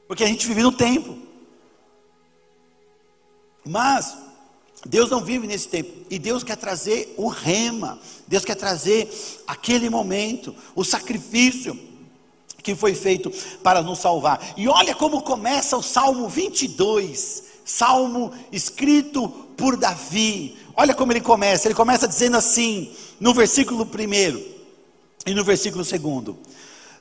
Porque 0.09 0.25
a 0.25 0.27
gente 0.27 0.45
vive 0.45 0.65
no 0.65 0.73
tempo. 0.73 1.17
Mas 3.65 4.19
Deus 4.85 5.09
não 5.11 5.25
vive 5.25 5.47
nesse 5.47 5.69
tempo. 5.69 5.93
E 6.11 6.19
Deus 6.19 6.43
quer 6.43 6.57
trazer 6.57 7.15
o 7.17 7.29
rema. 7.29 8.01
Deus 8.27 8.45
quer 8.45 8.57
trazer 8.57 9.09
aquele 9.47 9.89
momento, 9.89 10.53
o 10.75 10.83
sacrifício 10.83 11.94
que 12.65 12.75
foi 12.75 12.95
feito 12.95 13.31
para 13.63 13.83
nos 13.83 13.99
salvar. 13.99 14.55
E 14.57 14.67
olha 14.67 14.95
como 14.95 15.23
começa 15.23 15.77
o 15.77 15.83
Salmo 15.83 16.29
22, 16.29 17.45
salmo 17.65 18.33
escrito 18.51 19.29
por 19.57 19.77
Davi. 19.77 20.57
Olha 20.75 20.95
como 20.95 21.13
ele 21.13 21.21
começa. 21.21 21.69
Ele 21.69 21.75
começa 21.75 22.09
dizendo 22.09 22.39
assim, 22.39 22.93
no 23.21 23.35
versículo 23.35 23.85
1 23.85 24.55
e 25.27 25.35
no 25.35 25.45
versículo 25.45 25.85
2: 25.85 26.37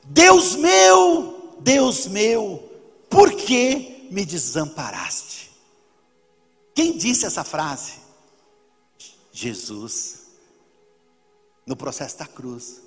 Deus 0.04 0.56
meu, 0.56 1.56
Deus 1.62 2.08
meu, 2.08 2.70
por 3.10 3.32
que 3.32 4.10
me 4.12 4.26
desamparaste? 4.26 5.50
Quem 6.76 6.98
disse 6.98 7.26
essa 7.26 7.44
frase? 7.46 7.94
Jesus, 9.32 10.24
no 11.66 11.76
processo 11.76 12.18
da 12.18 12.28
cruz. 12.28 12.83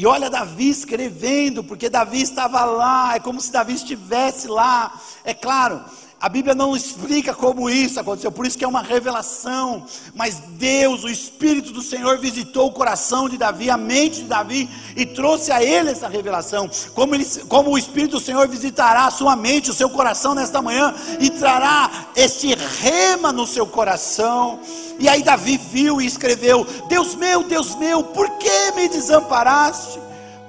E 0.00 0.06
olha 0.06 0.30
Davi 0.30 0.70
escrevendo, 0.70 1.62
porque 1.62 1.90
Davi 1.90 2.22
estava 2.22 2.64
lá, 2.64 3.16
é 3.16 3.20
como 3.20 3.38
se 3.38 3.52
Davi 3.52 3.74
estivesse 3.74 4.48
lá. 4.48 4.98
É 5.22 5.34
claro, 5.34 5.84
a 6.20 6.28
Bíblia 6.28 6.54
não 6.54 6.76
explica 6.76 7.32
como 7.32 7.70
isso 7.70 7.98
aconteceu, 7.98 8.30
por 8.30 8.46
isso 8.46 8.58
que 8.58 8.64
é 8.64 8.68
uma 8.68 8.82
revelação. 8.82 9.86
Mas 10.14 10.34
Deus, 10.50 11.02
o 11.02 11.08
Espírito 11.08 11.72
do 11.72 11.80
Senhor, 11.80 12.18
visitou 12.18 12.66
o 12.66 12.72
coração 12.72 13.26
de 13.26 13.38
Davi, 13.38 13.70
a 13.70 13.78
mente 13.78 14.16
de 14.16 14.28
Davi, 14.28 14.68
e 14.94 15.06
trouxe 15.06 15.50
a 15.50 15.62
ele 15.62 15.88
essa 15.88 16.08
revelação. 16.08 16.70
Como, 16.94 17.14
ele, 17.14 17.24
como 17.48 17.70
o 17.70 17.78
Espírito 17.78 18.18
do 18.18 18.20
Senhor 18.20 18.46
visitará 18.48 19.06
a 19.06 19.10
sua 19.10 19.34
mente, 19.34 19.70
o 19.70 19.74
seu 19.74 19.88
coração 19.88 20.34
nesta 20.34 20.60
manhã, 20.60 20.94
e 21.18 21.30
trará 21.30 21.90
este 22.14 22.54
rema 22.54 23.32
no 23.32 23.46
seu 23.46 23.66
coração. 23.66 24.60
E 24.98 25.08
aí 25.08 25.22
Davi 25.22 25.56
viu 25.56 26.02
e 26.02 26.06
escreveu: 26.06 26.66
Deus 26.86 27.14
meu, 27.14 27.42
Deus 27.44 27.74
meu, 27.76 28.04
por 28.04 28.28
que 28.32 28.72
me 28.76 28.88
desamparaste? 28.88 29.98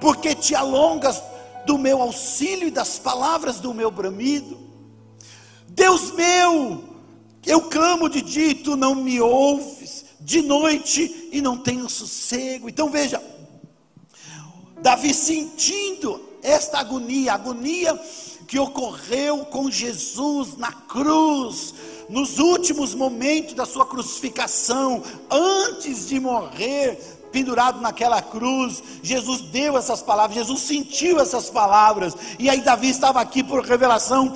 Porque 0.02 0.36
te 0.36 0.54
alongas 0.54 1.24
do 1.66 1.78
meu 1.78 2.02
auxílio 2.02 2.68
e 2.68 2.72
das 2.72 3.00
palavras 3.00 3.62
do 3.62 3.74
meu 3.74 3.90
bramido. 3.90 4.71
Deus 5.74 6.12
meu, 6.12 6.84
eu 7.46 7.62
clamo 7.62 8.10
de 8.10 8.22
dia 8.22 8.48
e 8.48 8.56
tu 8.56 8.76
não 8.76 8.94
me 8.94 9.22
ouves, 9.22 10.06
de 10.20 10.42
noite 10.42 11.30
e 11.32 11.42
não 11.42 11.58
tenho 11.58 11.90
sossego. 11.90 12.68
Então 12.68 12.90
veja, 12.90 13.24
Davi 14.82 15.14
sentindo 15.14 16.22
esta 16.44 16.80
agonia, 16.80 17.34
agonia 17.34 17.98
que 18.48 18.60
ocorreu 18.60 19.46
com 19.46 19.72
Jesus 19.72 20.58
na 20.58 20.74
cruz, 20.74 21.74
nos 22.10 22.38
últimos 22.38 22.94
momentos 22.94 23.54
da 23.54 23.66
sua 23.66 23.86
crucificação, 23.86 25.02
antes 25.30 26.10
de 26.10 26.20
morrer, 26.20 27.00
pendurado 27.32 27.80
naquela 27.80 28.22
cruz, 28.22 28.84
Jesus 29.02 29.40
deu 29.40 29.78
essas 29.78 30.02
palavras, 30.02 30.36
Jesus 30.36 30.60
sentiu 30.64 31.18
essas 31.22 31.50
palavras, 31.50 32.14
e 32.38 32.50
aí 32.50 32.60
Davi 32.60 32.90
estava 32.90 33.22
aqui 33.22 33.42
por 33.42 33.64
revelação 33.64 34.34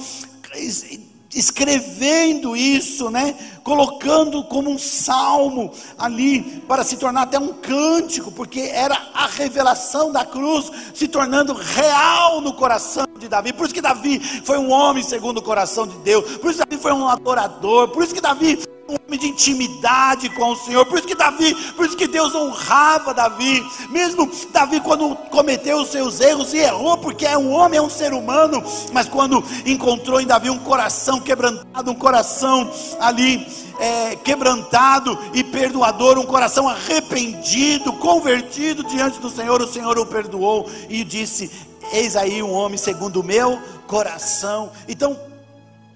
escrevendo 1.36 2.56
isso, 2.56 3.10
né? 3.10 3.36
Colocando 3.62 4.44
como 4.46 4.72
um 4.72 4.78
salmo 4.78 5.72
ali 5.98 6.42
para 6.68 6.84
se 6.84 6.96
tornar 6.96 7.24
até 7.24 7.38
um 7.38 7.54
cântico, 7.54 8.32
porque 8.32 8.62
era 8.62 8.98
a 9.14 9.28
revelação 9.28 10.12
da 10.12 10.24
cruz 10.24 10.72
se 10.94 11.08
tornando 11.08 11.54
real 11.54 12.40
no 12.40 12.54
coração 12.54 13.06
de 13.20 13.28
Davi. 13.28 13.52
Por 13.52 13.66
isso 13.66 13.74
que 13.74 13.82
Davi 13.82 14.20
foi 14.44 14.58
um 14.58 14.72
homem 14.72 15.04
segundo 15.04 15.40
o 15.40 15.44
coração 15.44 15.86
de 15.86 15.98
Deus. 15.98 16.38
Por 16.38 16.50
isso 16.50 16.60
que 16.62 16.70
Davi 16.70 16.82
foi 16.82 16.94
um 16.94 17.08
adorador. 17.08 17.90
Por 17.90 18.04
isso 18.04 18.16
que 18.16 18.22
Davi 18.22 18.58
um 18.88 18.96
homem 19.06 19.20
de 19.20 19.28
intimidade 19.28 20.30
com 20.30 20.52
o 20.52 20.56
Senhor. 20.56 20.86
Por 20.86 21.00
isso 21.00 21.08
que 21.08 21.16
Davi, 21.16 21.56
por 21.74 21.86
isso 21.86 21.98
que 21.98 22.08
Deus 22.08 22.36
honrava 22.36 23.14
Davi. 23.14 23.66
Mesmo 23.90 24.30
Davi 24.52 24.80
quando 24.80 25.16
cometeu 25.32 25.78
os 25.78 25.90
seus 25.90 26.20
erros 26.20 26.54
e 26.54 26.58
errou 26.58 26.98
porque 26.98 27.26
é 27.26 27.38
um 27.38 27.52
homem, 27.52 27.80
é 27.80 27.82
um 27.82 27.90
ser 27.90 28.14
humano, 28.14 28.64
mas 28.94 29.08
quando 29.08 29.44
encontrou 29.66 30.22
em 30.22 30.28
Davi 30.28 30.50
um 30.50 30.60
coração 30.60 31.20
quebrantado, 31.20 31.90
um 31.90 31.96
coração 31.96 32.72
ali 33.00 33.46
é, 33.80 34.16
quebrantado 34.18 35.18
e 35.34 35.44
perdoador, 35.44 36.20
um 36.20 36.26
coração 36.26 36.68
arrependido, 36.68 37.92
convertido 37.94 38.84
diante 38.84 39.20
do 39.20 39.30
Senhor, 39.30 39.62
o 39.62 39.68
Senhor 39.68 39.98
o 39.98 40.06
perdoou 40.06 40.70
e 40.90 41.04
disse: 41.04 41.52
Eis 41.92 42.16
aí 42.16 42.44
um 42.44 42.52
homem 42.52 42.78
segundo 42.78 43.22
o 43.22 43.24
meu 43.24 43.60
coração. 43.88 44.72
Então, 44.88 45.20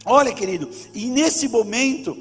olha, 0.05 0.33
querido, 0.33 0.69
e 0.93 1.05
nesse 1.05 1.47
momento 1.47 2.17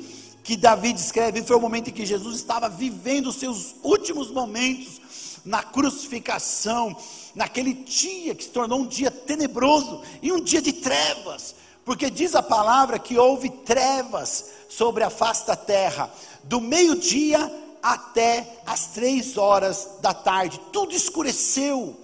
que 0.49 0.57
Davi 0.57 0.95
descreve, 0.95 1.43
foi 1.43 1.57
o 1.57 1.61
momento 1.61 1.91
em 1.91 1.93
que 1.93 2.07
Jesus 2.07 2.37
estava 2.37 2.71
vivendo 2.71 3.27
os 3.27 3.37
seus 3.37 3.75
últimos 3.83 4.31
momentos 4.31 4.99
na 5.45 5.63
crucificação, 5.63 6.97
naquele 7.35 7.75
dia 7.75 8.35
que 8.35 8.45
se 8.45 8.49
tornou 8.49 8.81
um 8.81 8.87
dia 8.87 9.11
tenebroso 9.11 10.01
e 10.23 10.33
um 10.33 10.41
dia 10.41 10.63
de 10.63 10.73
trevas, 10.73 11.55
porque 11.85 12.09
diz 12.09 12.35
a 12.35 12.43
palavra 12.43 12.99
que 12.99 13.19
houve 13.19 13.51
trevas 13.51 14.47
sobre 14.71 15.05
a 15.05 15.11
face 15.11 15.47
da 15.47 15.55
terra, 15.55 16.11
do 16.45 16.63
meio-dia 16.63 17.53
até 17.83 18.61
as 18.65 18.87
três 18.87 19.37
horas 19.37 19.87
da 20.01 20.15
tarde, 20.15 20.59
tudo 20.73 20.95
escureceu. 20.95 21.95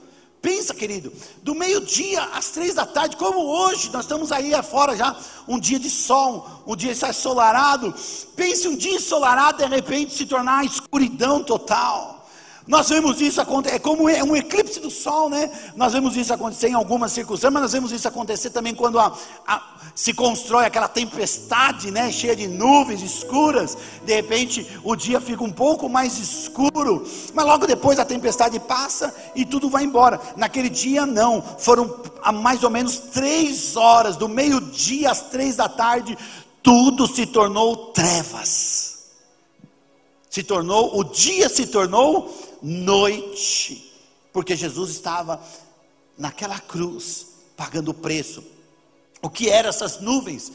Pensa, 0.44 0.74
querido, 0.74 1.10
do 1.42 1.54
meio-dia 1.54 2.22
às 2.34 2.50
três 2.50 2.74
da 2.74 2.84
tarde, 2.84 3.16
como 3.16 3.38
hoje, 3.38 3.90
nós 3.90 4.04
estamos 4.04 4.30
aí 4.30 4.52
afora 4.52 4.94
já, 4.94 5.16
um 5.48 5.58
dia 5.58 5.78
de 5.78 5.88
sol, 5.88 6.46
um 6.66 6.76
dia 6.76 6.92
ensolarado. 6.92 7.94
Pense 8.36 8.68
um 8.68 8.76
dia 8.76 8.96
ensolarado, 8.96 9.56
de 9.56 9.64
repente 9.64 10.12
se 10.12 10.26
tornar 10.26 10.62
escuridão 10.62 11.42
total. 11.42 12.26
Nós 12.66 12.90
vemos 12.90 13.22
isso 13.22 13.40
acontecer, 13.40 13.76
é 13.76 13.78
como 13.78 14.06
é 14.06 14.22
um 14.22 14.36
eclipse 14.36 14.80
do 14.80 14.90
sol, 14.90 15.30
né? 15.30 15.50
Nós 15.76 15.94
vemos 15.94 16.14
isso 16.14 16.34
acontecer 16.34 16.68
em 16.68 16.74
algumas 16.74 17.12
circunstâncias, 17.12 17.50
mas 17.50 17.62
nós 17.62 17.72
vemos 17.72 17.90
isso 17.90 18.06
acontecer 18.06 18.50
também 18.50 18.74
quando 18.74 18.98
a, 18.98 19.16
a, 19.46 19.62
se 19.94 20.12
constrói 20.12 20.66
aquela 20.66 20.88
tempestade, 20.88 21.90
né? 21.90 22.10
Cheia 22.10 22.34
de 22.34 22.48
nuvens 22.48 23.00
escuras. 23.00 23.78
De 24.02 24.14
repente 24.14 24.66
o 24.82 24.96
dia 24.96 25.20
fica 25.20 25.44
um 25.44 25.52
pouco 25.52 25.88
mais 25.88 26.18
escuro, 26.18 27.06
mas 27.32 27.46
logo 27.46 27.66
depois 27.66 27.98
a 27.98 28.04
tempestade 28.04 28.58
passa 28.58 29.14
e 29.36 29.44
tudo 29.44 29.70
vai 29.70 29.84
embora. 29.84 30.20
Naquele 30.36 30.68
dia 30.68 31.06
não, 31.06 31.40
foram 31.40 32.02
a 32.22 32.32
mais 32.32 32.64
ou 32.64 32.70
menos 32.70 32.98
três 32.98 33.76
horas, 33.76 34.16
do 34.16 34.28
meio-dia 34.28 35.10
às 35.10 35.22
três 35.22 35.56
da 35.56 35.68
tarde, 35.68 36.18
tudo 36.62 37.06
se 37.06 37.26
tornou 37.26 37.92
trevas. 37.92 38.94
Se 40.28 40.42
tornou, 40.42 40.98
o 40.98 41.04
dia 41.04 41.48
se 41.48 41.66
tornou 41.66 42.34
noite, 42.60 43.92
porque 44.32 44.56
Jesus 44.56 44.90
estava 44.90 45.40
naquela 46.18 46.58
cruz, 46.58 47.26
pagando 47.56 47.92
o 47.92 47.94
preço. 47.94 48.53
O 49.24 49.30
que 49.30 49.48
eram 49.48 49.70
essas 49.70 50.00
nuvens? 50.00 50.52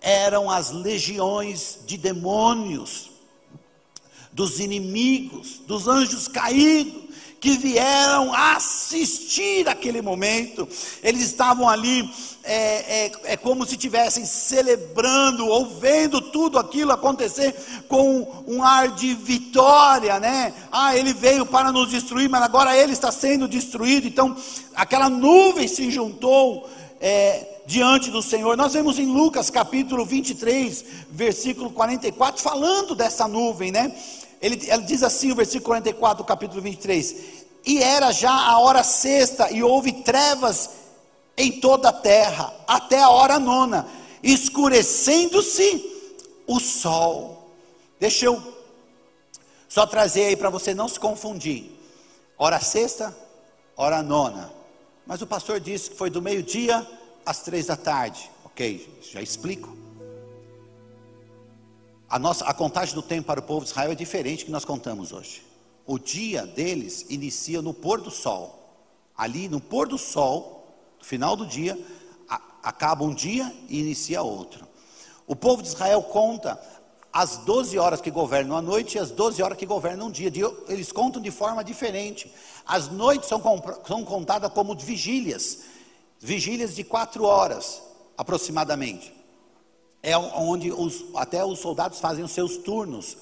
Eram 0.00 0.50
as 0.50 0.70
legiões 0.70 1.80
de 1.86 1.98
demônios, 1.98 3.10
dos 4.32 4.58
inimigos, 4.60 5.60
dos 5.66 5.86
anjos 5.86 6.26
caídos, 6.26 7.02
que 7.38 7.58
vieram 7.58 8.32
assistir 8.32 9.68
aquele 9.68 10.00
momento, 10.00 10.66
eles 11.02 11.20
estavam 11.20 11.68
ali, 11.68 12.10
é, 12.42 13.04
é, 13.04 13.12
é 13.24 13.36
como 13.36 13.66
se 13.66 13.72
estivessem 13.72 14.24
celebrando 14.24 15.46
ou 15.46 15.78
vendo 15.78 16.18
tudo 16.20 16.58
aquilo 16.58 16.92
acontecer 16.92 17.54
com 17.88 18.42
um 18.46 18.62
ar 18.62 18.88
de 18.88 19.14
vitória, 19.14 20.18
né? 20.18 20.54
Ah, 20.72 20.96
ele 20.96 21.12
veio 21.12 21.44
para 21.44 21.70
nos 21.70 21.90
destruir, 21.90 22.30
mas 22.30 22.42
agora 22.42 22.74
ele 22.74 22.94
está 22.94 23.12
sendo 23.12 23.46
destruído, 23.46 24.08
então 24.08 24.34
aquela 24.74 25.10
nuvem 25.10 25.68
se 25.68 25.90
juntou. 25.90 26.66
É, 27.00 27.57
diante 27.68 28.10
do 28.10 28.22
Senhor. 28.22 28.56
Nós 28.56 28.72
vemos 28.72 28.98
em 28.98 29.04
Lucas 29.04 29.50
capítulo 29.50 30.02
23, 30.02 30.84
versículo 31.10 31.70
44, 31.70 32.42
falando 32.42 32.94
dessa 32.94 33.28
nuvem, 33.28 33.70
né? 33.70 33.94
Ele, 34.40 34.58
ele 34.70 34.82
diz 34.84 35.02
assim, 35.02 35.30
o 35.30 35.34
versículo 35.34 35.66
44 35.66 36.24
do 36.24 36.26
capítulo 36.26 36.62
23: 36.62 37.14
E 37.66 37.82
era 37.82 38.10
já 38.10 38.32
a 38.32 38.58
hora 38.58 38.82
sexta, 38.82 39.50
e 39.50 39.62
houve 39.62 39.92
trevas 40.02 40.70
em 41.36 41.60
toda 41.60 41.90
a 41.90 41.92
terra, 41.92 42.54
até 42.66 43.00
a 43.02 43.10
hora 43.10 43.38
nona. 43.38 43.86
escurecendo-se 44.22 45.84
o 46.46 46.58
sol. 46.58 47.52
Deixa 48.00 48.24
eu 48.24 48.42
só 49.68 49.86
trazer 49.86 50.24
aí 50.24 50.36
para 50.36 50.48
você 50.48 50.72
não 50.72 50.88
se 50.88 50.98
confundir. 50.98 51.70
Hora 52.38 52.60
sexta, 52.60 53.14
hora 53.76 54.02
nona. 54.02 54.50
Mas 55.06 55.20
o 55.20 55.26
pastor 55.26 55.60
disse 55.60 55.90
que 55.90 55.96
foi 55.96 56.08
do 56.08 56.22
meio-dia 56.22 56.86
às 57.28 57.42
três 57.42 57.66
da 57.66 57.76
tarde. 57.76 58.30
Ok, 58.42 59.00
já 59.12 59.20
explico. 59.20 59.76
A, 62.08 62.18
nossa, 62.18 62.46
a 62.46 62.54
contagem 62.54 62.94
do 62.94 63.02
tempo 63.02 63.26
para 63.26 63.40
o 63.40 63.42
povo 63.42 63.66
de 63.66 63.70
Israel 63.70 63.92
é 63.92 63.94
diferente 63.94 64.46
que 64.46 64.50
nós 64.50 64.64
contamos 64.64 65.12
hoje. 65.12 65.42
O 65.84 65.98
dia 65.98 66.46
deles 66.46 67.04
inicia 67.10 67.60
no 67.60 67.74
pôr 67.74 68.00
do 68.00 68.10
sol. 68.10 68.54
Ali 69.14 69.46
no 69.46 69.60
pôr 69.60 69.86
do 69.86 69.98
sol, 69.98 70.74
no 70.98 71.04
final 71.04 71.36
do 71.36 71.46
dia, 71.46 71.78
a, 72.26 72.40
acaba 72.62 73.04
um 73.04 73.12
dia 73.12 73.54
e 73.68 73.78
inicia 73.78 74.22
outro. 74.22 74.66
O 75.26 75.36
povo 75.36 75.62
de 75.62 75.68
Israel 75.68 76.00
conta 76.04 76.58
as 77.12 77.36
12 77.38 77.78
horas 77.78 78.00
que 78.00 78.10
governam 78.10 78.56
a 78.56 78.62
noite 78.62 78.96
e 78.96 78.98
as 78.98 79.10
12 79.10 79.42
horas 79.42 79.58
que 79.58 79.66
governam 79.66 80.06
o 80.06 80.10
dia. 80.10 80.32
Eles 80.66 80.90
contam 80.90 81.20
de 81.20 81.30
forma 81.30 81.62
diferente. 81.62 82.32
As 82.64 82.88
noites 82.88 83.28
são, 83.28 83.42
são 83.86 84.02
contadas 84.02 84.50
como 84.50 84.74
vigílias, 84.74 85.58
vigílias 86.20 86.74
de 86.74 86.84
quatro 86.84 87.24
horas 87.24 87.82
aproximadamente. 88.16 89.14
É 90.02 90.16
onde 90.16 90.70
os, 90.70 91.04
até 91.14 91.44
os 91.44 91.58
soldados 91.58 92.00
fazem 92.00 92.24
os 92.24 92.32
seus 92.32 92.56
turnos. 92.58 93.16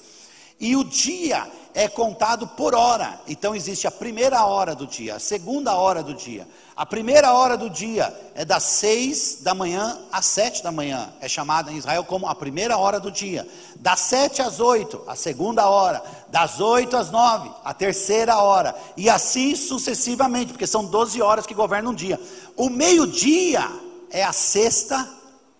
E 0.59 0.75
o 0.75 0.83
dia 0.83 1.49
é 1.77 1.87
contado 1.87 2.47
por 2.47 2.73
hora. 2.73 3.19
Então 3.27 3.55
existe 3.55 3.85
a 3.85 3.91
primeira 3.91 4.43
hora 4.43 4.73
do 4.73 4.87
dia, 4.87 5.17
a 5.17 5.19
segunda 5.19 5.75
hora 5.75 6.01
do 6.01 6.11
dia. 6.11 6.47
A 6.75 6.87
primeira 6.87 7.31
hora 7.33 7.55
do 7.55 7.69
dia 7.69 8.11
é 8.33 8.43
das 8.43 8.63
seis 8.63 9.41
da 9.41 9.53
manhã 9.53 9.95
às 10.11 10.25
sete 10.25 10.63
da 10.63 10.71
manhã. 10.71 11.13
É 11.21 11.29
chamada 11.29 11.71
em 11.71 11.77
Israel 11.77 12.03
como 12.03 12.25
a 12.25 12.33
primeira 12.33 12.79
hora 12.79 12.99
do 12.99 13.11
dia. 13.11 13.47
Das 13.75 13.99
sete 13.99 14.41
às 14.41 14.59
oito, 14.59 15.03
a 15.05 15.15
segunda 15.15 15.69
hora. 15.69 16.01
Das 16.29 16.59
oito 16.59 16.97
às 16.97 17.11
nove, 17.11 17.51
a 17.63 17.75
terceira 17.75 18.39
hora. 18.39 18.75
E 18.97 19.07
assim 19.07 19.55
sucessivamente, 19.55 20.53
porque 20.53 20.65
são 20.65 20.83
doze 20.83 21.21
horas 21.21 21.45
que 21.45 21.53
governam 21.53 21.91
um 21.91 21.95
dia. 21.95 22.19
O 22.55 22.71
meio-dia 22.71 23.69
é 24.09 24.23
a 24.23 24.33
sexta 24.33 25.07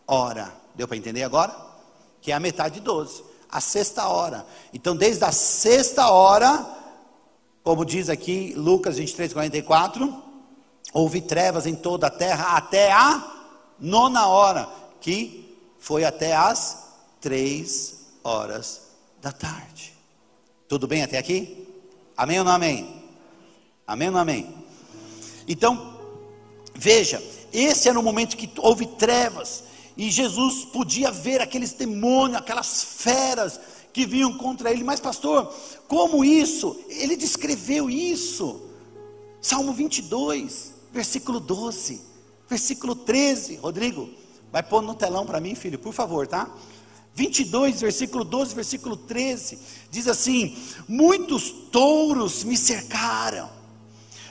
hora. 0.07 0.51
Deu 0.73 0.87
para 0.87 0.97
entender 0.97 1.21
agora? 1.21 1.55
Que 2.19 2.31
é 2.31 2.35
a 2.35 2.39
metade 2.39 2.75
de 2.75 2.81
doze 2.81 3.26
a 3.49 3.61
sexta 3.61 4.07
hora. 4.07 4.45
Então, 4.73 4.95
desde 4.95 5.23
a 5.23 5.31
sexta 5.31 6.09
hora, 6.09 6.65
como 7.63 7.85
diz 7.85 8.09
aqui 8.09 8.53
Lucas 8.55 8.97
23, 8.97 9.33
44, 9.33 10.23
houve 10.93 11.21
trevas 11.21 11.65
em 11.65 11.75
toda 11.75 12.07
a 12.07 12.11
terra 12.11 12.57
até 12.57 12.91
a 12.91 13.35
nona 13.79 14.27
hora, 14.27 14.67
que 14.99 15.55
foi 15.79 16.03
até 16.03 16.35
as 16.35 16.85
três 17.19 18.07
horas 18.23 18.81
da 19.21 19.31
tarde. 19.31 19.93
Tudo 20.67 20.87
bem 20.87 21.03
até 21.03 21.17
aqui? 21.17 21.67
Amém 22.15 22.39
ou 22.39 22.45
não 22.45 22.51
amém? 22.51 23.03
Amém 23.85 24.07
ou 24.07 24.13
não 24.13 24.21
amém? 24.21 24.53
Então, 25.47 25.97
veja, 26.73 27.23
esse 27.53 27.87
era 27.87 27.99
o 27.99 28.03
momento 28.03 28.35
que 28.35 28.51
houve 28.57 28.85
trevas, 28.85 29.63
e 29.97 30.11
Jesus 30.11 30.65
podia 30.65 31.11
ver 31.11 31.41
aqueles 31.41 31.73
demônios, 31.73 32.37
aquelas 32.37 32.83
feras 32.83 33.59
que 33.91 34.05
vinham 34.05 34.37
contra 34.37 34.71
ele. 34.71 34.83
Mas, 34.83 34.99
pastor, 34.99 35.51
como 35.87 36.23
isso? 36.23 36.79
Ele 36.87 37.15
descreveu 37.15 37.89
isso. 37.89 38.61
Salmo 39.41 39.73
22, 39.73 40.73
versículo 40.93 41.39
12, 41.39 42.01
versículo 42.47 42.93
13. 42.93 43.55
Rodrigo, 43.55 44.09
vai 44.51 44.61
pôr 44.61 44.83
no 44.83 44.93
telão 44.93 45.25
para 45.25 45.39
mim, 45.39 45.55
filho, 45.55 45.79
por 45.79 45.93
favor, 45.93 46.27
tá? 46.27 46.47
22, 47.15 47.81
versículo 47.81 48.23
12, 48.23 48.53
versículo 48.53 48.95
13, 48.95 49.57
diz 49.89 50.07
assim: 50.07 50.55
Muitos 50.87 51.49
touros 51.71 52.43
me 52.43 52.55
cercaram, 52.55 53.49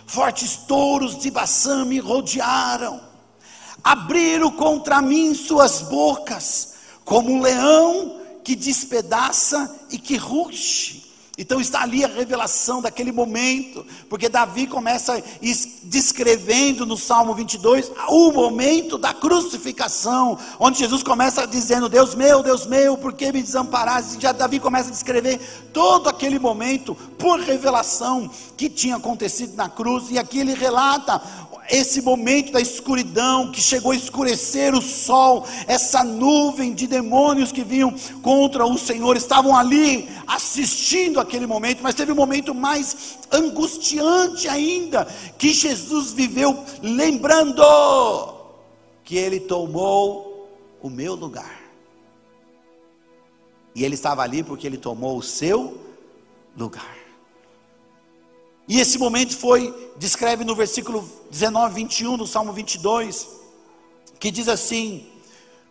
fortes 0.06 0.56
touros 0.68 1.18
de 1.18 1.28
Baçã 1.28 1.84
me 1.84 1.98
rodearam, 1.98 3.00
abriram 3.86 4.50
contra 4.50 5.00
mim 5.00 5.32
suas 5.32 5.80
bocas, 5.82 6.74
como 7.04 7.30
um 7.30 7.40
leão 7.40 8.20
que 8.42 8.56
despedaça 8.56 9.72
e 9.92 9.96
que 9.96 10.16
ruge. 10.16 11.06
Então 11.38 11.60
está 11.60 11.82
ali 11.82 12.02
a 12.02 12.08
revelação 12.08 12.80
daquele 12.80 13.12
momento, 13.12 13.84
porque 14.08 14.26
Davi 14.26 14.66
começa 14.66 15.22
descrevendo 15.82 16.86
no 16.86 16.96
Salmo 16.96 17.34
22 17.34 17.92
o 18.08 18.32
momento 18.32 18.96
da 18.96 19.12
crucificação, 19.12 20.38
onde 20.58 20.78
Jesus 20.78 21.02
começa 21.02 21.46
dizendo: 21.46 21.90
Deus 21.90 22.14
meu, 22.14 22.42
Deus 22.42 22.64
meu, 22.64 22.96
por 22.96 23.12
que 23.12 23.30
me 23.30 23.42
desamparaste? 23.42 24.18
Já 24.18 24.32
Davi 24.32 24.58
começa 24.58 24.88
a 24.88 24.92
descrever 24.92 25.38
todo 25.74 26.08
aquele 26.08 26.38
momento 26.38 26.94
por 27.18 27.38
revelação 27.38 28.30
que 28.56 28.70
tinha 28.70 28.96
acontecido 28.96 29.54
na 29.56 29.68
cruz, 29.68 30.10
e 30.10 30.18
aqui 30.18 30.38
ele 30.38 30.54
relata 30.54 31.20
esse 31.70 32.00
momento 32.02 32.52
da 32.52 32.60
escuridão 32.60 33.50
que 33.50 33.60
chegou 33.60 33.92
a 33.92 33.96
escurecer 33.96 34.74
o 34.74 34.82
sol, 34.82 35.46
essa 35.66 36.02
nuvem 36.02 36.74
de 36.74 36.86
demônios 36.86 37.52
que 37.52 37.64
vinham 37.64 37.94
contra 38.22 38.66
o 38.66 38.78
Senhor, 38.78 39.16
estavam 39.16 39.56
ali 39.56 40.08
assistindo 40.26 41.20
aquele 41.20 41.46
momento, 41.46 41.82
mas 41.82 41.94
teve 41.94 42.12
um 42.12 42.16
momento 42.16 42.54
mais 42.54 43.18
angustiante 43.30 44.48
ainda, 44.48 45.04
que 45.38 45.52
Jesus 45.52 46.12
viveu 46.12 46.64
lembrando 46.82 47.62
que 49.04 49.16
ele 49.16 49.40
tomou 49.40 50.48
o 50.82 50.90
meu 50.90 51.14
lugar. 51.14 51.62
E 53.74 53.84
ele 53.84 53.94
estava 53.94 54.22
ali 54.22 54.42
porque 54.42 54.66
ele 54.66 54.78
tomou 54.78 55.18
o 55.18 55.22
seu 55.22 55.78
lugar. 56.56 56.95
E 58.68 58.80
esse 58.80 58.98
momento 58.98 59.36
foi, 59.36 59.72
descreve 59.96 60.44
no 60.44 60.54
versículo 60.54 61.08
19, 61.30 61.74
21 61.74 62.16
do 62.16 62.26
Salmo 62.26 62.52
22, 62.52 63.28
que 64.18 64.30
diz 64.30 64.48
assim: 64.48 65.06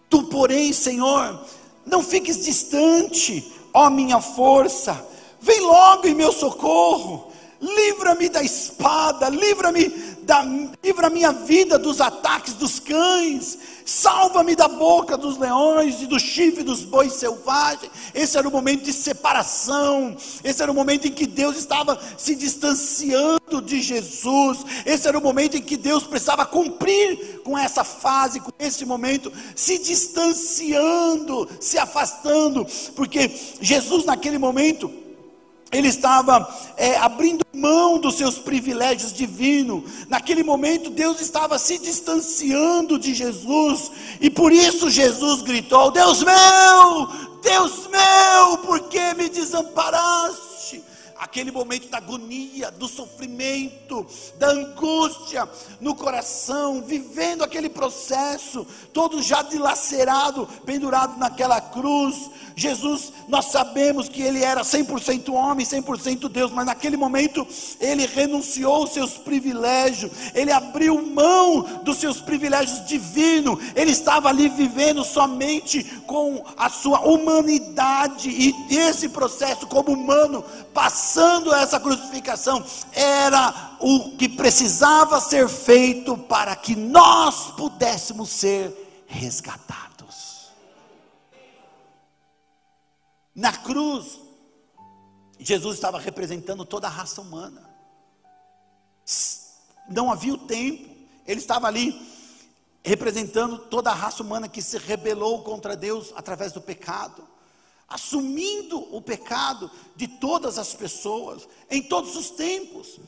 Tu, 0.10 0.24
porém, 0.24 0.72
Senhor, 0.72 1.40
não 1.86 2.02
fiques 2.02 2.44
distante, 2.44 3.54
ó 3.74 3.90
minha 3.90 4.22
força, 4.22 5.06
vem 5.42 5.60
logo 5.60 6.08
em 6.08 6.16
meu 6.16 6.32
socorro, 6.32 7.32
livra-me 7.60 8.30
da 8.30 8.42
espada, 8.42 9.28
livra-me 9.30 10.15
da, 10.26 10.44
livra 10.84 11.08
a 11.08 11.10
minha 11.10 11.32
vida 11.32 11.78
dos 11.78 12.02
ataques 12.02 12.54
dos 12.54 12.80
cães, 12.80 13.58
salva-me 13.86 14.56
da 14.56 14.68
boca 14.68 15.16
dos 15.16 15.38
leões 15.38 16.02
e 16.02 16.08
do 16.08 16.20
chifre 16.20 16.64
dos 16.64 16.84
bois 16.84 17.14
selvagens. 17.14 17.92
Esse 18.14 18.38
era 18.38 18.48
o 18.48 18.52
momento 18.52 18.84
de 18.84 18.92
separação, 18.92 20.18
esse 20.44 20.62
era 20.62 20.72
o 20.72 20.76
momento 20.76 21.08
em 21.08 21.12
que 21.12 21.28
Deus 21.28 21.58
estava 21.58 22.00
se 22.18 22.36
distanciando 22.36 23.62
de 23.64 23.82
Jesus, 23.82 24.60
esse 24.86 25.08
era 25.08 25.18
o 25.18 25.22
momento 25.22 25.58
em 25.58 25.62
que 25.62 25.78
Deus 25.78 26.04
precisava 26.04 26.46
cumprir 26.46 27.42
com 27.44 27.58
essa 27.58 27.84
fase, 27.84 28.40
com 28.40 28.52
esse 28.58 28.84
momento, 28.86 29.32
se 29.56 29.78
distanciando, 29.78 31.48
se 31.60 31.78
afastando, 31.78 32.66
porque 32.96 33.32
Jesus 33.62 34.06
naquele 34.06 34.40
momento, 34.40 35.05
ele 35.76 35.90
estava 35.90 36.48
é, 36.78 36.98
abrindo 36.98 37.46
mão 37.54 37.98
dos 37.98 38.16
seus 38.16 38.38
privilégios 38.38 39.14
divinos. 39.14 39.84
Naquele 40.08 40.44
momento, 40.44 40.90
Deus 40.90 41.20
estava 41.22 41.58
se 41.58 41.78
distanciando 41.78 43.00
de 43.00 43.14
Jesus, 43.14 43.92
e 44.22 44.30
por 44.30 44.52
isso 44.52 44.90
Jesus 44.90 45.42
gritou: 45.42 45.92
Deus 45.92 46.24
meu, 46.24 47.08
Deus 47.42 47.88
meu, 47.88 48.58
por 48.60 48.82
que 48.82 49.14
me 49.16 49.30
desamparaste? 49.30 50.45
Aquele 51.18 51.52
momento 51.52 51.88
da 51.90 51.98
agonia, 51.98 52.70
do 52.72 52.88
sofrimento, 52.88 54.06
da 54.38 54.50
angústia 54.50 55.48
no 55.80 55.96
coração, 55.96 56.82
vivendo 56.82 57.44
aquele 57.44 57.70
processo, 57.70 58.66
todo 58.92 59.22
já 59.22 59.42
dilacerado, 59.42 60.48
pendurado 60.66 61.18
naquela 61.18 61.62
cruz. 61.62 62.30
Jesus, 62.56 63.12
nós 63.28 63.46
sabemos 63.46 64.08
que 64.08 64.22
ele 64.22 64.44
era 64.44 64.62
100% 64.62 65.34
homem, 65.34 65.66
100% 65.66 66.30
Deus, 66.30 66.52
mas 66.52 66.66
naquele 66.66 66.98
momento 66.98 67.46
ele 67.80 68.06
renunciou 68.06 68.76
aos 68.76 68.94
seus 68.94 69.18
privilégios, 69.18 70.12
ele 70.34 70.52
abriu 70.52 71.02
mão 71.02 71.82
dos 71.84 71.98
seus 71.98 72.22
privilégios 72.22 72.86
divinos, 72.88 73.60
ele 73.76 73.92
estava 73.92 74.30
ali 74.30 74.48
vivendo 74.48 75.04
somente 75.04 75.84
com 76.06 76.44
a 76.58 76.70
sua 76.70 77.02
humanidade, 77.02 78.30
e 78.30 78.76
esse 78.76 79.10
processo, 79.10 79.68
como 79.68 79.92
humano, 79.92 80.44
passando 81.06 81.54
essa 81.54 81.80
crucificação, 81.80 82.66
era 82.92 83.78
o 83.80 84.18
que 84.18 84.28
precisava 84.28 85.22
ser 85.22 85.48
feito 85.48 86.18
para 86.18 86.56
que 86.56 86.76
nós 86.76 87.52
pudéssemos 87.52 88.30
ser 88.30 89.06
resgatados. 89.06 90.52
Na 93.36 93.54
cruz, 93.54 94.20
Jesus 95.38 95.76
estava 95.76 96.00
representando 96.00 96.66
toda 96.66 96.88
a 96.88 96.90
raça 96.90 97.22
humana. 97.22 97.70
Não 99.88 100.12
havia 100.12 100.34
o 100.34 100.40
tempo, 100.40 100.90
ele 101.28 101.40
estava 101.40 101.68
ali 101.68 101.94
representando 102.84 103.60
toda 103.60 103.92
a 103.92 103.96
raça 103.96 104.24
humana 104.24 104.50
que 104.50 104.62
se 104.62 104.80
rebelou 104.80 105.44
contra 105.44 105.76
Deus 105.76 106.12
através 106.16 106.52
do 106.52 106.62
pecado, 106.62 107.28
assumindo 107.88 108.78
o 108.96 109.02
pecado 109.02 109.70
de 109.96 110.08
todas 110.08 110.58
as 110.58 110.74
pessoas, 110.74 111.48
em 111.70 111.82
todos 111.82 112.16
os 112.16 112.30
tempos. 112.32 113.00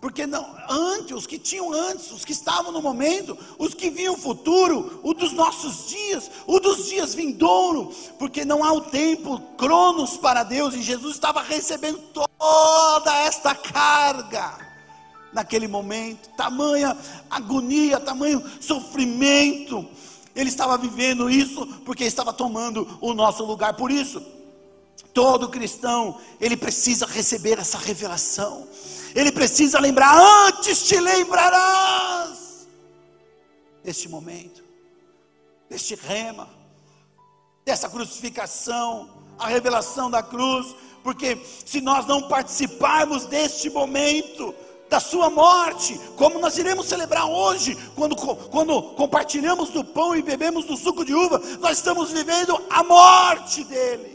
Porque 0.00 0.26
não, 0.26 0.54
antes, 0.68 1.16
os 1.16 1.26
que 1.26 1.38
tinham 1.38 1.72
antes, 1.72 2.10
os 2.10 2.26
que 2.26 2.32
estavam 2.32 2.70
no 2.70 2.82
momento, 2.82 3.38
os 3.58 3.72
que 3.72 3.88
viam 3.88 4.14
o 4.14 4.18
futuro, 4.18 5.00
o 5.02 5.14
dos 5.14 5.32
nossos 5.32 5.88
dias, 5.88 6.30
o 6.46 6.60
dos 6.60 6.86
dias 6.86 7.14
vindouro, 7.14 7.90
porque 8.18 8.44
não 8.44 8.62
há 8.62 8.70
o 8.72 8.82
tempo, 8.82 9.40
cronos 9.56 10.18
para 10.18 10.42
Deus, 10.42 10.74
e 10.74 10.82
Jesus 10.82 11.14
estava 11.14 11.40
recebendo 11.42 11.98
toda 12.12 13.16
esta 13.20 13.54
carga 13.54 14.64
naquele 15.32 15.66
momento, 15.66 16.28
tamanha 16.36 16.96
agonia, 17.30 17.98
tamanho 17.98 18.42
sofrimento. 18.60 19.88
Ele 20.34 20.48
estava 20.48 20.76
vivendo 20.76 21.30
isso 21.30 21.66
porque 21.84 22.04
estava 22.04 22.32
tomando 22.32 22.98
o 23.00 23.14
nosso 23.14 23.44
lugar. 23.44 23.74
Por 23.74 23.90
isso, 23.90 24.22
todo 25.12 25.48
cristão, 25.48 26.18
ele 26.40 26.56
precisa 26.56 27.06
receber 27.06 27.58
essa 27.58 27.78
revelação 27.78 28.66
ele 29.14 29.30
precisa 29.30 29.78
lembrar: 29.78 30.18
antes 30.48 30.82
te 30.82 30.98
lembrarás 30.98 32.66
deste 33.82 34.08
momento, 34.08 34.62
deste 35.70 35.94
rema, 35.94 36.48
dessa 37.64 37.88
crucificação, 37.88 39.08
a 39.38 39.46
revelação 39.46 40.10
da 40.10 40.22
cruz, 40.22 40.74
porque 41.02 41.40
se 41.64 41.80
nós 41.80 42.06
não 42.06 42.28
participarmos 42.28 43.26
deste 43.26 43.70
momento, 43.70 44.54
da 44.88 45.00
sua 45.00 45.30
morte, 45.30 45.98
como 46.16 46.38
nós 46.38 46.56
iremos 46.58 46.86
celebrar 46.86 47.26
hoje, 47.26 47.76
quando, 47.96 48.14
quando 48.16 48.82
compartilhamos 48.94 49.70
do 49.70 49.84
pão 49.84 50.14
e 50.14 50.22
bebemos 50.22 50.64
do 50.64 50.76
suco 50.76 51.04
de 51.04 51.14
uva, 51.14 51.40
nós 51.60 51.78
estamos 51.78 52.10
vivendo 52.10 52.62
a 52.70 52.82
morte 52.82 53.64
dele 53.64 54.14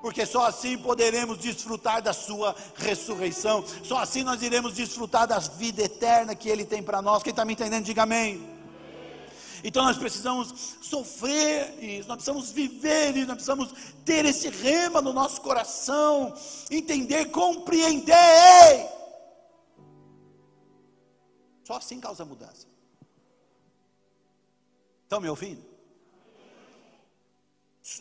porque 0.00 0.24
só 0.24 0.46
assim 0.46 0.78
poderemos 0.78 1.38
desfrutar 1.38 2.00
da 2.02 2.12
Sua 2.12 2.54
ressurreição, 2.76 3.64
só 3.82 3.98
assim 3.98 4.22
nós 4.22 4.42
iremos 4.42 4.74
desfrutar 4.74 5.26
da 5.26 5.38
vida 5.38 5.82
eterna 5.82 6.34
que 6.34 6.48
Ele 6.48 6.64
tem 6.64 6.82
para 6.82 7.02
nós. 7.02 7.22
Quem 7.22 7.30
está 7.30 7.44
me 7.44 7.52
entendendo, 7.52 7.84
diga 7.84 8.04
amém. 8.04 8.42
Então 9.62 9.84
nós 9.84 9.98
precisamos 9.98 10.76
sofrer 10.80 11.74
isso, 11.82 12.08
nós 12.08 12.16
precisamos 12.16 12.50
viver 12.50 13.14
isso, 13.14 13.26
nós 13.26 13.34
precisamos 13.34 13.74
ter 14.04 14.24
esse 14.24 14.48
rema 14.48 15.02
no 15.02 15.12
nosso 15.12 15.40
coração, 15.42 16.32
entender, 16.70 17.26
compreender. 17.26 18.99
Só 21.70 21.76
assim 21.76 22.00
causa 22.00 22.24
mudança. 22.24 22.66
Estão 25.04 25.20
me 25.20 25.28
ouvindo? 25.28 25.64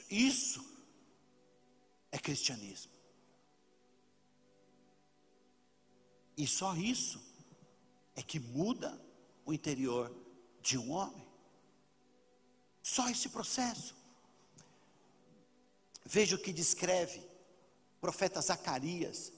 Isso 0.10 0.66
é 2.12 2.18
cristianismo. 2.18 2.92
E 6.36 6.48
só 6.48 6.76
isso 6.76 7.22
é 8.16 8.24
que 8.24 8.40
muda 8.40 9.00
o 9.46 9.54
interior 9.54 10.12
de 10.64 10.76
um 10.76 10.90
homem. 10.90 11.28
Só 12.82 13.08
esse 13.08 13.30
processo. 13.30 13.96
Veja 16.04 16.36
o 16.36 16.42
que 16.42 16.52
descreve 16.52 17.20
o 17.20 18.00
profeta 18.02 18.42
Zacarias 18.42 19.32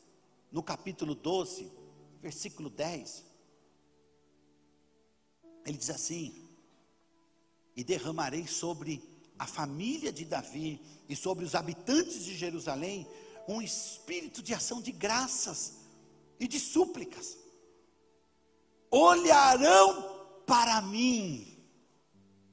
no 0.50 0.64
capítulo 0.64 1.16
12, 1.16 1.70
versículo 2.22 2.70
10. 2.70 3.31
Ele 5.66 5.78
diz 5.78 5.90
assim: 5.90 6.48
E 7.76 7.84
derramarei 7.84 8.48
sobre 8.48 9.02
a 9.38 9.48
família 9.48 10.12
de 10.12 10.26
Davi 10.26 10.82
e 11.10 11.16
sobre 11.16 11.44
os 11.44 11.56
habitantes 11.56 12.24
de 12.24 12.36
Jerusalém 12.36 13.08
um 13.48 13.62
espírito 13.62 14.42
de 14.42 14.54
ação 14.54 14.82
de 14.82 14.92
graças 14.92 15.78
e 16.40 16.48
de 16.48 16.60
súplicas. 16.60 17.38
Olharão 18.90 20.44
para 20.46 20.82
mim. 20.82 21.58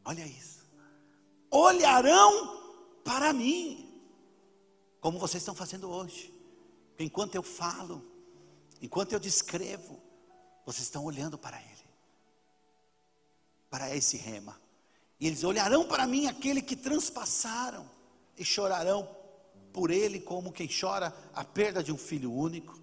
Olha 0.04 0.26
isso. 0.26 0.66
Olharão 1.50 3.00
para 3.04 3.32
mim. 3.32 3.84
Como 5.00 5.18
vocês 5.18 5.42
estão 5.42 5.54
fazendo 5.54 5.90
hoje. 5.90 6.32
Enquanto 6.98 7.34
eu 7.34 7.42
falo, 7.42 8.04
enquanto 8.82 9.12
eu 9.12 9.20
descrevo, 9.20 10.00
vocês 10.66 10.82
estão 10.82 11.04
olhando 11.04 11.38
para 11.38 11.60
Ele, 11.60 11.77
para 13.70 13.94
esse 13.94 14.16
rema. 14.16 14.60
E 15.20 15.26
eles 15.26 15.44
olharão 15.44 15.84
para 15.84 16.06
mim 16.06 16.26
aquele 16.26 16.62
que 16.62 16.76
transpassaram 16.76 17.88
e 18.36 18.44
chorarão 18.44 19.08
por 19.72 19.90
ele 19.90 20.20
como 20.20 20.52
quem 20.52 20.68
chora 20.68 21.14
a 21.34 21.44
perda 21.44 21.82
de 21.82 21.92
um 21.92 21.98
filho 21.98 22.32
único 22.32 22.78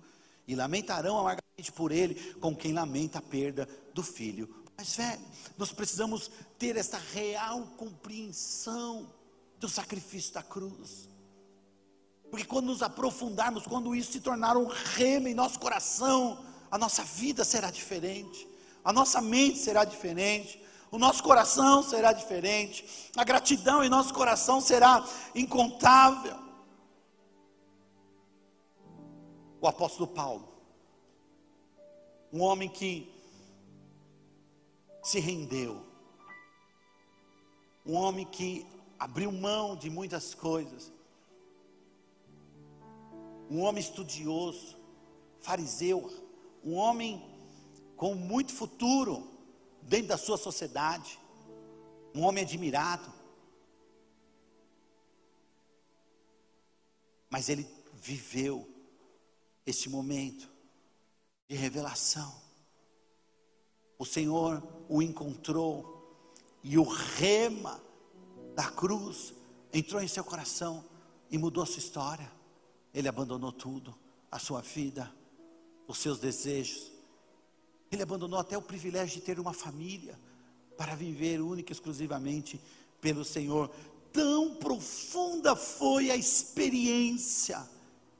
e 0.47 0.55
lamentarão 0.55 1.17
amargamente 1.17 1.71
por 1.73 1.91
ele 1.91 2.33
como 2.35 2.55
quem 2.55 2.73
lamenta 2.73 3.19
a 3.19 3.21
perda 3.21 3.67
do 3.93 4.03
filho. 4.03 4.63
Mas 4.77 4.95
velho, 4.95 5.21
nós 5.57 5.71
precisamos 5.71 6.29
ter 6.59 6.75
essa 6.75 6.97
real 6.97 7.61
compreensão 7.77 9.09
do 9.59 9.69
sacrifício 9.69 10.33
da 10.33 10.43
cruz. 10.43 11.09
Porque 12.29 12.45
quando 12.45 12.65
nos 12.65 12.81
aprofundarmos, 12.81 13.65
quando 13.65 13.95
isso 13.95 14.11
se 14.11 14.19
tornar 14.19 14.57
um 14.57 14.65
rema 14.67 15.29
em 15.29 15.33
nosso 15.33 15.59
coração, 15.59 16.45
a 16.69 16.77
nossa 16.77 17.03
vida 17.03 17.45
será 17.45 17.71
diferente, 17.71 18.47
a 18.83 18.91
nossa 18.91 19.21
mente 19.21 19.59
será 19.59 19.85
diferente, 19.85 20.61
o 20.91 20.97
nosso 20.97 21.23
coração 21.23 21.83
será 21.83 22.13
diferente, 22.13 23.11
a 23.15 23.23
gratidão 23.23 23.83
em 23.83 23.89
nosso 23.89 24.13
coração 24.13 24.61
será 24.61 25.03
incontável. 25.33 26.37
O 29.59 29.67
apóstolo 29.67 30.07
Paulo, 30.07 30.47
um 32.31 32.41
homem 32.41 32.69
que 32.69 33.11
se 35.01 35.19
rendeu, 35.19 35.85
um 37.85 37.95
homem 37.95 38.25
que 38.25 38.65
abriu 38.99 39.31
mão 39.31 39.75
de 39.75 39.89
muitas 39.89 40.33
coisas, 40.33 40.91
um 43.49 43.61
homem 43.61 43.81
estudioso, 43.81 44.75
fariseu, 45.39 46.11
um 46.63 46.75
homem 46.75 47.23
com 47.95 48.15
muito 48.15 48.53
futuro, 48.53 49.34
dentro 49.85 50.07
da 50.07 50.17
sua 50.17 50.37
sociedade, 50.37 51.19
um 52.13 52.23
homem 52.23 52.43
admirado. 52.43 53.13
Mas 57.29 57.49
ele 57.49 57.67
viveu 57.93 58.67
esse 59.65 59.87
momento 59.89 60.49
de 61.47 61.55
revelação. 61.55 62.43
O 63.97 64.05
Senhor 64.05 64.61
o 64.89 65.01
encontrou 65.01 65.95
e 66.63 66.77
o 66.77 66.83
rema 66.83 67.81
da 68.55 68.69
cruz 68.69 69.33
entrou 69.71 70.01
em 70.01 70.07
seu 70.07 70.23
coração 70.23 70.83
e 71.29 71.37
mudou 71.37 71.65
sua 71.65 71.79
história. 71.79 72.31
Ele 72.93 73.07
abandonou 73.07 73.51
tudo, 73.51 73.95
a 74.31 74.39
sua 74.39 74.61
vida, 74.61 75.13
os 75.87 75.97
seus 75.97 76.19
desejos, 76.19 76.91
ele 77.91 78.03
abandonou 78.03 78.39
até 78.39 78.57
o 78.57 78.61
privilégio 78.61 79.19
de 79.19 79.25
ter 79.25 79.39
uma 79.39 79.53
família 79.53 80.19
para 80.77 80.95
viver 80.95 81.41
única 81.41 81.71
e 81.71 81.75
exclusivamente 81.75 82.59
pelo 82.99 83.23
Senhor. 83.23 83.69
Tão 84.11 84.55
profunda 84.55 85.55
foi 85.55 86.09
a 86.09 86.15
experiência 86.15 87.67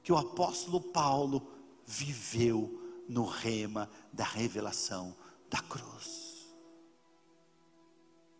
que 0.03 0.11
o 0.11 0.17
apóstolo 0.17 0.79
Paulo 0.79 1.51
viveu 1.85 3.03
no 3.07 3.25
rema 3.25 3.89
da 4.11 4.23
revelação 4.23 5.15
da 5.49 5.59
cruz. 5.61 6.47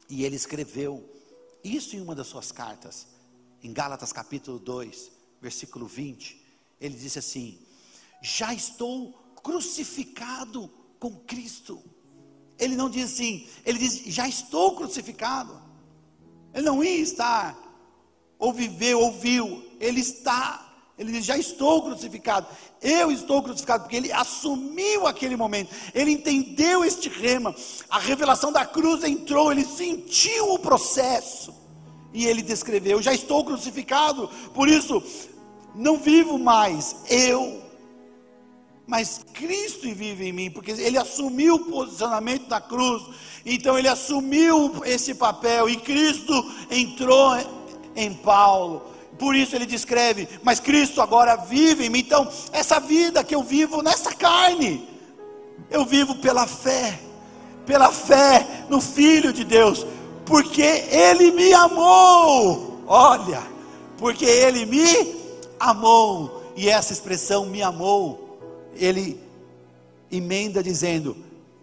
E 0.09 0.23
ele 0.23 0.35
escreveu 0.35 1.09
isso 1.63 1.95
em 1.95 2.01
uma 2.01 2.13
das 2.13 2.27
suas 2.27 2.51
cartas, 2.51 3.07
em 3.63 3.73
Gálatas 3.73 4.13
capítulo 4.13 4.59
2, 4.59 5.11
versículo 5.41 5.87
20. 5.87 6.41
Ele 6.79 6.95
disse 6.95 7.17
assim: 7.17 7.59
Já 8.21 8.53
estou 8.53 9.11
crucificado 9.43 10.71
com 11.05 11.19
Cristo. 11.19 11.83
Ele 12.57 12.75
não 12.75 12.89
diz 12.89 13.13
assim, 13.13 13.45
ele 13.63 13.77
diz: 13.77 14.01
já 14.07 14.27
estou 14.27 14.75
crucificado. 14.75 15.61
Ele 16.51 16.65
não 16.65 16.83
ia 16.83 16.99
estar, 16.99 17.55
ou 18.39 18.51
viveu, 18.51 18.99
ou 18.99 19.11
viu, 19.11 19.63
ele 19.79 19.99
está. 19.99 20.61
Ele 20.97 21.11
diz: 21.11 21.25
já 21.25 21.37
estou 21.37 21.83
crucificado. 21.83 22.47
Eu 22.81 23.11
estou 23.11 23.43
crucificado, 23.43 23.83
porque 23.83 23.97
ele 23.97 24.11
assumiu 24.11 25.05
aquele 25.05 25.35
momento, 25.35 25.75
ele 25.93 26.09
entendeu 26.09 26.83
este 26.83 27.07
rema, 27.07 27.53
a 27.87 27.99
revelação 27.99 28.51
da 28.51 28.65
cruz 28.65 29.03
entrou, 29.03 29.51
ele 29.51 29.65
sentiu 29.65 30.53
o 30.53 30.59
processo, 30.59 31.53
e 32.13 32.25
ele 32.25 32.41
descreveu: 32.41 32.99
já 32.99 33.13
estou 33.13 33.45
crucificado, 33.45 34.27
por 34.55 34.67
isso 34.67 35.03
não 35.75 35.97
vivo 35.97 36.39
mais 36.39 36.95
eu, 37.09 37.64
mas 38.87 39.21
Cristo 39.33 39.81
vive 39.93 40.27
em 40.27 40.33
mim, 40.33 40.51
porque 40.51 40.71
ele 40.71 40.97
assumiu 40.97 41.55
o 41.55 41.65
posicionamento 41.65 42.47
da 42.47 42.61
cruz, 42.61 43.03
então 43.45 43.77
ele 43.77 43.87
assumiu 43.87 44.81
esse 44.85 45.15
papel 45.15 45.67
e 45.69 45.75
Cristo 45.77 46.33
entrou 46.69 47.35
em 47.95 48.13
Paulo. 48.13 48.83
Por 49.17 49.35
isso 49.35 49.55
ele 49.55 49.65
descreve, 49.65 50.27
mas 50.43 50.59
Cristo 50.59 51.01
agora 51.01 51.35
vive 51.35 51.85
em 51.85 51.89
mim. 51.89 51.99
Então, 51.99 52.29
essa 52.51 52.79
vida 52.79 53.23
que 53.23 53.33
eu 53.33 53.41
vivo 53.41 53.81
nessa 53.81 54.13
carne, 54.13 54.87
eu 55.71 55.85
vivo 55.85 56.15
pela 56.15 56.45
fé, 56.45 56.99
pela 57.65 57.91
fé 57.91 58.65
no 58.69 58.79
Filho 58.81 59.33
de 59.33 59.43
Deus, 59.43 59.85
porque 60.25 60.61
Ele 60.61 61.31
me 61.31 61.53
amou. 61.53 62.83
Olha, 62.85 63.41
porque 63.97 64.25
Ele 64.25 64.65
me 64.65 65.15
amou, 65.59 66.43
e 66.55 66.69
essa 66.69 66.93
expressão 66.93 67.45
me 67.45 67.61
amou, 67.63 68.24
Ele 68.75 69.19
emenda 70.11 70.61
dizendo, 70.61 71.15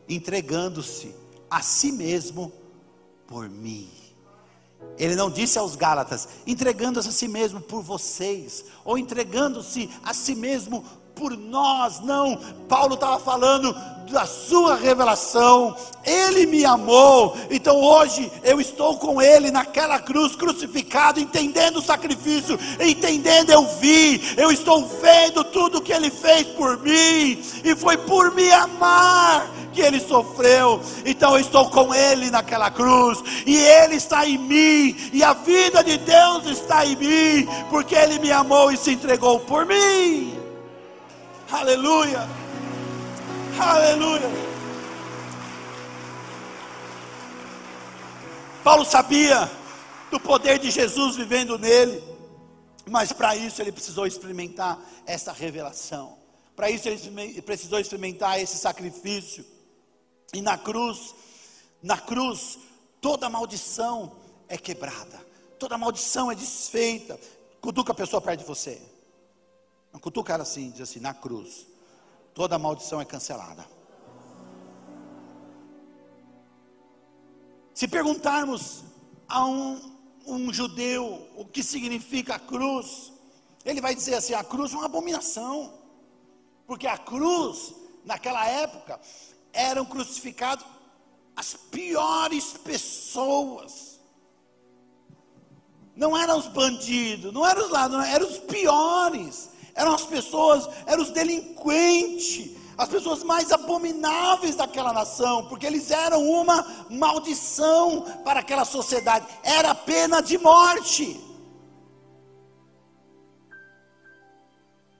entregando-se 0.09 1.15
a 1.51 1.61
si 1.63 1.93
mesmo 1.93 2.53
por 3.27 3.49
mim. 3.49 3.91
Ele 4.99 5.15
não 5.15 5.31
disse 5.31 5.59
aos 5.59 5.77
Gálatas, 5.77 6.29
entregando-se 6.47 7.09
a 7.09 7.13
si 7.13 7.29
mesmo 7.29 7.61
por 7.61 7.83
vocês, 7.83 8.65
ou 8.85 8.99
entregando-se 8.99 9.89
a 10.03 10.13
si 10.13 10.35
mesmo 10.35 10.85
por 11.15 11.37
nós, 11.37 12.01
não. 12.01 12.39
Paulo 12.69 12.95
estava 12.95 13.19
falando 13.19 13.75
da 14.11 14.27
sua 14.27 14.75
revelação, 14.75 15.75
ele 16.05 16.45
me 16.45 16.65
amou, 16.67 17.35
então 17.51 17.81
hoje 17.81 18.31
eu 18.45 18.61
estou 18.61 18.99
com 18.99 19.23
ele 19.23 19.51
naquela 19.51 19.99
cruz 19.99 20.37
crucificado, 20.37 21.19
entendendo 21.19 21.79
o 21.79 21.83
sacrifício, 21.83 22.59
entendendo, 22.79 23.51
eu 23.51 23.67
vi, 23.79 24.35
eu 24.37 24.53
estou 24.53 24.87
vendo 25.01 25.43
tudo 25.45 25.81
que 25.81 25.93
ele 25.93 26.11
fez 26.11 26.47
por 26.49 26.79
mim, 26.79 27.43
e 27.65 27.75
foi 27.75 27.97
por 27.97 28.35
me 28.35 28.53
amar 28.53 29.51
que 29.73 29.81
ele 29.81 30.01
sofreu. 30.01 30.83
Então 31.07 31.33
eu 31.33 31.41
estou 31.41 31.71
com 31.71 31.95
ele 31.95 32.31
naquela 32.31 32.71
cruz, 32.71 33.23
e 33.47 33.57
ele 33.57 33.95
está 33.95 34.27
em 34.27 34.37
mim, 34.37 34.95
e 35.13 35.25
a 35.25 35.33
vida 35.33 35.83
de 35.83 35.97
Deus 35.97 36.47
está 36.47 36.85
em 36.85 36.97
mim, 36.97 37.49
porque 37.71 37.95
ele 37.95 38.19
me 38.19 38.31
amou 38.31 38.71
e 38.71 38.77
se 38.77 38.91
entregou 38.91 39.41
por 39.41 39.65
mim. 39.65 40.42
Aleluia. 41.53 42.27
Aleluia. 43.61 44.31
Paulo 48.65 48.87
sabia 48.87 49.51
do 50.11 50.19
poder 50.19 50.59
de 50.59 50.71
Jesus 50.71 51.15
vivendo 51.15 51.59
nele, 51.59 52.03
mas 52.89 53.13
para 53.13 53.37
isso 53.37 53.61
ele 53.61 53.71
precisou 53.71 54.07
experimentar 54.07 54.81
essa 55.05 55.31
revelação. 55.31 56.17
Para 56.57 56.71
isso 56.71 56.89
ele 56.89 57.43
precisou 57.43 57.79
experimentar 57.79 58.41
esse 58.41 58.57
sacrifício. 58.57 59.45
E 60.33 60.41
na 60.41 60.57
cruz, 60.57 61.15
na 61.83 61.99
cruz, 61.99 62.59
toda 62.99 63.29
maldição 63.29 64.17
é 64.49 64.57
quebrada, 64.57 65.21
toda 65.59 65.77
maldição 65.77 66.33
é 66.33 66.35
desfeita. 66.35 67.21
Cutuca 67.61 67.93
a 67.93 67.95
pessoa 67.95 68.23
perto 68.23 68.41
de 68.41 68.47
você. 68.47 68.81
Cutuca 69.99 70.33
ela 70.33 70.43
assim, 70.43 70.71
diz 70.71 70.81
assim, 70.81 71.01
na 71.01 71.15
cruz, 71.15 71.67
toda 72.35 72.59
maldição 72.59 73.01
é 73.01 73.05
cancelada. 73.05 73.65
Se 77.75 77.89
perguntarmos 77.89 78.85
a 79.29 79.47
um, 79.47 79.97
um 80.27 80.53
judeu 80.53 81.29
o 81.37 81.45
que 81.45 81.63
significa 81.63 82.35
a 82.35 82.39
cruz, 82.39 83.13
ele 83.65 83.81
vai 83.81 83.95
dizer 83.95 84.15
assim: 84.15 84.35
a 84.35 84.45
cruz 84.45 84.73
é 84.73 84.77
uma 84.77 84.87
abominação, 84.87 85.73
porque 86.67 86.87
a 86.87 86.99
cruz, 86.99 87.75
naquela 88.05 88.47
época, 88.47 89.01
eram 89.53 89.85
crucificados 89.85 90.67
as 91.37 91.55
piores 91.55 92.53
pessoas. 92.53 94.01
Não 95.95 96.17
eram 96.17 96.39
os 96.39 96.47
bandidos, 96.47 97.33
não 97.33 97.47
eram 97.47 97.65
os 97.65 97.71
ladrões, 97.71 98.09
eram 98.09 98.27
os 98.27 98.39
piores. 98.39 99.51
Eram 99.75 99.95
as 99.95 100.05
pessoas, 100.05 100.69
eram 100.87 101.03
os 101.03 101.11
delinquentes, 101.11 102.57
as 102.77 102.89
pessoas 102.89 103.23
mais 103.23 103.53
abomináveis 103.53 104.57
daquela 104.57 104.93
nação, 104.93 105.47
porque 105.49 105.67
eles 105.67 105.91
eram 105.91 106.23
uma 106.29 106.87
maldição 106.91 108.03
para 108.25 108.41
aquela 108.41 108.65
sociedade. 108.65 109.27
Era 109.43 109.75
pena 109.75 110.21
de 110.21 110.39
morte. 110.39 111.21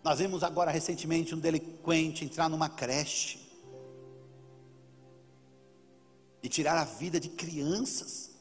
Nós 0.03 0.19
vimos 0.19 0.43
agora 0.43 0.71
recentemente 0.71 1.35
um 1.35 1.39
delinquente 1.39 2.25
entrar 2.25 2.49
numa 2.49 2.69
creche 2.69 3.41
e 6.43 6.49
tirar 6.49 6.77
a 6.77 6.85
vida 6.85 7.21
de 7.21 7.29
crianças. 7.29 8.33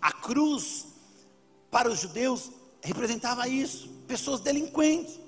A 0.00 0.12
cruz, 0.12 0.86
para 1.70 1.90
os 1.90 2.00
judeus, 2.00 2.50
representava 2.82 3.48
isso: 3.48 3.88
pessoas 4.06 4.40
delinquentes, 4.40 5.18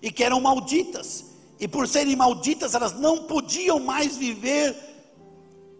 e 0.00 0.10
que 0.10 0.24
eram 0.24 0.40
malditas, 0.40 1.24
e 1.58 1.66
por 1.66 1.86
serem 1.86 2.16
malditas, 2.16 2.74
elas 2.74 2.92
não 2.92 3.24
podiam 3.24 3.78
mais 3.78 4.16
viver 4.16 4.76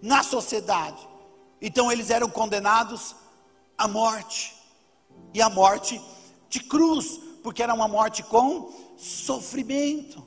na 0.03 0.23
sociedade, 0.23 0.99
então 1.61 1.91
eles 1.91 2.11
eram 2.11 2.29
condenados 2.29 3.15
à 3.77 3.89
morte, 3.89 4.55
e 5.33 5.41
a 5.41 5.49
morte 5.49 6.01
de 6.49 6.61
cruz, 6.61 7.21
porque 7.43 7.63
era 7.63 7.75
uma 7.75 7.89
morte 7.89 8.23
com 8.23 8.73
sofrimento. 8.97 10.27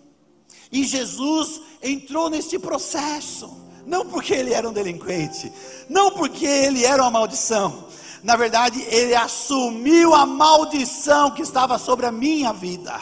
E 0.71 0.85
Jesus 0.85 1.61
entrou 1.81 2.29
neste 2.29 2.57
processo, 2.57 3.51
não 3.85 4.05
porque 4.05 4.33
ele 4.33 4.53
era 4.53 4.67
um 4.69 4.71
delinquente, 4.71 5.51
não 5.89 6.11
porque 6.11 6.45
ele 6.45 6.85
era 6.85 7.01
uma 7.01 7.11
maldição. 7.11 7.89
Na 8.23 8.35
verdade, 8.35 8.81
ele 8.89 9.15
assumiu 9.15 10.13
a 10.13 10.25
maldição 10.25 11.31
que 11.31 11.41
estava 11.41 11.79
sobre 11.79 12.05
a 12.05 12.11
minha 12.11 12.53
vida. 12.53 12.99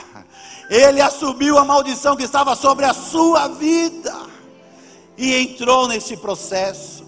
Ele 0.70 1.02
assumiu 1.02 1.58
a 1.58 1.66
maldição 1.66 2.16
que 2.16 2.24
estava 2.24 2.56
sobre 2.56 2.86
a 2.86 2.94
sua 2.94 3.48
vida. 3.48 4.16
E 5.18 5.36
entrou 5.36 5.88
nesse 5.88 6.16
processo. 6.16 7.04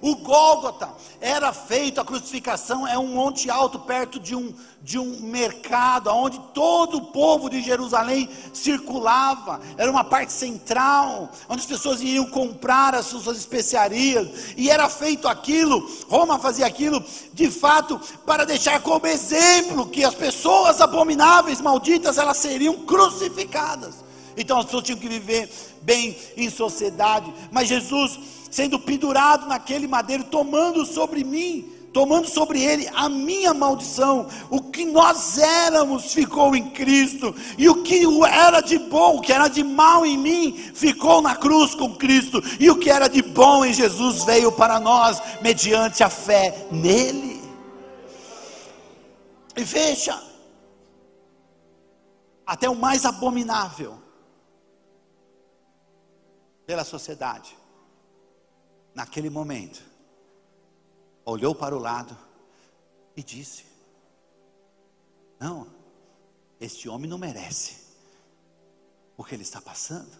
O 0.00 0.16
Gólgota 0.16 0.88
era 1.20 1.52
feito, 1.52 2.00
a 2.00 2.04
crucificação 2.04 2.86
é 2.86 2.98
um 2.98 3.08
monte 3.08 3.50
alto 3.50 3.78
perto 3.78 4.20
de 4.20 4.34
um, 4.34 4.54
de 4.82 4.98
um 4.98 5.20
mercado, 5.20 6.10
onde 6.10 6.38
todo 6.52 6.98
o 6.98 7.06
povo 7.06 7.48
de 7.48 7.62
Jerusalém 7.62 8.28
circulava, 8.52 9.60
era 9.76 9.90
uma 9.90 10.04
parte 10.04 10.32
central, 10.32 11.30
onde 11.48 11.60
as 11.60 11.66
pessoas 11.66 12.00
iam 12.02 12.26
comprar 12.26 12.94
as 12.94 13.06
suas 13.06 13.38
especiarias, 13.38 14.54
e 14.56 14.70
era 14.70 14.88
feito 14.88 15.26
aquilo, 15.26 15.88
Roma 16.08 16.38
fazia 16.38 16.66
aquilo, 16.66 17.02
de 17.32 17.50
fato, 17.50 18.00
para 18.24 18.44
deixar 18.44 18.80
como 18.80 19.06
exemplo 19.06 19.86
que 19.86 20.04
as 20.04 20.14
pessoas 20.14 20.80
abomináveis, 20.80 21.60
malditas, 21.60 22.18
elas 22.18 22.36
seriam 22.36 22.74
crucificadas. 22.84 24.06
Então 24.36 24.58
as 24.58 24.66
pessoas 24.66 24.84
tinham 24.84 24.98
que 24.98 25.08
viver 25.08 25.50
bem 25.80 26.16
em 26.36 26.50
sociedade, 26.50 27.32
mas 27.50 27.68
Jesus 27.68 28.18
sendo 28.50 28.78
pendurado 28.78 29.46
naquele 29.46 29.86
madeiro, 29.86 30.24
tomando 30.24 30.84
sobre 30.84 31.24
mim, 31.24 31.72
tomando 31.92 32.28
sobre 32.28 32.62
ele 32.62 32.88
a 32.94 33.08
minha 33.08 33.54
maldição. 33.54 34.28
O 34.50 34.60
que 34.60 34.84
nós 34.84 35.38
éramos 35.38 36.12
ficou 36.12 36.54
em 36.54 36.70
Cristo, 36.70 37.34
e 37.56 37.68
o 37.68 37.82
que 37.82 38.04
era 38.26 38.60
de 38.60 38.78
bom, 38.78 39.16
o 39.16 39.20
que 39.20 39.32
era 39.32 39.48
de 39.48 39.64
mal 39.64 40.04
em 40.04 40.18
mim, 40.18 40.52
ficou 40.74 41.22
na 41.22 41.34
cruz 41.34 41.74
com 41.74 41.94
Cristo, 41.96 42.42
e 42.60 42.70
o 42.70 42.78
que 42.78 42.90
era 42.90 43.08
de 43.08 43.22
bom 43.22 43.64
em 43.64 43.72
Jesus 43.72 44.24
veio 44.24 44.52
para 44.52 44.78
nós 44.78 45.20
mediante 45.40 46.04
a 46.04 46.10
fé 46.10 46.66
nele. 46.70 47.42
E 49.56 49.64
veja, 49.64 50.22
até 52.46 52.68
o 52.68 52.76
mais 52.76 53.06
abominável 53.06 53.94
pela 56.66 56.84
sociedade 56.84 57.56
naquele 58.96 59.28
momento, 59.28 59.84
olhou 61.22 61.54
para 61.54 61.76
o 61.76 61.78
lado 61.78 62.16
e 63.14 63.22
disse: 63.22 63.66
Não, 65.38 65.70
este 66.58 66.88
homem 66.88 67.08
não 67.08 67.18
merece 67.18 67.76
o 69.14 69.22
que 69.22 69.34
ele 69.34 69.42
está 69.42 69.60
passando. 69.60 70.16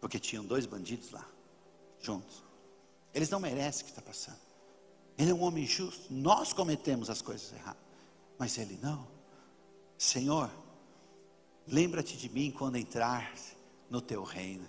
Porque 0.00 0.18
tinham 0.18 0.44
dois 0.44 0.66
bandidos 0.66 1.12
lá, 1.12 1.24
juntos. 2.00 2.42
Eles 3.14 3.30
não 3.30 3.38
merecem 3.38 3.82
o 3.82 3.84
que 3.84 3.92
está 3.92 4.02
passando. 4.02 4.40
Ele 5.16 5.30
é 5.30 5.34
um 5.34 5.42
homem 5.42 5.66
justo. 5.66 6.12
Nós 6.12 6.52
cometemos 6.52 7.08
as 7.10 7.22
coisas 7.22 7.52
erradas. 7.52 7.82
Mas 8.38 8.58
ele 8.58 8.78
não. 8.82 9.06
Senhor, 9.98 10.50
lembra-te 11.66 12.16
de 12.16 12.28
mim 12.28 12.50
quando 12.50 12.76
entrar 12.76 13.32
no 13.88 14.00
teu 14.00 14.24
reino. 14.24 14.66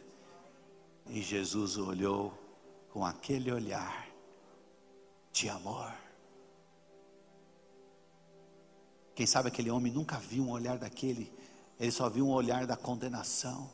E 1.14 1.22
Jesus 1.22 1.76
olhou 1.76 2.34
com 2.90 3.06
aquele 3.06 3.52
olhar 3.52 4.08
de 5.30 5.50
amor. 5.50 5.94
Quem 9.14 9.26
sabe 9.26 9.50
aquele 9.50 9.70
homem 9.70 9.92
nunca 9.92 10.18
viu 10.18 10.42
um 10.42 10.52
olhar 10.52 10.78
daquele, 10.78 11.30
ele 11.78 11.92
só 11.92 12.10
viu 12.10 12.26
um 12.26 12.32
olhar 12.32 12.66
da 12.66 12.78
condenação. 12.78 13.70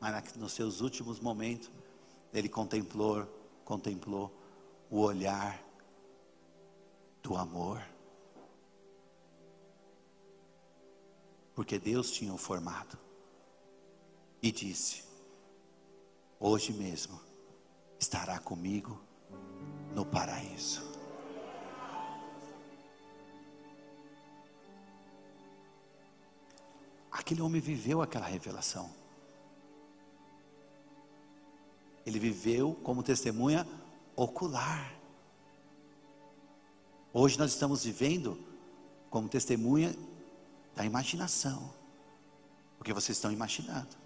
Mas 0.00 0.34
nos 0.34 0.54
seus 0.54 0.80
últimos 0.80 1.20
momentos, 1.20 1.70
ele 2.34 2.48
contemplou, 2.48 3.24
contemplou 3.64 4.36
o 4.90 4.98
olhar 5.02 5.64
do 7.22 7.36
amor. 7.36 7.80
Porque 11.54 11.78
Deus 11.78 12.10
tinha 12.10 12.34
o 12.34 12.38
formado 12.38 12.98
e 14.42 14.50
disse: 14.50 15.11
Hoje 16.44 16.72
mesmo 16.72 17.20
estará 18.00 18.36
comigo 18.40 19.00
no 19.94 20.04
paraíso. 20.04 20.82
Aquele 27.12 27.40
homem 27.40 27.60
viveu 27.60 28.02
aquela 28.02 28.26
revelação. 28.26 28.90
Ele 32.04 32.18
viveu 32.18 32.74
como 32.82 33.04
testemunha 33.04 33.64
ocular. 34.16 34.92
Hoje 37.12 37.38
nós 37.38 37.52
estamos 37.52 37.84
vivendo 37.84 38.36
como 39.10 39.28
testemunha 39.28 39.94
da 40.74 40.84
imaginação. 40.84 41.72
Porque 42.78 42.92
vocês 42.92 43.16
estão 43.16 43.30
imaginando. 43.30 44.01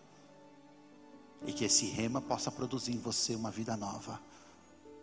E 1.45 1.53
que 1.53 1.64
esse 1.64 1.87
rema 1.87 2.20
possa 2.20 2.51
produzir 2.51 2.93
em 2.93 2.99
você 2.99 3.34
uma 3.34 3.51
vida 3.51 3.76
nova. 3.76 4.20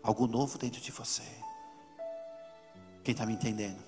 Algo 0.02 0.28
novo 0.28 0.58
dentro 0.58 0.82
de 0.82 0.92
você. 0.92 1.24
Quem 3.04 3.12
está 3.12 3.26
me 3.26 3.34
entendendo? 3.34 3.82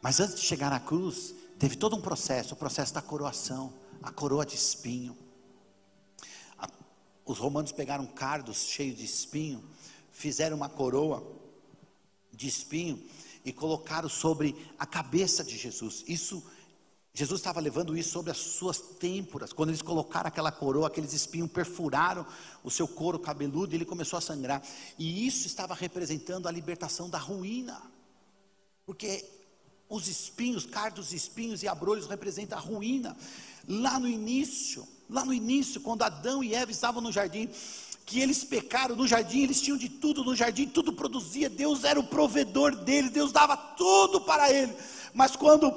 Mas 0.00 0.20
antes 0.20 0.36
de 0.36 0.42
chegar 0.42 0.70
na 0.70 0.80
cruz, 0.80 1.34
teve 1.58 1.76
todo 1.76 1.96
um 1.96 2.00
processo 2.00 2.54
o 2.54 2.56
processo 2.56 2.92
da 2.92 3.02
coroação 3.02 3.72
a 4.02 4.10
coroa 4.10 4.44
de 4.44 4.56
espinho. 4.56 5.16
Os 7.24 7.38
romanos 7.38 7.70
pegaram 7.70 8.04
cardos 8.04 8.64
cheios 8.64 8.98
de 8.98 9.04
espinho, 9.04 9.62
fizeram 10.10 10.56
uma 10.56 10.68
coroa 10.68 11.24
de 12.32 12.48
espinho 12.48 13.00
e 13.44 13.52
colocaram 13.52 14.08
sobre 14.08 14.56
a 14.78 14.84
cabeça 14.84 15.44
de 15.44 15.56
Jesus. 15.56 16.04
Isso 16.08 16.44
Jesus 17.14 17.40
estava 17.40 17.60
levando 17.60 17.96
isso 17.96 18.10
sobre 18.10 18.30
as 18.30 18.38
suas 18.38 18.78
têmporas. 18.78 19.52
Quando 19.52 19.68
eles 19.68 19.82
colocaram 19.82 20.28
aquela 20.28 20.50
coroa, 20.50 20.86
aqueles 20.86 21.12
espinhos 21.12 21.50
perfuraram 21.50 22.24
o 22.64 22.70
seu 22.70 22.88
couro 22.88 23.18
cabeludo 23.18 23.74
e 23.74 23.76
ele 23.76 23.84
começou 23.84 24.16
a 24.16 24.22
sangrar. 24.22 24.62
E 24.98 25.26
isso 25.26 25.46
estava 25.46 25.74
representando 25.74 26.48
a 26.48 26.50
libertação 26.50 27.10
da 27.10 27.18
ruína. 27.18 27.82
Porque 28.86 29.28
os 29.90 30.08
espinhos, 30.08 30.64
cardos, 30.64 31.12
espinhos 31.12 31.62
e 31.62 31.68
abrolhos 31.68 32.06
representam 32.06 32.56
a 32.56 32.60
ruína. 32.60 33.14
Lá 33.68 34.00
no 34.00 34.08
início, 34.08 34.88
lá 35.08 35.22
no 35.22 35.34
início, 35.34 35.82
quando 35.82 36.02
Adão 36.02 36.42
e 36.42 36.54
Eva 36.54 36.72
estavam 36.72 37.02
no 37.02 37.12
jardim, 37.12 37.50
que 38.06 38.20
eles 38.20 38.42
pecaram 38.42 38.96
no 38.96 39.06
jardim, 39.06 39.42
eles 39.42 39.60
tinham 39.60 39.76
de 39.76 39.90
tudo 39.90 40.24
no 40.24 40.34
jardim, 40.34 40.66
tudo 40.66 40.94
produzia, 40.94 41.50
Deus 41.50 41.84
era 41.84 42.00
o 42.00 42.06
provedor 42.06 42.74
deles, 42.74 43.10
Deus 43.10 43.32
dava 43.32 43.54
tudo 43.54 44.22
para 44.22 44.50
eles. 44.50 44.74
Mas 45.12 45.36
quando 45.36 45.72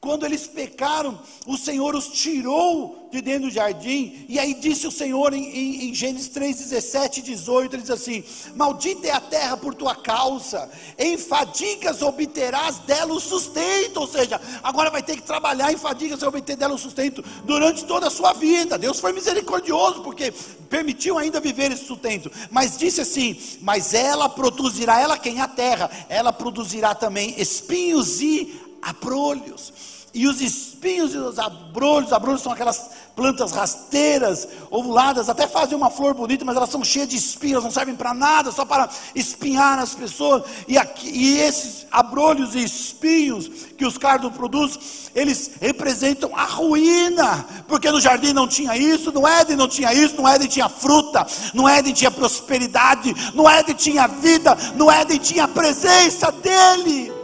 quando 0.00 0.26
eles 0.26 0.46
pecaram, 0.46 1.18
o 1.46 1.56
Senhor 1.56 1.94
os 1.94 2.08
tirou 2.08 3.08
de 3.10 3.20
dentro 3.20 3.48
do 3.48 3.50
jardim, 3.50 4.26
e 4.28 4.38
aí 4.38 4.52
disse 4.52 4.86
o 4.86 4.90
Senhor 4.90 5.32
em, 5.32 5.44
em, 5.44 5.88
em 5.88 5.94
Gênesis 5.94 6.28
3, 6.28 6.56
17 6.56 7.20
e 7.20 7.22
18: 7.22 7.74
ele 7.74 7.82
diz 7.82 7.90
assim: 7.90 8.22
Maldita 8.54 9.06
é 9.06 9.12
a 9.12 9.20
terra 9.20 9.56
por 9.56 9.74
tua 9.74 9.94
causa, 9.94 10.70
em 10.98 11.16
fadigas 11.16 12.02
obterás 12.02 12.78
dela 12.80 13.14
o 13.14 13.20
sustento, 13.20 13.98
ou 13.98 14.06
seja, 14.06 14.40
agora 14.62 14.90
vai 14.90 15.02
ter 15.02 15.16
que 15.16 15.22
trabalhar 15.22 15.72
em 15.72 15.76
fadigas 15.76 16.20
e 16.20 16.26
obter 16.26 16.56
dela 16.56 16.74
o 16.74 16.78
sustento 16.78 17.24
durante 17.44 17.84
toda 17.84 18.08
a 18.08 18.10
sua 18.10 18.32
vida. 18.32 18.76
Deus 18.76 19.00
foi 19.00 19.12
misericordioso, 19.12 20.02
porque 20.02 20.32
permitiu 20.68 21.16
ainda 21.16 21.40
viver 21.40 21.72
esse 21.72 21.84
sustento, 21.84 22.30
mas 22.50 22.76
disse 22.76 23.00
assim: 23.00 23.40
Mas 23.62 23.94
ela 23.94 24.28
produzirá, 24.28 25.00
ela 25.00 25.16
quem? 25.16 25.40
A 25.40 25.48
terra, 25.48 25.90
ela 26.08 26.32
produzirá 26.32 26.94
também 26.94 27.34
espinhos 27.40 28.20
e 28.20 28.65
abrolhos. 28.82 29.72
E 30.16 30.26
os 30.26 30.40
espinhos 30.40 31.12
e 31.12 31.18
os 31.18 31.38
abrolhos, 31.38 32.10
abrolhos 32.10 32.40
são 32.40 32.50
aquelas 32.50 32.88
plantas 33.14 33.52
rasteiras, 33.52 34.48
ovuladas, 34.70 35.28
até 35.28 35.46
fazem 35.46 35.76
uma 35.76 35.90
flor 35.90 36.14
bonita, 36.14 36.42
mas 36.42 36.56
elas 36.56 36.70
são 36.70 36.82
cheias 36.82 37.08
de 37.08 37.16
espinhos, 37.16 37.62
não 37.62 37.70
servem 37.70 37.94
para 37.94 38.14
nada, 38.14 38.50
só 38.50 38.64
para 38.64 38.88
espinhar 39.14 39.78
as 39.78 39.94
pessoas. 39.94 40.42
E, 40.66 40.78
aqui, 40.78 41.06
e 41.08 41.38
esses 41.38 41.86
abrolhos 41.90 42.54
e 42.54 42.64
espinhos 42.64 43.46
que 43.76 43.84
os 43.84 43.98
cardos 43.98 44.32
produzem, 44.32 44.80
eles 45.14 45.50
representam 45.60 46.34
a 46.34 46.44
ruína, 46.44 47.44
porque 47.68 47.90
no 47.90 48.00
jardim 48.00 48.32
não 48.32 48.48
tinha 48.48 48.74
isso, 48.74 49.12
no 49.12 49.28
Éden 49.28 49.56
não 49.56 49.68
tinha 49.68 49.92
isso, 49.92 50.16
no 50.16 50.26
Éden 50.26 50.48
tinha 50.48 50.70
fruta, 50.70 51.26
no 51.52 51.68
Éden 51.68 51.92
tinha 51.92 52.10
prosperidade, 52.10 53.14
no 53.34 53.46
Éden 53.46 53.74
tinha 53.74 54.06
vida, 54.06 54.56
no 54.76 54.90
Éden 54.90 55.18
tinha 55.18 55.44
a 55.44 55.48
presença 55.48 56.32
dEle. 56.32 57.15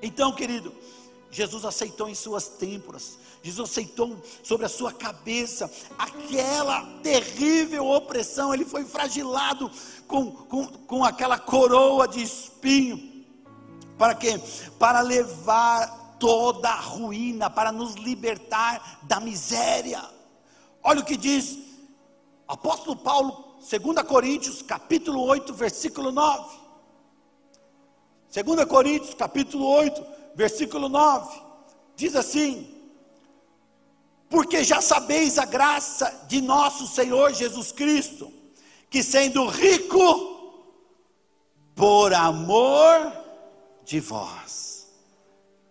Então, 0.00 0.32
querido, 0.32 0.72
Jesus 1.30 1.64
aceitou 1.64 2.08
em 2.08 2.14
suas 2.14 2.48
têmporas, 2.48 3.18
Jesus 3.42 3.70
aceitou 3.70 4.16
sobre 4.42 4.66
a 4.66 4.68
sua 4.68 4.92
cabeça 4.92 5.70
aquela 5.98 6.84
terrível 7.02 7.86
opressão, 7.86 8.52
ele 8.54 8.64
foi 8.64 8.84
fragilado 8.84 9.70
com, 10.06 10.30
com, 10.30 10.66
com 10.66 11.04
aquela 11.04 11.38
coroa 11.38 12.08
de 12.08 12.22
espinho, 12.22 13.26
para 13.98 14.14
quê? 14.14 14.40
Para 14.78 15.00
levar 15.00 16.16
toda 16.18 16.68
a 16.68 16.80
ruína, 16.80 17.50
para 17.50 17.72
nos 17.72 17.94
libertar 17.94 19.00
da 19.02 19.20
miséria. 19.20 20.02
Olha 20.82 21.00
o 21.00 21.04
que 21.04 21.16
diz 21.16 21.58
apóstolo 22.46 22.96
Paulo, 22.96 23.56
2 23.58 24.06
Coríntios, 24.06 24.62
capítulo 24.62 25.22
8, 25.24 25.52
versículo 25.52 26.12
9. 26.12 26.67
2 28.30 28.64
Coríntios, 28.66 29.14
capítulo 29.14 29.66
8, 29.66 30.04
versículo 30.34 30.88
9, 30.88 31.40
diz 31.96 32.14
assim: 32.14 32.68
Porque 34.28 34.62
já 34.62 34.82
sabeis 34.82 35.38
a 35.38 35.46
graça 35.46 36.26
de 36.28 36.40
nosso 36.40 36.86
Senhor 36.86 37.32
Jesus 37.32 37.72
Cristo, 37.72 38.30
que 38.90 39.02
sendo 39.02 39.46
rico, 39.46 40.36
por 41.74 42.12
amor 42.12 43.12
de 43.84 44.00
vós, 44.00 44.88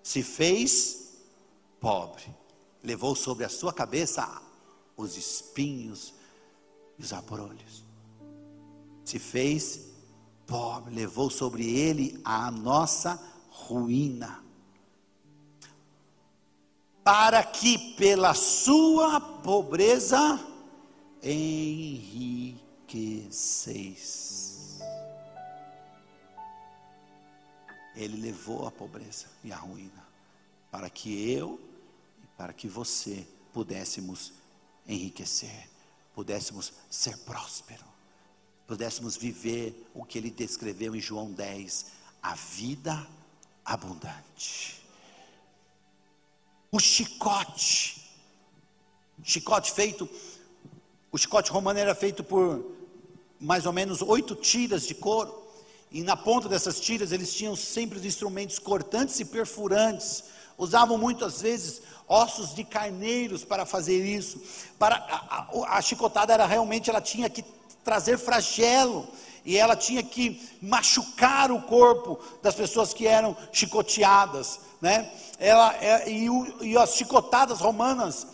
se 0.01 0.23
fez 0.23 1.17
pobre, 1.79 2.25
levou 2.83 3.15
sobre 3.15 3.45
a 3.45 3.49
sua 3.49 3.71
cabeça 3.71 4.41
os 4.95 5.15
espinhos 5.15 6.13
e 6.97 7.03
os 7.03 7.13
abrolhos, 7.13 7.83
se 9.05 9.19
fez 9.19 9.96
pobre, 10.47 10.95
levou 10.95 11.29
sobre 11.29 11.69
ele 11.69 12.19
a 12.23 12.49
nossa 12.49 13.21
ruína, 13.49 14.41
para 17.03 17.43
que 17.43 17.77
pela 17.95 18.33
sua 18.33 19.19
pobreza 19.19 20.39
enriqueceis. 21.21 22.55
Ele 27.95 28.17
levou 28.21 28.65
a 28.67 28.71
pobreza 28.71 29.27
e 29.43 29.51
a 29.51 29.57
ruína, 29.57 30.07
para 30.71 30.89
que 30.89 31.29
eu 31.31 31.59
e 32.23 32.27
para 32.37 32.53
que 32.53 32.67
você 32.67 33.27
pudéssemos 33.51 34.33
enriquecer, 34.87 35.69
pudéssemos 36.13 36.71
ser 36.89 37.17
prósperos 37.19 37.96
pudéssemos 38.67 39.15
viver 39.15 39.89
o 39.93 40.03
que 40.03 40.17
ele 40.17 40.29
descreveu 40.29 40.93
em 40.93 40.99
João 40.99 41.31
10, 41.31 41.85
a 42.21 42.35
vida 42.35 43.07
abundante. 43.63 44.83
O 46.69 46.79
chicote, 46.79 48.05
chicote 49.23 49.71
feito, 49.71 50.07
o 51.09 51.17
chicote 51.17 51.49
romano 51.49 51.79
era 51.79 51.95
feito 51.95 52.23
por 52.23 52.75
mais 53.39 53.65
ou 53.65 53.71
menos 53.71 54.01
oito 54.01 54.35
tiras 54.35 54.85
de 54.85 54.93
couro, 54.93 55.47
e 55.89 56.03
na 56.03 56.17
ponta 56.17 56.49
dessas 56.49 56.81
tiras 56.81 57.13
eles 57.13 57.33
tinham 57.33 57.55
sempre 57.55 57.97
os 57.97 58.03
instrumentos 58.03 58.59
cortantes 58.59 59.17
e 59.21 59.25
perfurantes, 59.25 60.25
usavam 60.57 60.97
muitas 60.97 61.41
vezes 61.41 61.81
ossos 62.05 62.53
de 62.53 62.65
carneiros 62.65 63.45
para 63.45 63.65
fazer 63.65 64.03
isso. 64.05 64.41
Para 64.77 64.95
a, 64.95 65.47
a, 65.73 65.77
a 65.77 65.81
chicotada 65.81 66.33
era 66.33 66.45
realmente 66.45 66.89
ela 66.89 66.99
tinha 66.99 67.29
que 67.29 67.43
trazer 67.87 68.17
flagelo, 68.17 69.07
e 69.45 69.57
ela 69.57 69.73
tinha 69.73 70.03
que 70.03 70.45
machucar 70.61 71.49
o 71.53 71.61
corpo 71.61 72.19
das 72.43 72.53
pessoas 72.53 72.93
que 72.93 73.07
eram 73.07 73.33
chicoteadas, 73.49 74.59
né? 74.81 75.09
Ela, 75.39 75.73
é, 75.77 76.09
e, 76.09 76.27
e 76.63 76.77
as 76.77 76.95
chicotadas 76.95 77.61
romanas 77.61 78.27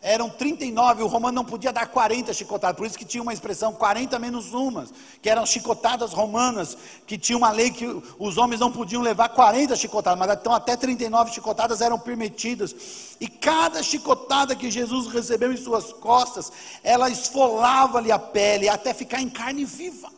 eram 0.00 0.30
39, 0.30 1.02
o 1.02 1.08
romano 1.08 1.34
não 1.34 1.44
podia 1.44 1.72
dar 1.72 1.88
40 1.88 2.32
chicotadas, 2.32 2.76
por 2.76 2.86
isso 2.86 2.96
que 2.96 3.04
tinha 3.04 3.20
uma 3.20 3.32
expressão 3.32 3.72
40 3.72 4.16
menos 4.20 4.54
umas, 4.54 4.92
que 5.20 5.28
eram 5.28 5.44
chicotadas 5.44 6.12
romanas, 6.12 6.78
que 7.04 7.18
tinha 7.18 7.36
uma 7.36 7.50
lei 7.50 7.70
que 7.70 7.84
os 8.16 8.38
homens 8.38 8.60
não 8.60 8.70
podiam 8.70 9.02
levar 9.02 9.28
40 9.30 9.74
chicotadas, 9.74 10.18
mas 10.18 10.38
então 10.38 10.52
até 10.52 10.76
39 10.76 11.32
chicotadas 11.32 11.80
eram 11.80 11.98
permitidas. 11.98 13.16
E 13.20 13.26
cada 13.26 13.82
chicotada 13.82 14.54
que 14.54 14.70
Jesus 14.70 15.08
recebeu 15.08 15.52
em 15.52 15.56
suas 15.56 15.92
costas, 15.92 16.52
ela 16.84 17.10
esfolava-lhe 17.10 18.12
a 18.12 18.20
pele 18.20 18.68
até 18.68 18.94
ficar 18.94 19.20
em 19.20 19.28
carne 19.28 19.64
viva. 19.64 20.12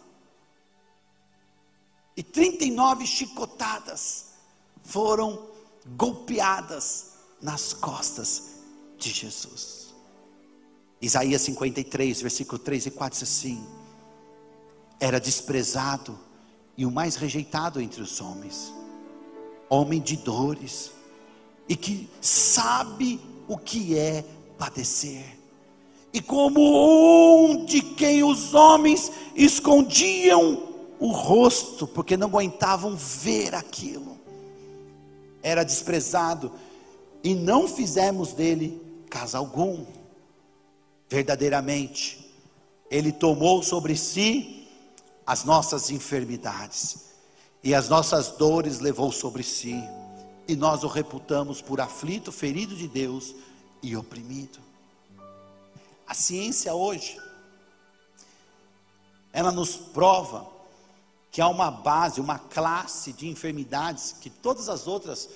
E 2.14 2.22
39 2.22 3.06
chicotadas 3.06 4.26
foram 4.82 5.46
golpeadas 5.96 7.12
nas 7.40 7.72
costas 7.72 8.49
de 9.00 9.10
Jesus. 9.10 9.94
Isaías 11.00 11.40
53, 11.42 12.20
versículo 12.20 12.58
3 12.58 12.86
e 12.86 12.90
4 12.90 13.18
diz 13.18 13.28
assim: 13.28 13.66
Era 15.00 15.18
desprezado 15.18 16.18
e 16.76 16.84
o 16.84 16.90
mais 16.90 17.16
rejeitado 17.16 17.80
entre 17.80 18.02
os 18.02 18.20
homens, 18.20 18.72
homem 19.68 20.00
de 20.00 20.16
dores, 20.16 20.92
e 21.68 21.74
que 21.74 22.08
sabe 22.20 23.20
o 23.48 23.56
que 23.56 23.96
é 23.96 24.24
padecer. 24.58 25.38
E 26.12 26.20
como 26.20 26.60
um 27.46 27.64
de 27.64 27.80
quem 27.80 28.22
os 28.22 28.52
homens 28.52 29.10
escondiam 29.34 30.68
o 30.98 31.12
rosto, 31.12 31.86
porque 31.86 32.16
não 32.16 32.26
aguentavam 32.26 32.94
ver 32.96 33.54
aquilo, 33.54 34.18
era 35.42 35.64
desprezado, 35.64 36.52
e 37.22 37.34
não 37.34 37.68
fizemos 37.68 38.32
dele 38.32 38.89
caso 39.10 39.36
algum. 39.36 39.84
Verdadeiramente, 41.08 42.32
Ele 42.90 43.12
tomou 43.12 43.62
sobre 43.62 43.96
si 43.96 44.68
as 45.26 45.44
nossas 45.44 45.90
enfermidades 45.90 47.10
e 47.62 47.74
as 47.74 47.88
nossas 47.88 48.28
dores 48.32 48.78
levou 48.78 49.12
sobre 49.12 49.42
si, 49.42 49.76
e 50.48 50.56
nós 50.56 50.82
o 50.82 50.88
reputamos 50.88 51.60
por 51.60 51.80
aflito, 51.80 52.32
ferido 52.32 52.74
de 52.74 52.88
Deus 52.88 53.34
e 53.82 53.96
oprimido. 53.96 54.58
A 56.06 56.14
ciência 56.14 56.74
hoje, 56.74 57.20
ela 59.32 59.52
nos 59.52 59.76
prova 59.76 60.46
que 61.30 61.40
há 61.40 61.46
uma 61.46 61.70
base, 61.70 62.20
uma 62.20 62.38
classe 62.38 63.12
de 63.12 63.28
enfermidades 63.28 64.16
que 64.20 64.28
todas 64.28 64.68
as 64.68 64.88
outras 64.88 65.28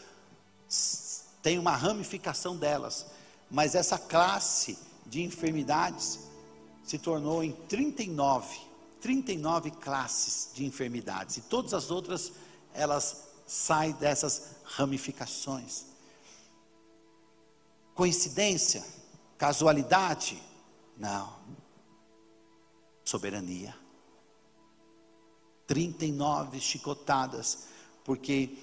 têm 1.42 1.58
uma 1.58 1.76
ramificação 1.76 2.56
delas, 2.56 3.06
mas 3.54 3.76
essa 3.76 3.96
classe 3.96 4.76
de 5.06 5.22
enfermidades 5.22 6.18
se 6.82 6.98
tornou 6.98 7.44
em 7.44 7.52
39, 7.52 8.58
39 9.00 9.70
classes 9.70 10.50
de 10.52 10.64
enfermidades. 10.64 11.36
E 11.36 11.42
todas 11.42 11.72
as 11.72 11.88
outras, 11.88 12.32
elas 12.72 13.28
saem 13.46 13.92
dessas 13.92 14.56
ramificações. 14.64 15.84
Coincidência? 17.94 18.84
Casualidade? 19.38 20.42
Não. 20.98 21.38
Soberania. 23.04 23.72
39 25.68 26.58
chicotadas, 26.58 27.68
porque 28.02 28.58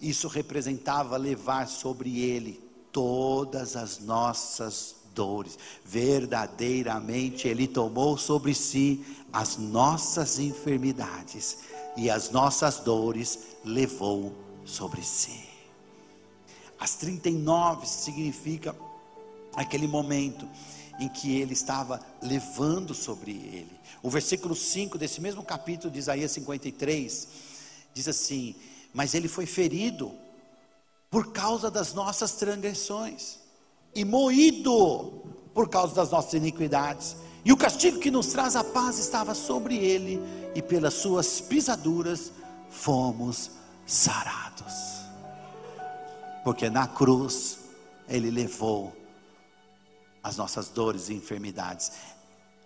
isso 0.00 0.28
representava 0.28 1.16
levar 1.16 1.66
sobre 1.66 2.20
ele 2.20 2.65
todas 2.96 3.76
as 3.76 3.98
nossas 3.98 4.96
dores. 5.14 5.58
Verdadeiramente 5.84 7.46
Ele 7.46 7.68
tomou 7.68 8.16
sobre 8.16 8.54
si 8.54 9.04
as 9.30 9.58
nossas 9.58 10.38
enfermidades 10.38 11.58
e 11.94 12.08
as 12.08 12.30
nossas 12.30 12.78
dores 12.78 13.38
levou 13.62 14.32
sobre 14.64 15.02
si. 15.02 15.44
As 16.80 16.94
39 16.94 17.86
significa 17.86 18.74
aquele 19.54 19.86
momento 19.86 20.48
em 20.98 21.06
que 21.10 21.38
ele 21.38 21.52
estava 21.52 22.00
levando 22.22 22.94
sobre 22.94 23.32
ele. 23.32 23.78
O 24.02 24.08
versículo 24.08 24.54
5 24.54 24.96
desse 24.96 25.20
mesmo 25.20 25.42
capítulo 25.42 25.92
de 25.92 25.98
Isaías 25.98 26.32
53 26.32 27.28
diz 27.92 28.08
assim: 28.08 28.54
Mas 28.94 29.12
ele 29.12 29.28
foi 29.28 29.44
ferido 29.44 30.12
por 31.10 31.32
causa 31.32 31.70
das 31.70 31.94
nossas 31.94 32.32
transgressões, 32.32 33.38
e 33.94 34.04
moído 34.04 35.22
por 35.54 35.68
causa 35.68 35.94
das 35.94 36.10
nossas 36.10 36.34
iniquidades. 36.34 37.16
E 37.44 37.52
o 37.52 37.56
castigo 37.56 37.98
que 37.98 38.10
nos 38.10 38.26
traz 38.26 38.56
a 38.56 38.64
paz 38.64 38.98
estava 38.98 39.34
sobre 39.34 39.76
ele, 39.76 40.20
e 40.54 40.60
pelas 40.60 40.94
suas 40.94 41.40
pisaduras 41.40 42.32
fomos 42.68 43.50
sarados. 43.86 44.74
Porque 46.44 46.68
na 46.68 46.86
cruz 46.86 47.58
ele 48.08 48.30
levou 48.30 48.94
as 50.22 50.36
nossas 50.36 50.68
dores 50.68 51.08
e 51.08 51.14
enfermidades. 51.14 51.92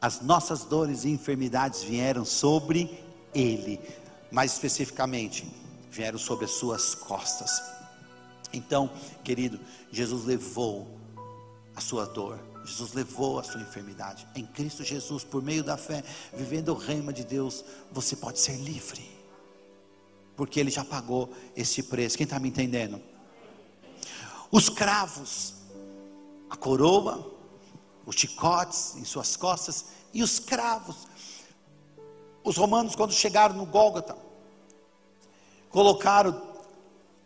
As 0.00 0.22
nossas 0.22 0.64
dores 0.64 1.04
e 1.04 1.10
enfermidades 1.10 1.82
vieram 1.82 2.24
sobre 2.24 3.04
ele, 3.34 3.78
mais 4.32 4.52
especificamente, 4.52 5.46
vieram 5.90 6.18
sobre 6.18 6.46
as 6.46 6.52
suas 6.52 6.94
costas. 6.94 7.79
Então, 8.52 8.90
querido, 9.24 9.60
Jesus 9.90 10.24
levou 10.24 10.98
a 11.74 11.80
sua 11.80 12.04
dor, 12.04 12.38
Jesus 12.64 12.92
levou 12.92 13.38
a 13.38 13.42
sua 13.42 13.60
enfermidade. 13.60 14.26
Em 14.34 14.44
Cristo 14.44 14.84
Jesus, 14.84 15.24
por 15.24 15.42
meio 15.42 15.62
da 15.64 15.76
fé, 15.76 16.04
vivendo 16.32 16.70
o 16.70 16.74
reino 16.74 17.12
de 17.12 17.24
Deus, 17.24 17.64
você 17.90 18.16
pode 18.16 18.38
ser 18.38 18.56
livre, 18.56 19.08
porque 20.36 20.60
Ele 20.60 20.70
já 20.70 20.84
pagou 20.84 21.32
esse 21.56 21.82
preço. 21.82 22.16
Quem 22.16 22.24
está 22.24 22.38
me 22.38 22.48
entendendo? 22.48 23.00
Os 24.50 24.68
cravos, 24.68 25.54
a 26.48 26.56
coroa, 26.56 27.38
os 28.04 28.16
chicotes 28.16 28.96
em 28.96 29.04
suas 29.04 29.36
costas 29.36 29.86
e 30.12 30.22
os 30.22 30.38
cravos. 30.38 31.06
Os 32.42 32.56
romanos, 32.56 32.96
quando 32.96 33.12
chegaram 33.12 33.54
no 33.54 33.66
Gólgota, 33.66 34.16
colocaram 35.68 36.50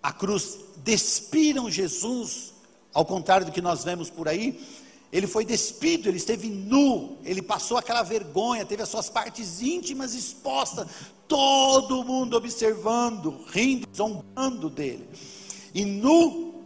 a 0.02 0.12
cruz 0.12 0.58
despiram 0.84 1.70
Jesus, 1.70 2.52
ao 2.92 3.04
contrário 3.04 3.46
do 3.46 3.52
que 3.52 3.62
nós 3.62 3.82
vemos 3.82 4.10
por 4.10 4.28
aí, 4.28 4.60
ele 5.10 5.26
foi 5.26 5.44
despido, 5.44 6.08
ele 6.08 6.18
esteve 6.18 6.48
nu, 6.48 7.16
ele 7.24 7.40
passou 7.40 7.78
aquela 7.78 8.02
vergonha, 8.02 8.66
teve 8.66 8.82
as 8.82 8.88
suas 8.88 9.08
partes 9.08 9.62
íntimas 9.62 10.12
expostas, 10.12 10.86
todo 11.26 12.04
mundo 12.04 12.36
observando, 12.36 13.44
rindo, 13.50 13.88
zombando 13.96 14.68
dele. 14.68 15.08
E 15.72 15.84
nu, 15.84 16.62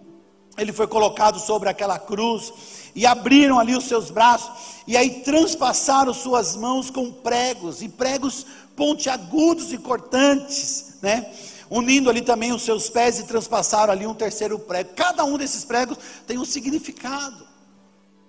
ele 0.56 0.72
foi 0.72 0.86
colocado 0.86 1.38
sobre 1.38 1.68
aquela 1.68 1.98
cruz, 1.98 2.52
e 2.94 3.06
abriram 3.06 3.58
ali 3.58 3.76
os 3.76 3.84
seus 3.84 4.10
braços, 4.10 4.50
e 4.86 4.96
aí 4.96 5.20
transpassaram 5.20 6.12
suas 6.12 6.56
mãos 6.56 6.90
com 6.90 7.12
pregos, 7.12 7.82
e 7.82 7.88
pregos 7.88 8.44
pontiagudos 8.74 9.72
e 9.72 9.78
cortantes, 9.78 10.94
né? 11.02 11.32
Unindo 11.70 12.08
ali 12.08 12.20
também 12.20 12.52
os 12.52 12.62
seus 12.62 12.88
pés 12.88 13.18
e 13.18 13.26
transpassaram 13.26 13.92
ali 13.92 14.06
um 14.06 14.14
terceiro 14.14 14.58
prego. 14.58 14.90
Cada 14.94 15.24
um 15.24 15.36
desses 15.36 15.64
pregos 15.64 15.98
tem 16.26 16.38
um 16.38 16.44
significado 16.44 17.46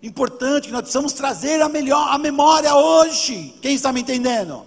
importante 0.01 0.67
que 0.67 0.71
nós 0.71 0.81
precisamos 0.81 1.13
trazer 1.13 1.61
a 1.61 1.67
melhor 1.67 2.07
a 2.09 2.17
memória 2.17 2.73
hoje. 2.73 3.53
Quem 3.61 3.75
está 3.75 3.91
me 3.91 4.01
entendendo? 4.01 4.65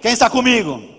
Quem 0.00 0.12
está 0.12 0.28
comigo? 0.28 0.97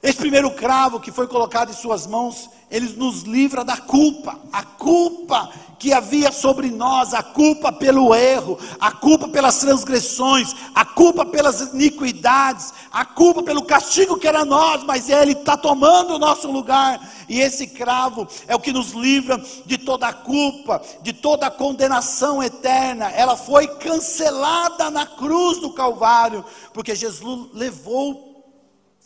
Esse 0.00 0.18
primeiro 0.18 0.50
cravo 0.52 1.00
que 1.00 1.10
foi 1.10 1.26
colocado 1.26 1.70
em 1.70 1.74
suas 1.74 2.06
mãos, 2.06 2.48
ele 2.70 2.88
nos 2.96 3.22
livra 3.22 3.64
da 3.64 3.76
culpa, 3.76 4.38
a 4.52 4.62
culpa 4.62 5.50
que 5.76 5.92
havia 5.92 6.30
sobre 6.30 6.70
nós, 6.70 7.14
a 7.14 7.22
culpa 7.22 7.72
pelo 7.72 8.14
erro, 8.14 8.58
a 8.78 8.92
culpa 8.92 9.28
pelas 9.28 9.58
transgressões, 9.58 10.54
a 10.72 10.84
culpa 10.84 11.24
pelas 11.26 11.72
iniquidades, 11.72 12.72
a 12.92 13.04
culpa 13.04 13.42
pelo 13.42 13.62
castigo 13.62 14.18
que 14.18 14.28
era 14.28 14.44
nós, 14.44 14.84
mas 14.84 15.08
Ele 15.08 15.32
está 15.32 15.56
tomando 15.56 16.14
o 16.14 16.18
nosso 16.18 16.50
lugar, 16.50 17.00
e 17.28 17.40
esse 17.40 17.66
cravo 17.66 18.26
é 18.46 18.54
o 18.54 18.60
que 18.60 18.72
nos 18.72 18.92
livra 18.92 19.42
de 19.66 19.78
toda 19.78 20.08
a 20.08 20.12
culpa, 20.12 20.80
de 21.02 21.12
toda 21.12 21.46
a 21.46 21.50
condenação 21.50 22.42
eterna. 22.42 23.10
Ela 23.10 23.36
foi 23.36 23.66
cancelada 23.66 24.90
na 24.90 25.06
cruz 25.06 25.58
do 25.58 25.70
Calvário, 25.70 26.44
porque 26.72 26.94
Jesus 26.94 27.48
levou 27.52 28.27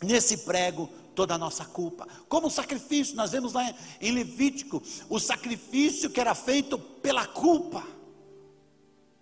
nesse 0.03 0.37
prego 0.37 0.89
toda 1.15 1.35
a 1.35 1.37
nossa 1.37 1.65
culpa. 1.65 2.07
Como 2.27 2.49
sacrifício, 2.49 3.15
nós 3.15 3.31
vemos 3.31 3.53
lá 3.53 3.73
em 4.01 4.11
Levítico 4.11 4.81
o 5.09 5.19
sacrifício 5.19 6.09
que 6.09 6.19
era 6.19 6.35
feito 6.35 6.77
pela 6.77 7.25
culpa 7.25 7.83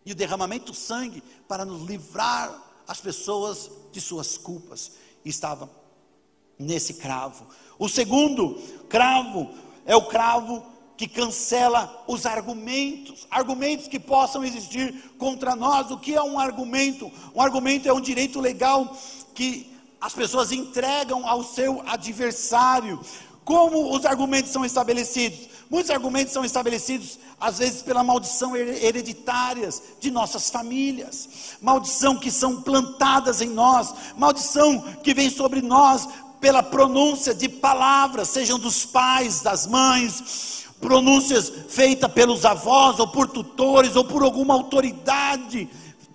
e 0.05 0.11
o 0.11 0.15
derramamento 0.15 0.71
de 0.71 0.77
sangue 0.77 1.21
para 1.47 1.65
nos 1.65 1.83
livrar 1.87 2.83
as 2.87 2.99
pessoas 2.99 3.69
de 3.91 4.01
suas 4.01 4.37
culpas. 4.37 4.93
Estava 5.23 5.69
nesse 6.57 6.95
cravo. 6.95 7.47
O 7.77 7.87
segundo 7.87 8.55
cravo 8.89 9.49
é 9.85 9.95
o 9.95 10.07
cravo 10.07 10.63
que 10.97 11.07
cancela 11.07 12.03
os 12.07 12.27
argumentos, 12.27 13.25
argumentos 13.31 13.87
que 13.87 13.99
possam 13.99 14.43
existir 14.43 14.93
contra 15.17 15.55
nós. 15.55 15.89
O 15.89 15.97
que 15.97 16.13
é 16.13 16.21
um 16.21 16.37
argumento? 16.37 17.11
Um 17.33 17.41
argumento 17.41 17.89
é 17.89 17.93
um 17.93 18.01
direito 18.01 18.39
legal 18.39 18.95
que 19.33 19.71
as 20.01 20.13
pessoas 20.13 20.51
entregam 20.51 21.27
ao 21.27 21.43
seu 21.43 21.83
adversário. 21.85 22.99
Como 23.45 23.95
os 23.95 24.03
argumentos 24.05 24.51
são 24.51 24.65
estabelecidos? 24.65 25.51
Muitos 25.69 25.91
argumentos 25.91 26.33
são 26.33 26.43
estabelecidos, 26.43 27.17
às 27.39 27.59
vezes, 27.59 27.81
pela 27.81 28.03
maldição 28.03 28.57
hereditárias 28.57 29.81
de 30.01 30.11
nossas 30.11 30.49
famílias, 30.49 31.29
maldição 31.61 32.17
que 32.17 32.29
são 32.29 32.61
plantadas 32.61 33.39
em 33.39 33.49
nós, 33.49 33.93
maldição 34.17 34.81
que 35.01 35.13
vem 35.13 35.29
sobre 35.29 35.61
nós 35.61 36.09
pela 36.41 36.61
pronúncia 36.61 37.33
de 37.33 37.47
palavras, 37.47 38.27
sejam 38.27 38.59
dos 38.59 38.85
pais, 38.85 39.41
das 39.41 39.65
mães, 39.65 40.65
pronúncias 40.81 41.49
feitas 41.69 42.11
pelos 42.11 42.43
avós, 42.43 42.99
ou 42.99 43.07
por 43.07 43.29
tutores, 43.29 43.95
ou 43.95 44.03
por 44.03 44.23
alguma 44.23 44.55
autoridade 44.55 45.69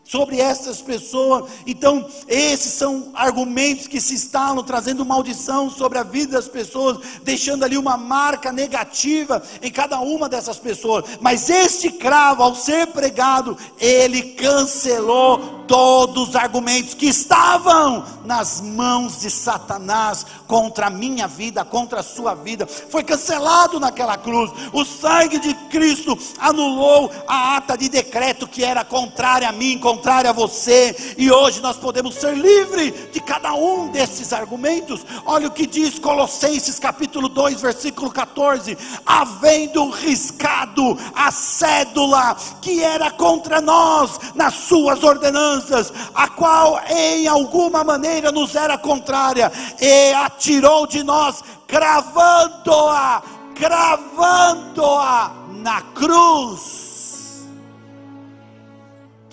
sobre 0.06 0.40
essas 0.40 0.80
pessoas. 0.80 1.50
Então, 1.66 2.06
esses 2.28 2.72
são 2.72 3.10
argumentos 3.14 3.86
que 3.86 4.00
se 4.00 4.14
instalam, 4.14 4.62
trazendo 4.62 5.04
maldição 5.04 5.68
sobre 5.68 5.98
a 5.98 6.02
vida 6.02 6.32
das 6.32 6.48
pessoas, 6.48 6.98
deixando 7.22 7.64
ali 7.64 7.76
uma 7.76 7.96
marca 7.96 8.52
negativa 8.52 9.42
em 9.60 9.70
cada 9.70 9.98
uma 10.00 10.28
dessas 10.28 10.58
pessoas. 10.58 11.04
Mas 11.20 11.50
este 11.50 11.90
cravo, 11.90 12.42
ao 12.42 12.54
ser 12.54 12.86
pregado, 12.88 13.56
ele 13.78 14.22
cancelou 14.34 15.56
todos 15.66 16.28
os 16.28 16.36
argumentos 16.36 16.94
que 16.94 17.06
estavam 17.06 18.04
nas 18.24 18.60
mãos 18.60 19.20
de 19.20 19.30
Satanás 19.30 20.24
contra 20.46 20.86
a 20.86 20.90
minha 20.90 21.26
vida, 21.26 21.64
contra 21.64 22.00
a 22.00 22.04
sua 22.04 22.34
vida. 22.34 22.66
Foi 22.66 23.02
cancelado 23.02 23.80
naquela 23.80 24.16
cruz. 24.16 24.50
O 24.72 24.84
sangue 24.84 25.38
de 25.38 25.54
Cristo 25.68 26.16
anulou 26.38 27.10
a 27.26 27.56
ata 27.56 27.76
de 27.76 27.88
decreto 27.88 28.46
que 28.46 28.64
era 28.64 28.84
contrária 28.84 29.48
a 29.48 29.52
mim, 29.52 29.78
a 30.26 30.32
você. 30.32 31.14
E 31.16 31.30
hoje 31.30 31.60
nós 31.60 31.76
podemos 31.76 32.14
ser 32.14 32.36
livres 32.36 33.12
de 33.12 33.20
cada 33.20 33.54
um 33.54 33.88
desses 33.88 34.32
argumentos. 34.32 35.04
Olha 35.24 35.48
o 35.48 35.50
que 35.50 35.66
diz 35.66 35.98
Colossenses 35.98 36.78
capítulo 36.78 37.28
2, 37.28 37.60
versículo 37.60 38.10
14: 38.10 38.76
havendo 39.04 39.88
riscado 39.90 40.96
a 41.14 41.30
cédula 41.30 42.36
que 42.60 42.82
era 42.82 43.10
contra 43.10 43.60
nós 43.60 44.18
nas 44.34 44.54
suas 44.54 45.02
ordenanças, 45.02 45.92
a 46.14 46.28
qual 46.28 46.80
em 46.88 47.26
alguma 47.26 47.82
maneira 47.82 48.30
nos 48.30 48.54
era 48.54 48.76
contrária, 48.78 49.50
e 49.80 50.12
atirou 50.12 50.86
de 50.86 51.02
nós, 51.02 51.42
cravando-a, 51.66 53.22
cravando-a 53.54 55.32
na 55.48 55.82
cruz 55.82 56.95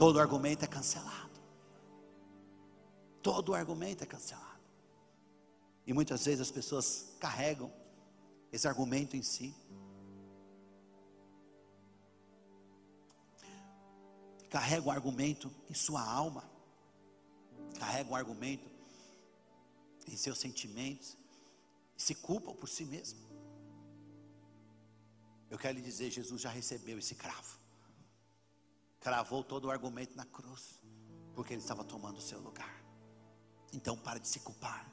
todo 0.04 0.20
argumento 0.20 0.66
é 0.66 0.68
cancelado. 0.68 1.40
Todo 3.22 3.54
argumento 3.54 4.04
é 4.04 4.06
cancelado. 4.06 4.60
E 5.88 5.94
muitas 5.94 6.26
vezes 6.26 6.42
as 6.42 6.52
pessoas 6.52 7.16
carregam 7.22 7.72
esse 8.52 8.68
argumento 8.68 9.16
em 9.16 9.24
si. 9.24 9.56
Carrega 14.50 14.86
o 14.86 14.92
argumento 14.92 15.50
em 15.70 15.74
sua 15.74 16.04
alma. 16.04 16.44
Carrega 17.80 18.12
o 18.12 18.16
argumento 18.18 18.70
em 20.06 20.18
seus 20.18 20.38
sentimentos. 20.38 21.18
E 21.98 22.02
se 22.02 22.14
culpam 22.14 22.54
por 22.54 22.68
si 22.68 22.84
mesmo. 22.84 23.22
Eu 25.50 25.58
quero 25.58 25.78
lhe 25.78 25.82
dizer, 25.82 26.12
Jesus 26.12 26.42
já 26.42 26.50
recebeu 26.50 27.00
esse 27.00 27.16
cravo 27.16 27.63
cravou 29.04 29.44
todo 29.44 29.66
o 29.66 29.72
argumento 29.72 30.16
na 30.16 30.26
cruz, 30.26 30.80
porque 31.36 31.54
ele 31.54 31.62
estava 31.62 31.84
tomando 31.84 32.18
o 32.18 32.22
seu 32.22 32.40
lugar. 32.40 32.82
Então 33.74 33.98
pare 33.98 34.20
de 34.20 34.28
se 34.28 34.40
culpar, 34.40 34.90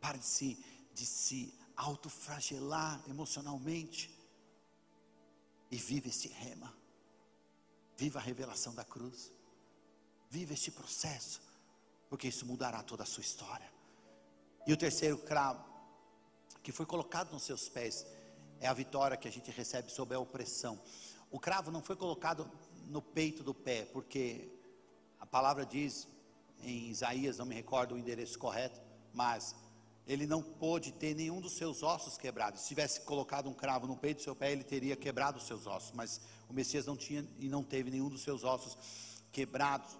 pare 0.00 0.18
de 0.18 0.24
se, 0.24 0.64
de 0.94 1.04
se 1.04 1.58
autofragelar 1.76 3.02
emocionalmente 3.08 4.16
e 5.70 5.76
viva 5.76 6.08
este 6.08 6.28
rema, 6.28 6.72
viva 7.96 8.20
a 8.20 8.22
revelação 8.22 8.72
da 8.74 8.84
cruz, 8.84 9.32
viva 10.30 10.54
este 10.54 10.70
processo, 10.70 11.40
porque 12.08 12.28
isso 12.28 12.46
mudará 12.46 12.82
toda 12.82 13.02
a 13.02 13.06
sua 13.06 13.22
história. 13.22 13.70
E 14.66 14.72
o 14.72 14.76
terceiro 14.76 15.18
cravo, 15.18 15.64
que 16.62 16.70
foi 16.70 16.86
colocado 16.86 17.32
nos 17.32 17.42
seus 17.42 17.68
pés, 17.68 18.06
é 18.60 18.68
a 18.68 18.72
vitória 18.72 19.16
que 19.16 19.26
a 19.26 19.32
gente 19.32 19.50
recebe 19.50 19.90
sobre 19.90 20.14
a 20.16 20.20
opressão. 20.20 20.80
O 21.30 21.40
cravo 21.40 21.70
não 21.70 21.82
foi 21.82 21.96
colocado 21.96 22.50
no 22.88 23.02
peito 23.02 23.42
do 23.42 23.54
pé, 23.54 23.84
porque 23.84 24.48
a 25.20 25.26
palavra 25.26 25.64
diz 25.64 26.08
em 26.62 26.88
Isaías, 26.88 27.38
não 27.38 27.46
me 27.46 27.54
recordo 27.54 27.94
o 27.94 27.98
endereço 27.98 28.38
correto, 28.38 28.80
mas 29.12 29.54
ele 30.06 30.26
não 30.26 30.42
pôde 30.42 30.90
ter 30.92 31.14
nenhum 31.14 31.40
dos 31.40 31.56
seus 31.56 31.82
ossos 31.82 32.16
quebrados. 32.16 32.62
Se 32.62 32.68
tivesse 32.68 33.02
colocado 33.02 33.48
um 33.48 33.54
cravo 33.54 33.86
no 33.86 33.96
peito 33.96 34.18
do 34.18 34.22
seu 34.22 34.34
pé, 34.34 34.52
ele 34.52 34.64
teria 34.64 34.96
quebrado 34.96 35.38
os 35.38 35.46
seus 35.46 35.66
ossos, 35.66 35.92
mas 35.92 36.20
o 36.48 36.52
Messias 36.52 36.86
não 36.86 36.96
tinha 36.96 37.28
e 37.38 37.48
não 37.48 37.62
teve 37.62 37.90
nenhum 37.90 38.08
dos 38.08 38.22
seus 38.22 38.42
ossos 38.42 38.76
quebrados. 39.30 39.96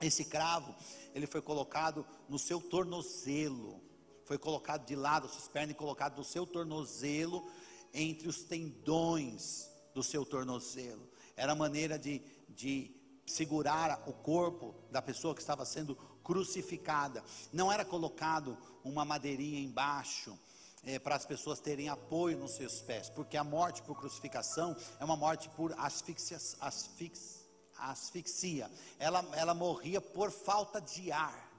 Esse 0.00 0.26
cravo, 0.26 0.74
ele 1.14 1.26
foi 1.26 1.40
colocado 1.40 2.06
no 2.28 2.38
seu 2.38 2.60
tornozelo, 2.60 3.80
foi 4.24 4.36
colocado 4.36 4.84
de 4.84 4.94
lado, 4.94 5.28
suas 5.28 5.48
pernas 5.48 5.74
e 5.74 5.78
colocado 5.78 6.18
no 6.18 6.24
seu 6.24 6.46
tornozelo, 6.46 7.50
entre 7.94 8.28
os 8.28 8.42
tendões 8.44 9.68
do 9.94 10.02
seu 10.02 10.26
tornozelo 10.26 11.11
era 11.36 11.52
a 11.52 11.56
maneira 11.56 11.98
de, 11.98 12.22
de 12.48 12.94
segurar 13.26 14.02
o 14.06 14.12
corpo 14.12 14.74
da 14.90 15.00
pessoa 15.00 15.34
que 15.34 15.40
estava 15.40 15.64
sendo 15.64 15.94
crucificada. 16.22 17.22
Não 17.52 17.70
era 17.70 17.84
colocado 17.84 18.56
uma 18.84 19.04
madeirinha 19.04 19.60
embaixo. 19.60 20.38
É, 20.84 20.98
para 20.98 21.14
as 21.14 21.24
pessoas 21.24 21.60
terem 21.60 21.88
apoio 21.88 22.36
nos 22.36 22.56
seus 22.56 22.82
pés, 22.82 23.08
porque 23.08 23.36
a 23.36 23.44
morte 23.44 23.80
por 23.82 23.96
crucificação 23.96 24.76
é 24.98 25.04
uma 25.04 25.14
morte 25.14 25.48
por 25.50 25.72
asfixia, 25.78 26.36
asfix, 26.60 27.46
asfixia. 27.78 28.68
Ela, 28.98 29.24
ela 29.34 29.54
morria 29.54 30.00
por 30.00 30.32
falta 30.32 30.80
de 30.80 31.12
ar, 31.12 31.52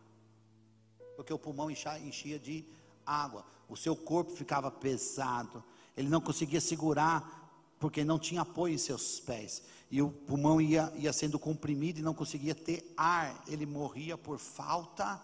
porque 1.15 1.33
o 1.33 1.39
pulmão 1.39 1.71
enchia, 1.71 1.97
enchia 1.99 2.37
de 2.37 2.67
água, 3.05 3.45
o 3.69 3.77
seu 3.77 3.95
corpo 3.95 4.31
ficava 4.31 4.69
pesado, 4.69 5.63
ele 5.95 6.09
não 6.09 6.19
conseguia 6.19 6.59
segurar 6.59 7.42
porque 7.83 8.05
não 8.05 8.17
tinha 8.17 8.43
apoio 8.43 8.75
em 8.75 8.77
seus 8.77 9.19
pés. 9.19 9.61
E 9.91 10.01
o 10.01 10.09
pulmão 10.09 10.61
ia, 10.61 10.89
ia 10.95 11.11
sendo 11.11 11.37
comprimido 11.37 11.99
e 11.99 12.01
não 12.01 12.13
conseguia 12.13 12.55
ter 12.55 12.93
ar. 12.95 13.43
Ele 13.45 13.65
morria 13.65 14.17
por 14.17 14.39
falta 14.39 15.21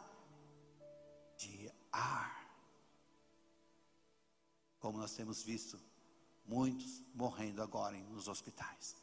de 1.38 1.72
ar. 1.90 2.52
Como 4.77 4.98
nós 4.98 5.14
temos 5.14 5.41
visto 5.41 5.80
muitos 6.45 7.02
morrendo 7.15 7.61
agora 7.61 7.95
nos 8.11 8.27
hospitais, 8.27 8.98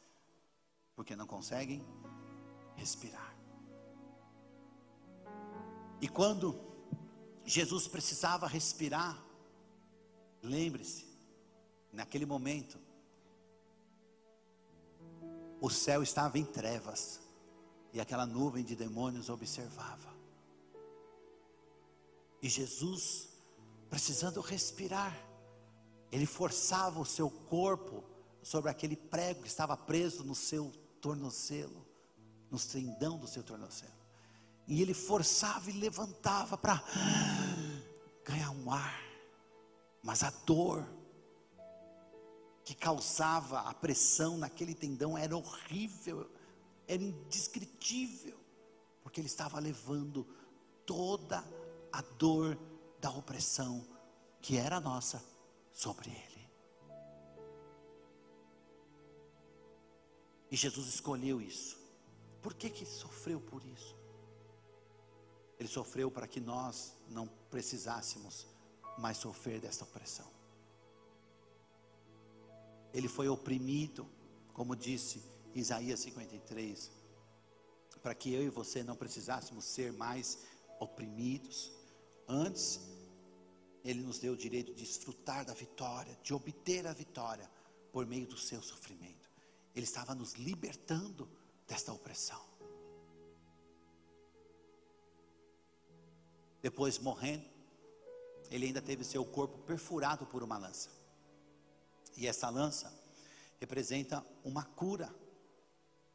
porque 0.95 1.15
não 1.15 1.25
conseguem 1.25 1.83
respirar. 2.75 3.35
E 5.99 6.07
quando 6.07 6.61
Jesus 7.43 7.87
precisava 7.87 8.45
respirar, 8.45 9.19
lembre-se, 10.43 11.07
naquele 11.91 12.27
momento, 12.27 12.85
o 15.59 15.69
céu 15.69 16.03
estava 16.03 16.37
em 16.37 16.45
trevas 16.45 17.19
e 17.93 17.99
aquela 17.99 18.25
nuvem 18.25 18.63
de 18.63 18.75
demônios 18.75 19.29
observava. 19.29 20.15
E 22.41 22.49
Jesus, 22.49 23.29
precisando 23.89 24.39
respirar, 24.41 25.15
ele 26.11 26.25
forçava 26.25 26.99
o 26.99 27.05
seu 27.05 27.29
corpo 27.29 28.03
sobre 28.43 28.69
aquele 28.69 28.95
prego 28.95 29.41
que 29.41 29.47
estava 29.47 29.75
preso 29.75 30.23
no 30.23 30.35
seu 30.35 30.71
tornozelo, 31.01 31.85
no 32.49 32.59
tendão 32.59 33.17
do 33.17 33.27
seu 33.27 33.43
tornozelo. 33.43 33.97
E 34.67 34.81
ele 34.81 34.93
forçava 34.93 35.69
e 35.69 35.73
levantava 35.73 36.57
para 36.57 36.83
ganhar 38.23 38.51
um 38.51 38.71
ar, 38.71 39.01
mas 40.03 40.23
a 40.23 40.29
dor 40.45 40.85
que 42.67 42.75
causava 42.75 43.61
a 43.61 43.73
pressão 43.73 44.37
naquele 44.37 44.75
tendão 44.75 45.17
era 45.17 45.37
horrível, 45.37 46.29
era 46.85 47.01
indescritível, 47.01 48.37
porque 49.01 49.21
ele 49.21 49.27
estava 49.27 49.57
levando 49.57 50.27
toda 50.85 51.41
a 51.93 52.01
dor 52.01 52.59
da 52.99 53.09
opressão 53.09 53.87
que 54.41 54.57
era 54.57 54.81
nossa 54.81 55.23
sobre 55.71 56.09
ele. 56.09 56.49
E 60.51 60.57
Jesus 60.57 60.89
escolheu 60.89 61.41
isso. 61.41 61.79
Por 62.41 62.53
que 62.53 62.69
que 62.69 62.85
sofreu 62.85 63.39
por 63.39 63.63
isso? 63.63 63.95
Ele 65.57 65.69
sofreu 65.69 66.11
para 66.11 66.27
que 66.27 66.41
nós 66.41 66.93
não 67.07 67.27
precisássemos 67.49 68.45
mais 68.97 69.15
sofrer 69.15 69.61
dessa 69.61 69.85
opressão. 69.85 70.36
Ele 72.93 73.07
foi 73.07 73.27
oprimido, 73.27 74.07
como 74.53 74.75
disse 74.75 75.21
Isaías 75.53 75.99
53, 76.01 76.91
para 78.01 78.15
que 78.15 78.33
eu 78.33 78.43
e 78.43 78.49
você 78.49 78.83
não 78.83 78.95
precisássemos 78.95 79.65
ser 79.65 79.91
mais 79.91 80.39
oprimidos. 80.79 81.71
Antes, 82.27 82.79
ele 83.83 84.01
nos 84.01 84.19
deu 84.19 84.33
o 84.33 84.37
direito 84.37 84.73
de 84.73 84.83
desfrutar 84.83 85.45
da 85.45 85.53
vitória, 85.53 86.17
de 86.23 86.33
obter 86.33 86.85
a 86.87 86.93
vitória 86.93 87.49
por 87.91 88.05
meio 88.05 88.27
do 88.27 88.37
seu 88.37 88.61
sofrimento. 88.61 89.29
Ele 89.75 89.85
estava 89.85 90.13
nos 90.13 90.33
libertando 90.33 91.29
desta 91.67 91.93
opressão. 91.93 92.43
Depois, 96.61 96.97
morrendo, 96.99 97.45
ele 98.49 98.65
ainda 98.65 98.81
teve 98.81 99.03
seu 99.03 99.23
corpo 99.25 99.57
perfurado 99.59 100.25
por 100.25 100.43
uma 100.43 100.57
lança. 100.57 100.89
E 102.17 102.27
essa 102.27 102.49
lança 102.49 102.91
representa 103.59 104.25
uma 104.43 104.63
cura, 104.63 105.13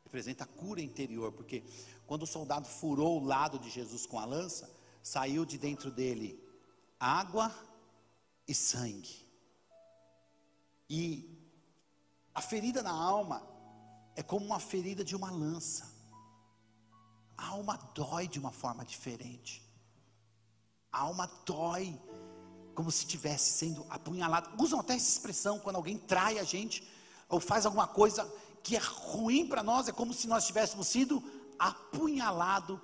representa 0.05 0.45
a 0.45 0.47
cura 0.47 0.83
interior, 0.83 1.33
porque 1.33 1.65
quando 2.07 2.25
o 2.25 2.27
soldado 2.27 2.69
furou 2.69 3.21
o 3.21 3.25
lado 3.25 3.59
de 3.59 3.71
Jesus 3.71 4.05
com 4.05 4.19
a 4.19 4.25
lança, 4.25 4.69
saiu 5.03 5.45
de 5.45 5.57
dentro 5.57 5.91
dele 5.91 6.43
água 6.99 7.55
e 8.47 8.55
sangue. 8.55 9.27
E 10.91 11.33
a 12.35 12.43
ferida 12.43 12.83
na 12.83 12.93
alma 12.93 13.49
é 14.15 14.23
como 14.23 14.45
uma 14.45 14.61
ferida 14.61 15.05
de 15.05 15.17
uma 15.17 15.31
lança. 15.31 15.91
A 17.37 17.49
alma 17.49 17.77
dói 17.95 18.29
de 18.29 18.39
uma 18.39 18.53
forma 18.53 18.85
diferente. 18.85 19.65
A 20.91 21.01
alma 21.01 21.27
dói 21.47 21.99
como 22.75 22.91
se 22.91 23.01
estivesse 23.01 23.53
sendo 23.53 23.87
apunhalado. 23.89 24.51
Usam 24.63 24.81
até 24.81 24.95
essa 24.95 25.09
expressão 25.09 25.59
quando 25.59 25.77
alguém 25.77 25.99
trai 25.99 26.39
a 26.39 26.45
gente 26.45 26.87
ou 27.29 27.41
faz 27.41 27.67
alguma 27.67 27.87
coisa 27.87 28.31
que 28.63 28.77
é 28.77 28.81
ruim 28.81 29.47
para 29.47 29.63
nós, 29.63 29.89
é 29.89 29.93
como 29.93 30.13
se 30.13 30.29
nós 30.29 30.47
tivéssemos 30.47 30.87
sido 30.87 31.23
apunhalado 31.59 32.81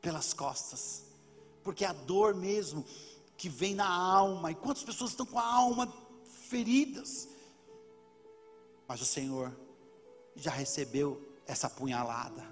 pelas 0.00 0.32
costas. 0.32 1.04
Porque 1.62 1.84
é 1.84 1.88
a 1.88 1.92
dor 1.92 2.34
mesmo 2.34 2.84
que 3.36 3.48
vem 3.48 3.74
na 3.74 3.88
alma. 3.88 4.50
E 4.50 4.54
quantas 4.54 4.84
pessoas 4.84 5.10
estão 5.10 5.24
com 5.24 5.38
a 5.38 5.46
alma 5.46 5.92
feridas? 6.48 7.28
Mas 8.86 9.00
o 9.00 9.06
Senhor 9.06 9.54
já 10.36 10.50
recebeu 10.50 11.20
essa 11.46 11.66
apunhalada 11.66 12.44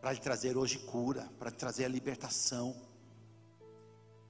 para 0.00 0.12
lhe 0.12 0.20
trazer 0.20 0.56
hoje 0.56 0.78
cura, 0.78 1.28
para 1.38 1.50
lhe 1.50 1.56
trazer 1.56 1.84
a 1.84 1.88
libertação. 1.88 2.76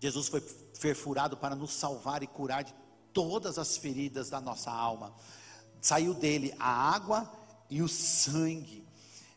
Jesus 0.01 0.29
foi 0.29 0.41
perfurado 0.81 1.37
para 1.37 1.55
nos 1.55 1.73
salvar 1.73 2.23
e 2.23 2.27
curar 2.27 2.65
de 2.65 2.75
todas 3.13 3.59
as 3.59 3.77
feridas 3.77 4.29
da 4.29 4.41
nossa 4.41 4.71
alma. 4.71 5.15
Saiu 5.81 6.15
dele 6.15 6.55
a 6.59 6.69
água 6.69 7.31
e 7.71 7.83
o 7.83 7.89
sangue. 7.89 8.85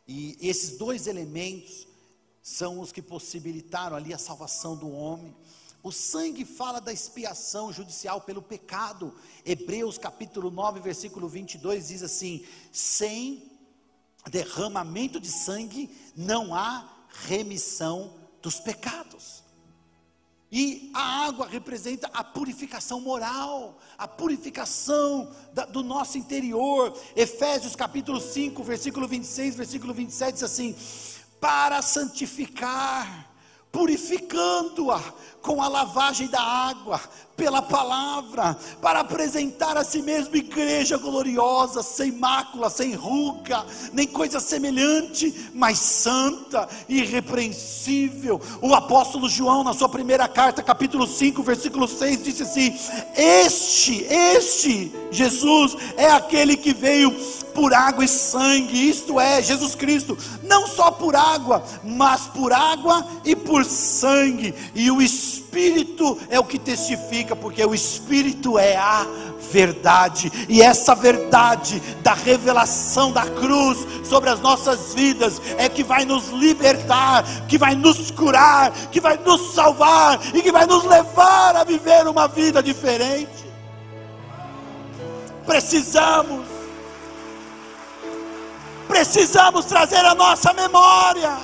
E 0.07 0.37
esses 0.41 0.77
dois 0.77 1.07
elementos 1.07 1.87
são 2.41 2.79
os 2.79 2.91
que 2.91 3.01
possibilitaram 3.01 3.95
ali 3.95 4.13
a 4.13 4.17
salvação 4.17 4.75
do 4.75 4.89
homem. 4.89 5.35
O 5.83 5.91
sangue 5.91 6.43
fala 6.43 6.79
da 6.79 6.91
expiação 6.91 7.71
judicial 7.71 8.21
pelo 8.21 8.41
pecado. 8.41 9.13
Hebreus 9.45 9.97
capítulo 9.97 10.49
9, 10.49 10.79
versículo 10.79 11.27
22 11.29 11.89
diz 11.89 12.03
assim: 12.03 12.45
sem 12.71 13.51
derramamento 14.29 15.19
de 15.19 15.29
sangue 15.29 15.89
não 16.15 16.53
há 16.53 17.05
remissão 17.25 18.13
dos 18.41 18.59
pecados. 18.59 19.43
E 20.51 20.89
a 20.93 21.25
água 21.25 21.45
representa 21.45 22.09
a 22.13 22.23
purificação 22.23 23.01
moral, 23.01 23.77
a 23.97 24.07
purificação 24.07 25.29
da, 25.53 25.65
do 25.65 25.83
nosso 25.83 26.17
interior. 26.17 26.97
Efésios 27.15 27.75
capítulo 27.75 28.21
5, 28.21 28.63
versículo 28.63 29.07
26, 29.07 29.55
versículo 29.55 29.93
27 29.93 30.33
diz 30.35 30.43
assim: 30.43 30.73
para 31.39 31.81
santificar, 31.81 33.29
purificando-a 33.71 35.01
com 35.41 35.61
a 35.61 35.67
lavagem 35.67 36.27
da 36.29 36.41
água, 36.41 36.99
pela 37.37 37.61
palavra, 37.61 38.57
para 38.81 39.01
apresentar 39.01 39.77
a 39.77 39.83
si 39.83 40.01
mesmo 40.01 40.35
igreja 40.35 40.97
gloriosa, 40.97 41.83
sem 41.83 42.11
mácula, 42.11 42.67
sem 42.67 42.95
ruga, 42.95 43.63
nem 43.93 44.07
coisa 44.07 44.39
semelhante, 44.39 45.51
mas 45.53 45.77
santa, 45.77 46.67
irrepreensível. 46.89 48.41
O 48.59 48.73
apóstolo 48.73 49.29
João, 49.29 49.63
na 49.63 49.73
sua 49.73 49.87
primeira 49.87 50.27
carta, 50.27 50.63
capítulo 50.63 51.05
5, 51.05 51.43
versículo 51.43 51.87
6, 51.87 52.23
disse 52.23 52.41
assim: 52.41 52.75
Este, 53.15 54.03
este 54.09 54.91
Jesus 55.11 55.77
é 55.95 56.09
aquele 56.09 56.57
que 56.57 56.73
veio 56.73 57.11
por 57.53 57.71
água 57.73 58.03
e 58.03 58.07
sangue, 58.07 58.89
isto 58.89 59.19
é, 59.19 59.41
Jesus 59.43 59.75
Cristo, 59.75 60.17
não 60.43 60.67
só 60.67 60.89
por 60.89 61.15
água, 61.15 61.63
mas 61.83 62.21
por 62.27 62.51
água 62.51 63.05
e 63.23 63.35
por 63.35 63.63
sangue, 63.63 64.53
e 64.73 64.89
o 64.89 65.01
Espírito 65.01 65.46
é 66.29 66.39
o 66.39 66.43
que 66.43 66.59
testifica, 66.59 67.35
porque 67.35 67.63
o 67.65 67.73
Espírito 67.73 68.57
é 68.57 68.75
a 68.75 69.05
verdade, 69.51 70.31
e 70.49 70.61
essa 70.61 70.93
verdade 70.93 71.81
da 72.03 72.13
revelação 72.13 73.11
da 73.11 73.25
cruz 73.25 73.85
sobre 74.03 74.29
as 74.29 74.39
nossas 74.39 74.93
vidas 74.93 75.41
é 75.57 75.69
que 75.69 75.83
vai 75.83 76.05
nos 76.05 76.29
libertar, 76.29 77.23
que 77.47 77.57
vai 77.57 77.75
nos 77.75 78.11
curar, 78.11 78.71
que 78.91 78.99
vai 78.99 79.17
nos 79.17 79.53
salvar 79.53 80.19
e 80.33 80.41
que 80.41 80.51
vai 80.51 80.65
nos 80.65 80.83
levar 80.83 81.55
a 81.55 81.63
viver 81.63 82.07
uma 82.07 82.27
vida 82.27 82.61
diferente. 82.61 83.47
Precisamos 85.45 86.45
precisamos 88.87 89.65
trazer 89.65 90.03
a 90.03 90.15
nossa 90.15 90.53
memória. 90.53 91.37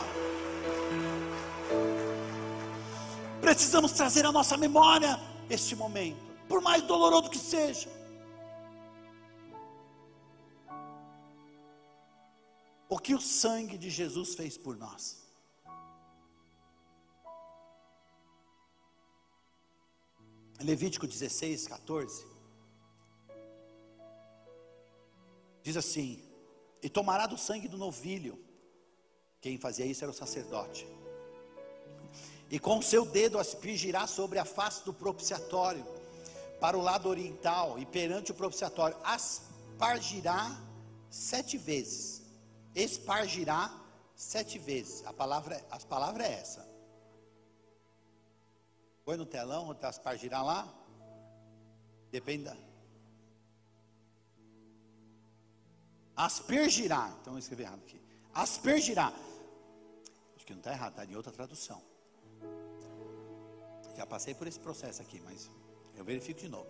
Precisamos 3.44 3.91
trazer 3.91 4.26
a 4.26 4.32
nossa 4.32 4.56
memória 4.56 5.20
este 5.49 5.76
momento, 5.76 6.18
por 6.48 6.61
mais 6.61 6.82
doloroso 6.84 7.30
que 7.30 7.38
seja. 7.38 7.90
O 12.88 12.98
que 12.98 13.14
o 13.14 13.20
sangue 13.20 13.78
de 13.78 13.90
Jesus 13.90 14.34
fez 14.34 14.57
por 14.57 14.78
nós. 14.78 15.22
Levítico 20.61 21.06
16, 21.06 21.68
14. 21.68 22.26
Diz 25.64 25.76
assim: 25.76 26.24
e 26.82 26.90
tomará 26.90 27.28
do 27.28 27.38
sangue 27.38 27.68
do 27.68 27.78
novilho. 27.78 28.38
Quem 29.41 29.57
fazia 29.57 29.86
isso 29.86 30.06
era 30.06 30.11
o 30.11 30.15
sacerdote. 30.15 30.88
E 32.54 32.60
com 32.60 32.80
seu 32.84 33.04
dedo 33.04 33.40
aspergirá 33.40 34.06
sobre 34.06 34.38
a 34.38 34.46
face 34.46 34.86
do 34.86 34.94
propiciatório, 34.94 35.84
para 36.60 36.78
o 36.78 36.84
lado 36.84 37.10
oriental, 37.10 37.80
e 37.80 37.86
perante 37.88 38.32
o 38.32 38.36
propiciatório, 38.36 38.96
aspargirá 39.04 40.56
sete 41.10 41.58
vezes. 41.58 42.22
Espargirá 42.76 43.76
sete 44.16 44.60
vezes. 44.60 45.04
A 45.08 45.12
palavra, 45.12 45.66
a 45.72 45.80
palavra 45.80 46.28
é 46.28 46.34
essa. 46.34 46.64
Põe 49.04 49.18
no 49.18 49.26
telão, 49.26 49.76
aspargirá 49.82 50.44
lá. 50.44 50.72
Depende 52.12 52.44
da. 52.44 52.56
Aspergirá. 56.16 57.18
Então 57.20 57.34
eu 57.34 57.40
escrevi 57.40 57.64
errado 57.64 57.80
aqui. 57.80 58.00
Aspergirá. 58.32 59.12
Acho 60.36 60.46
que 60.46 60.54
não 60.54 60.60
está 60.60 60.72
errado, 60.72 60.92
está 60.92 61.04
em 61.04 61.16
outra 61.16 61.32
tradução. 61.32 61.93
Já 63.95 64.06
passei 64.06 64.34
por 64.34 64.48
esse 64.48 64.60
processo 64.60 65.02
aqui, 65.02 65.20
mas 65.22 65.49
eu 65.95 66.03
verifico 66.03 66.40
de 66.40 66.49
novo. 66.49 66.70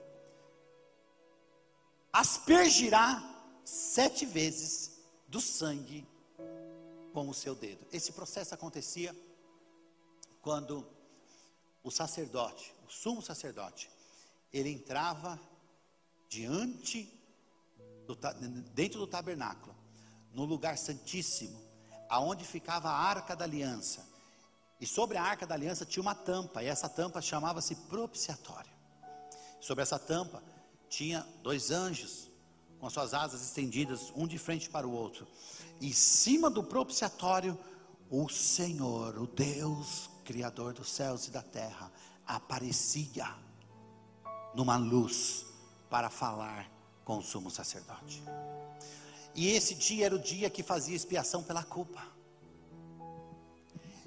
Aspergirá 2.11 3.21
sete 3.63 4.25
vezes 4.25 4.99
do 5.27 5.41
sangue 5.41 6.07
com 7.13 7.29
o 7.29 7.33
seu 7.33 7.55
dedo. 7.55 7.85
Esse 7.91 8.11
processo 8.11 8.53
acontecia 8.53 9.15
quando 10.41 10.85
o 11.81 11.89
sacerdote, 11.89 12.73
o 12.87 12.91
sumo 12.91 13.21
sacerdote, 13.21 13.89
ele 14.51 14.69
entrava 14.69 15.39
diante 16.29 17.11
do, 18.05 18.15
dentro 18.73 18.99
do 18.99 19.07
tabernáculo, 19.07 19.75
no 20.33 20.45
lugar 20.45 20.77
santíssimo, 20.77 21.61
aonde 22.09 22.43
ficava 22.43 22.89
a 22.89 22.95
arca 22.95 23.35
da 23.35 23.45
aliança. 23.45 24.12
E 24.83 24.85
sobre 24.85 25.17
a 25.17 25.23
arca 25.23 25.47
da 25.47 25.55
aliança 25.55 25.85
tinha 25.85 26.01
uma 26.01 26.13
tampa, 26.13 26.61
e 26.61 26.67
essa 26.67 26.89
tampa 26.89 27.21
chamava-se 27.21 27.73
propiciatório. 27.73 28.69
Sobre 29.61 29.81
essa 29.81 29.97
tampa 29.97 30.43
tinha 30.89 31.25
dois 31.41 31.71
anjos 31.71 32.29
com 32.81 32.89
suas 32.89 33.13
asas 33.13 33.41
estendidas, 33.41 34.11
um 34.13 34.27
de 34.27 34.37
frente 34.37 34.69
para 34.69 34.85
o 34.85 34.91
outro. 34.91 35.25
E 35.79 35.87
em 35.87 35.93
cima 35.93 36.49
do 36.49 36.61
propiciatório, 36.61 37.57
o 38.09 38.27
Senhor, 38.27 39.17
o 39.17 39.25
Deus 39.25 40.09
criador 40.25 40.73
dos 40.73 40.89
céus 40.89 41.27
e 41.27 41.31
da 41.31 41.41
terra, 41.41 41.89
aparecia 42.27 43.33
numa 44.53 44.75
luz 44.75 45.45
para 45.89 46.09
falar 46.09 46.69
com 47.05 47.19
o 47.19 47.23
sumo 47.23 47.49
sacerdote. 47.49 48.21
E 49.33 49.47
esse 49.47 49.75
dia 49.75 50.07
era 50.07 50.15
o 50.15 50.19
dia 50.19 50.49
que 50.49 50.61
fazia 50.61 50.93
expiação 50.93 51.41
pela 51.41 51.63
culpa. 51.63 52.05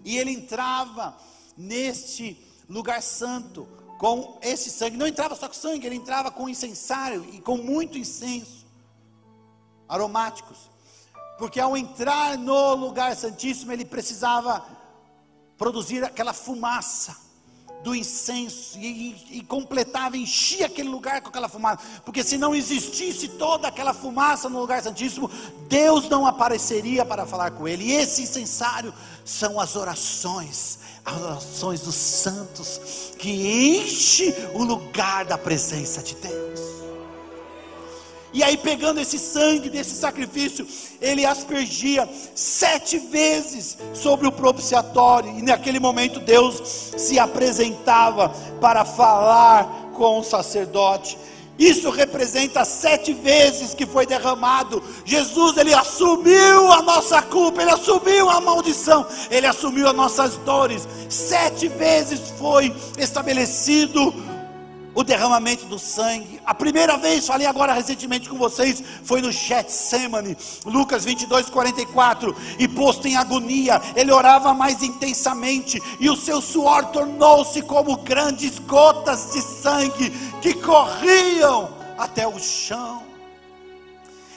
E 0.06 0.16
ele 0.16 0.30
entrava 0.30 1.16
neste 1.56 2.40
lugar 2.68 3.02
santo 3.02 3.66
com 3.98 4.38
esse 4.40 4.70
sangue. 4.70 4.96
Não 4.96 5.06
entrava 5.06 5.34
só 5.34 5.48
com 5.48 5.54
sangue, 5.54 5.84
ele 5.84 5.96
entrava 5.96 6.30
com 6.30 6.48
incensário 6.48 7.28
e 7.34 7.40
com 7.40 7.56
muito 7.56 7.98
incenso, 7.98 8.64
aromáticos. 9.88 10.70
Porque 11.38 11.58
ao 11.58 11.76
entrar 11.76 12.38
no 12.38 12.76
lugar 12.76 13.16
santíssimo, 13.16 13.72
ele 13.72 13.84
precisava 13.84 14.64
produzir 15.58 16.04
aquela 16.04 16.32
fumaça 16.32 17.25
do 17.86 17.94
incenso 17.94 18.76
e, 18.80 19.14
e, 19.30 19.44
completava, 19.44 20.16
enchia 20.16 20.66
aquele 20.66 20.88
lugar 20.88 21.20
com 21.20 21.28
aquela 21.28 21.48
fumaça, 21.48 21.78
porque 22.04 22.24
se 22.24 22.36
não 22.36 22.52
existisse 22.52 23.28
toda 23.28 23.68
aquela 23.68 23.94
fumaça 23.94 24.48
no 24.48 24.58
lugar 24.58 24.82
santíssimo, 24.82 25.30
Deus 25.68 26.08
não 26.08 26.26
apareceria 26.26 27.04
para 27.04 27.24
falar 27.24 27.52
com 27.52 27.68
ele. 27.68 27.84
E 27.84 27.92
esse 27.92 28.22
incensário 28.22 28.92
são 29.24 29.60
as 29.60 29.76
orações, 29.76 30.80
as 31.04 31.22
orações 31.22 31.80
dos 31.82 31.94
santos 31.94 33.12
que 33.20 33.78
enche 33.78 34.34
o 34.52 34.64
lugar 34.64 35.24
da 35.24 35.38
presença 35.38 36.02
de 36.02 36.16
Deus. 36.16 36.65
E 38.36 38.42
aí, 38.42 38.54
pegando 38.54 39.00
esse 39.00 39.18
sangue 39.18 39.70
desse 39.70 39.94
sacrifício, 39.94 40.66
ele 41.00 41.24
aspergia 41.24 42.06
sete 42.34 42.98
vezes 42.98 43.78
sobre 43.94 44.26
o 44.26 44.32
propiciatório. 44.32 45.38
E 45.38 45.40
naquele 45.40 45.80
momento, 45.80 46.20
Deus 46.20 46.60
se 46.98 47.18
apresentava 47.18 48.28
para 48.60 48.84
falar 48.84 49.90
com 49.94 50.20
o 50.20 50.22
sacerdote. 50.22 51.16
Isso 51.58 51.88
representa 51.88 52.62
sete 52.66 53.14
vezes 53.14 53.72
que 53.72 53.86
foi 53.86 54.04
derramado. 54.04 54.82
Jesus, 55.06 55.56
ele 55.56 55.72
assumiu 55.72 56.70
a 56.70 56.82
nossa 56.82 57.22
culpa, 57.22 57.62
ele 57.62 57.70
assumiu 57.70 58.28
a 58.28 58.38
maldição, 58.38 59.06
ele 59.30 59.46
assumiu 59.46 59.88
as 59.88 59.96
nossas 59.96 60.36
dores. 60.36 60.86
Sete 61.08 61.68
vezes 61.68 62.20
foi 62.38 62.70
estabelecido 62.98 64.12
o 64.96 65.04
derramamento 65.04 65.66
do 65.66 65.78
sangue. 65.78 66.40
A 66.44 66.54
primeira 66.54 66.96
vez, 66.96 67.26
falei 67.26 67.46
agora 67.46 67.74
recentemente 67.74 68.30
com 68.30 68.38
vocês, 68.38 68.82
foi 69.04 69.20
no 69.20 69.30
Getsemane, 69.30 70.36
Lucas 70.64 71.04
22, 71.04 71.50
44. 71.50 72.34
E 72.58 72.66
posto 72.66 73.06
em 73.06 73.14
agonia, 73.14 73.80
ele 73.94 74.10
orava 74.10 74.54
mais 74.54 74.82
intensamente, 74.82 75.80
e 76.00 76.08
o 76.08 76.16
seu 76.16 76.40
suor 76.40 76.86
tornou-se 76.86 77.60
como 77.62 77.98
grandes 77.98 78.58
gotas 78.58 79.32
de 79.32 79.42
sangue 79.42 80.10
que 80.40 80.54
corriam 80.54 81.68
até 81.98 82.26
o 82.26 82.38
chão. 82.38 83.02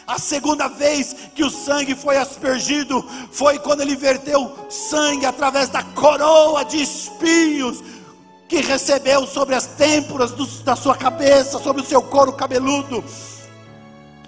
A 0.06 0.20
segunda 0.20 0.68
vez 0.68 1.16
que 1.36 1.44
o 1.44 1.52
sangue 1.52 1.96
foi 1.96 2.18
aspergido 2.18 3.08
foi 3.32 3.60
quando 3.60 3.82
ele 3.82 3.96
verteu 3.96 4.68
sangue 4.68 5.26
através 5.26 5.70
da 5.70 5.84
coroa 5.84 6.66
de 6.66 6.82
espinhos 6.82 7.82
que 8.50 8.62
recebeu 8.62 9.28
sobre 9.28 9.54
as 9.54 9.68
têmporas 9.68 10.32
do, 10.32 10.44
da 10.64 10.76
sua 10.76 10.96
cabeça, 10.96 11.60
sobre 11.60 11.84
o 11.84 11.86
seu 11.86 12.02
couro 12.02 12.34
cabeludo. 12.34 13.04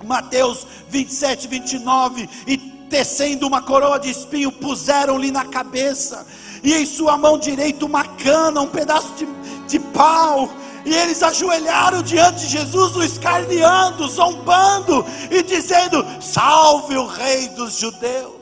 Mateus 0.04 0.66
27, 0.88 1.48
29. 1.48 2.30
E 2.46 2.56
tecendo 2.88 3.48
uma 3.48 3.64
coroa 3.64 4.00
de 4.00 4.12
espinho, 4.12 4.52
puseram-lhe 4.52 5.32
na 5.32 5.46
cabeça, 5.46 6.28
e 6.62 6.74
em 6.74 6.86
sua 6.86 7.18
mão 7.18 7.40
direita 7.40 7.84
uma 7.84 8.04
cana, 8.04 8.62
um 8.62 8.68
pedaço 8.68 9.12
de, 9.16 9.26
de 9.68 9.80
pau. 9.80 10.48
E 10.86 10.94
eles 10.94 11.24
ajoelharam 11.24 12.04
diante 12.04 12.42
de 12.42 12.50
Jesus, 12.50 12.96
o 12.96 13.04
escarneando, 13.04 14.08
zombando 14.08 15.04
e 15.32 15.42
dizendo: 15.42 16.06
Salve 16.22 16.96
o 16.96 17.08
Rei 17.08 17.50
dos 17.50 17.80
Judeus. 17.80 18.42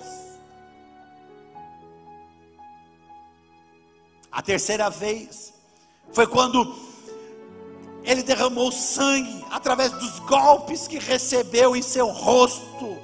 A 4.32 4.42
terceira 4.42 4.90
vez, 4.90 5.59
foi 6.12 6.28
quando 6.28 6.76
ele 8.04 8.24
derramou 8.24 8.72
sangue 8.72 9.46
através 9.52 9.92
dos 9.92 10.20
golpes 10.20 10.88
que 10.88 10.98
recebeu 10.98 11.76
em 11.76 11.82
seu 11.82 12.08
rosto. 12.08 12.98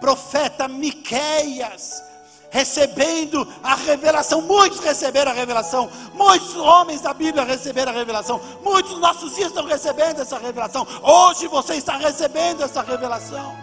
Profeta 0.00 0.68
Miqueias, 0.68 2.02
recebendo 2.50 3.46
a 3.62 3.74
revelação, 3.74 4.42
muitos 4.42 4.78
receberam 4.80 5.32
a 5.32 5.34
revelação, 5.34 5.90
muitos 6.14 6.54
homens 6.54 7.00
da 7.00 7.12
Bíblia 7.12 7.44
receberam 7.44 7.92
a 7.92 7.94
revelação, 7.94 8.40
muitos 8.62 8.98
nossos 8.98 9.34
dias 9.34 9.48
estão 9.48 9.66
recebendo 9.66 10.20
essa 10.20 10.38
revelação. 10.38 10.86
Hoje 11.02 11.48
você 11.48 11.74
está 11.74 11.96
recebendo 11.96 12.62
essa 12.62 12.82
revelação. 12.82 13.56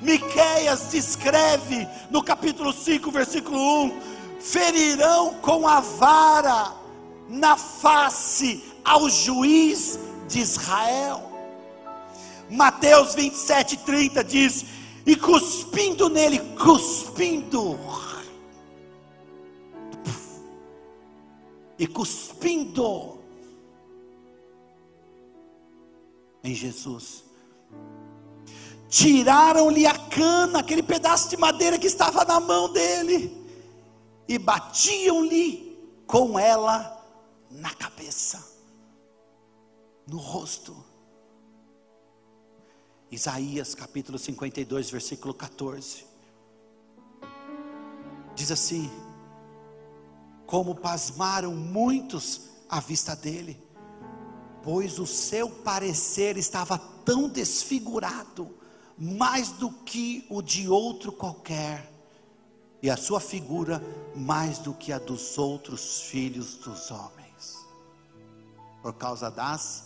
Miqueias 0.00 0.90
descreve 0.90 1.86
no 2.10 2.22
capítulo 2.22 2.72
5, 2.72 3.10
versículo 3.10 3.84
1: 3.84 4.00
ferirão 4.40 5.34
com 5.34 5.66
a 5.66 5.80
vara 5.80 6.77
na 7.28 7.56
face 7.56 8.64
ao 8.84 9.08
juiz 9.10 9.98
de 10.26 10.40
Israel. 10.40 11.30
Mateus 12.50 13.14
27, 13.14 13.78
30 13.78 14.24
diz: 14.24 14.64
E 15.04 15.14
cuspindo 15.14 16.08
nele, 16.08 16.38
cuspindo, 16.56 17.78
e 21.78 21.86
cuspindo 21.86 23.18
em 26.42 26.54
Jesus, 26.54 27.24
tiraram-lhe 28.88 29.86
a 29.86 29.94
cana, 29.94 30.60
aquele 30.60 30.82
pedaço 30.82 31.28
de 31.28 31.36
madeira 31.36 31.78
que 31.78 31.86
estava 31.86 32.24
na 32.24 32.40
mão 32.40 32.72
dele, 32.72 33.46
e 34.26 34.38
batiam-lhe 34.38 35.76
com 36.06 36.38
ela 36.38 36.97
na 37.50 37.74
cabeça, 37.74 38.44
no 40.06 40.18
rosto. 40.18 40.76
Isaías 43.10 43.74
capítulo 43.74 44.18
52, 44.18 44.90
versículo 44.90 45.32
14. 45.32 46.04
Diz 48.34 48.50
assim: 48.50 48.90
Como 50.46 50.74
pasmaram 50.74 51.54
muitos 51.54 52.42
à 52.68 52.80
vista 52.80 53.16
dele, 53.16 53.60
pois 54.62 54.98
o 54.98 55.06
seu 55.06 55.48
parecer 55.48 56.36
estava 56.36 56.78
tão 56.78 57.28
desfigurado, 57.28 58.54
mais 58.98 59.50
do 59.52 59.70
que 59.70 60.26
o 60.28 60.42
de 60.42 60.68
outro 60.68 61.10
qualquer, 61.10 61.90
e 62.82 62.90
a 62.90 62.96
sua 62.96 63.20
figura 63.20 63.82
mais 64.14 64.58
do 64.58 64.74
que 64.74 64.92
a 64.92 64.98
dos 64.98 65.38
outros 65.38 66.02
filhos 66.02 66.56
dos 66.56 66.90
homens 66.90 67.17
por 68.88 68.94
causa 68.94 69.30
das 69.30 69.84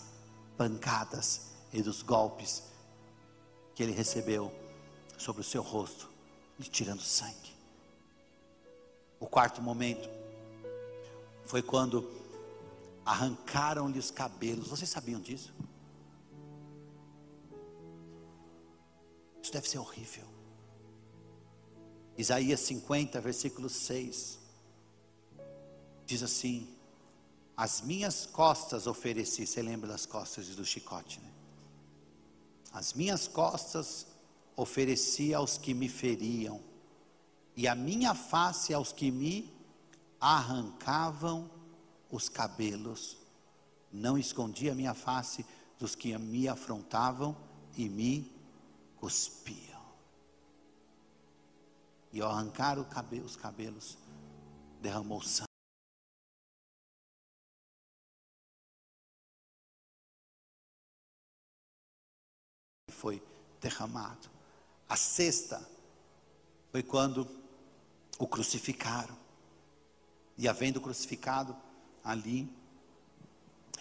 pancadas 0.57 1.51
e 1.73 1.83
dos 1.83 2.03
golpes 2.03 2.62
que 3.74 3.83
ele 3.83 3.91
recebeu 3.91 4.53
sobre 5.19 5.41
o 5.41 5.45
seu 5.45 5.61
rosto, 5.61 6.09
lhe 6.57 6.69
tirando 6.69 7.03
sangue. 7.03 7.53
O 9.19 9.27
quarto 9.27 9.61
momento 9.61 10.09
foi 11.43 11.62
quando 11.62 12.09
arrancaram-lhe 13.05 13.99
os 13.99 14.12
cabelos. 14.12 14.69
Vocês 14.69 14.89
sabiam 14.89 15.20
disso? 15.20 15.53
Isso 19.43 19.53
deve 19.53 19.69
ser 19.69 19.79
horrível. 19.79 20.29
Isaías 22.16 22.61
50, 22.61 23.20
versículo 23.20 23.69
6, 23.69 24.39
diz 26.07 26.23
assim: 26.23 26.81
as 27.62 27.80
minhas 27.80 28.26
costas 28.26 28.89
ofereci. 28.89 29.47
Você 29.47 29.62
lembra 29.62 29.89
das 29.89 30.05
costas 30.05 30.48
do 30.48 30.64
chicote, 30.64 31.20
né? 31.20 31.30
As 32.72 32.93
minhas 32.93 33.28
costas 33.28 34.05
ofereci 34.56 35.32
aos 35.32 35.59
que 35.59 35.72
me 35.72 35.89
feriam, 35.89 36.60
e 37.56 37.68
a 37.68 37.74
minha 37.76 38.16
face 38.16 38.74
aos 38.74 38.90
que 38.90 39.12
me 39.12 39.48
arrancavam 40.20 41.48
os 42.10 42.28
cabelos. 42.28 43.16
Não 43.93 44.18
escondi 44.18 44.68
a 44.68 44.74
minha 44.74 44.93
face 44.93 45.47
dos 45.78 45.94
que 45.94 46.18
me 46.18 46.48
afrontavam 46.48 47.36
e 47.76 47.89
me 47.89 48.28
cuspiam. 48.97 49.80
E 52.12 52.20
ao 52.20 52.28
arrancar 52.28 52.76
os 52.76 53.36
cabelos, 53.36 53.97
derramou 54.80 55.22
sangue. 55.22 55.52
Foi 63.03 63.20
derramado. 63.61 64.31
A 64.89 64.97
sexta 64.97 65.61
foi 66.70 66.85
quando 66.85 67.29
o 68.16 68.29
crucificaram. 68.29 69.16
E 70.39 70.47
havendo 70.47 70.81
crucificado 70.81 71.57
ali, 72.05 72.49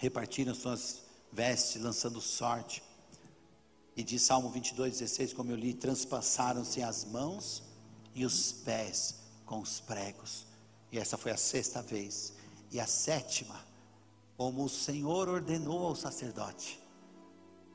repartiram 0.00 0.52
suas 0.54 1.02
vestes, 1.32 1.80
lançando 1.80 2.20
sorte 2.20 2.82
E 3.96 4.02
diz 4.02 4.22
Salmo 4.22 4.50
22, 4.50 4.98
16, 4.98 5.32
como 5.34 5.52
eu 5.52 5.56
li: 5.56 5.72
transpassaram-se 5.72 6.82
as 6.82 7.04
mãos 7.04 7.62
e 8.14 8.24
os 8.24 8.50
pés 8.50 9.16
com 9.46 9.60
os 9.60 9.80
pregos. 9.80 10.46
E 10.90 10.98
essa 10.98 11.16
foi 11.16 11.30
a 11.30 11.36
sexta 11.36 11.80
vez. 11.80 12.32
E 12.72 12.80
a 12.80 12.86
sétima, 12.86 13.64
como 14.36 14.64
o 14.64 14.68
Senhor 14.68 15.28
ordenou 15.28 15.86
ao 15.86 15.94
sacerdote, 15.94 16.80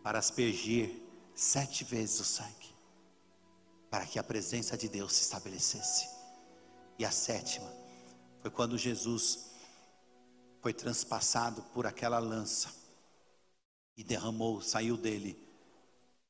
para 0.04 0.20
aspergir 0.20 1.07
sete 1.38 1.84
vezes 1.84 2.20
o 2.20 2.24
sangue, 2.24 2.76
para 3.92 4.08
que 4.08 4.18
a 4.18 4.24
presença 4.24 4.76
de 4.76 4.90
Deus 4.90 5.14
se 5.14 5.22
estabelecesse. 5.22 6.10
E 6.98 7.06
a 7.06 7.12
sétima 7.12 7.72
foi 8.42 8.50
quando 8.50 8.76
Jesus 8.76 9.52
foi 10.62 10.74
transpassado 10.74 11.62
por 11.74 11.86
aquela 11.86 12.18
lança 12.18 12.74
e 13.96 14.04
derramou, 14.04 14.62
saiu 14.62 14.98
dele 14.98 15.38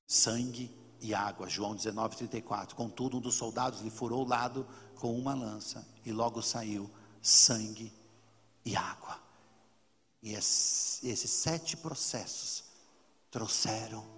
sangue 0.05 0.69
e 0.99 1.13
água. 1.13 1.47
João 1.47 1.73
19:34. 1.73 2.75
Contudo, 2.75 3.17
um 3.17 3.21
dos 3.21 3.35
soldados 3.35 3.79
lhe 3.79 3.89
furou 3.89 4.25
o 4.25 4.27
lado 4.27 4.67
com 4.95 5.17
uma 5.17 5.34
lança 5.34 5.88
e 6.05 6.11
logo 6.11 6.41
saiu 6.41 6.91
sangue 7.21 7.93
e 8.65 8.75
água. 8.75 9.17
E 10.21 10.34
esses 10.34 11.31
sete 11.31 11.77
processos 11.77 12.65
trouxeram 13.31 14.16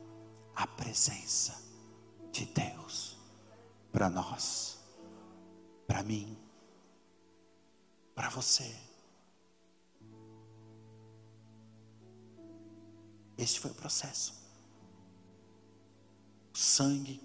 a 0.60 0.68
presença 0.68 1.58
de 2.34 2.46
Deus 2.48 3.16
para 3.94 4.10
nós, 4.10 4.78
para 5.88 6.04
mim, 6.04 6.38
para 8.14 8.28
você. 8.30 8.76
Este 13.38 13.58
foi 13.58 13.72
o 13.72 13.74
processo. 13.74 14.34
O 16.54 16.58
sangue 16.58 17.22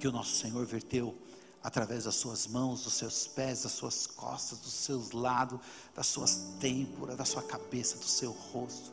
que 0.00 0.08
o 0.08 0.12
nosso 0.12 0.36
Senhor 0.36 0.64
verteu 0.64 1.14
através 1.62 2.04
das 2.04 2.14
suas 2.14 2.46
mãos, 2.46 2.84
dos 2.84 2.94
seus 2.94 3.26
pés, 3.26 3.64
das 3.64 3.72
suas 3.72 4.06
costas, 4.06 4.58
dos 4.60 4.72
seus 4.72 5.10
lados, 5.10 5.60
das 5.94 6.06
suas 6.06 6.54
têmporas, 6.60 7.18
da 7.18 7.26
sua 7.26 7.42
cabeça, 7.42 7.98
do 7.98 8.06
seu 8.06 8.32
rosto, 8.32 8.90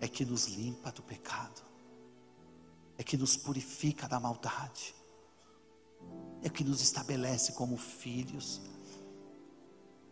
é 0.00 0.08
que 0.08 0.24
nos 0.24 0.46
limpa 0.46 0.90
do 0.90 1.04
pecado, 1.04 1.70
é 3.02 3.04
que 3.04 3.16
nos 3.16 3.36
purifica 3.36 4.06
da 4.06 4.20
maldade, 4.20 4.94
é 6.40 6.48
que 6.48 6.62
nos 6.62 6.80
estabelece 6.80 7.50
como 7.50 7.76
filhos 7.76 8.62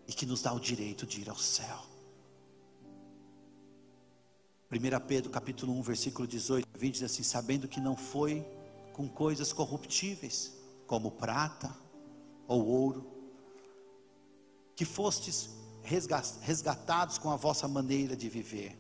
e 0.09 0.12
que 0.12 0.27
nos 0.27 0.43
dá 0.43 0.53
o 0.53 0.59
direito 0.59 1.07
de 1.07 1.21
ir 1.21 1.31
ao 1.31 1.39
céu. 1.39 1.87
1 4.73 5.07
Pedro 5.07 5.31
capítulo 5.31 5.73
1, 5.75 5.83
versículo 5.83 6.27
18, 6.27 6.67
20 6.77 6.93
diz 6.95 7.03
assim: 7.05 7.23
sabendo 7.23 7.69
que 7.69 7.81
não 7.81 7.97
foi 7.97 8.45
com 8.93 9.09
coisas 9.09 9.53
corruptíveis, 9.53 10.53
como 10.85 11.12
prata 11.12 11.73
ou 12.49 12.67
ouro, 12.67 13.07
que 14.75 14.85
fostes 14.85 15.49
resgatados 16.43 17.19
com 17.19 17.31
a 17.31 17.37
vossa 17.37 17.69
maneira 17.69 18.17
de 18.17 18.29
viver, 18.29 18.77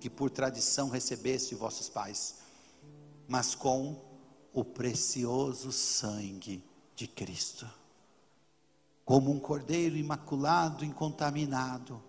que 0.00 0.08
por 0.08 0.30
tradição 0.30 0.88
recebeste 0.88 1.54
vossos 1.54 1.90
pais, 1.90 2.42
mas 3.28 3.54
com 3.54 4.02
o 4.52 4.64
precioso 4.64 5.72
sangue 5.72 6.62
de 6.94 7.06
Cristo, 7.06 7.68
como 9.04 9.30
um 9.30 9.38
cordeiro 9.38 9.96
imaculado, 9.96 10.84
incontaminado, 10.84 12.02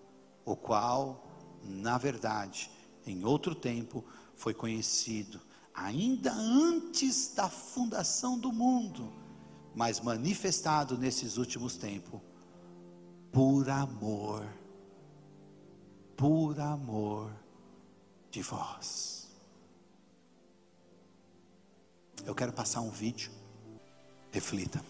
o 0.45 0.55
qual, 0.55 1.27
na 1.63 1.97
verdade, 1.97 2.69
em 3.05 3.25
outro 3.25 3.55
tempo, 3.55 4.03
foi 4.35 4.53
conhecido, 4.53 5.41
ainda 5.73 6.31
antes 6.33 7.33
da 7.33 7.49
fundação 7.49 8.37
do 8.37 8.51
mundo 8.51 9.11
mas 9.75 9.99
manifestado 9.99 10.97
nesses 10.97 11.37
últimos 11.37 11.75
tempos, 11.75 12.21
por 13.31 13.69
amor, 13.69 14.47
por 16.15 16.57
amor 16.61 17.29
de 18.31 18.41
vós. 18.41 19.14
Eu 22.23 22.35
quero 22.35 22.53
passar 22.53 22.81
um 22.81 22.91
vídeo, 22.91 23.31
reflita. 24.31 24.83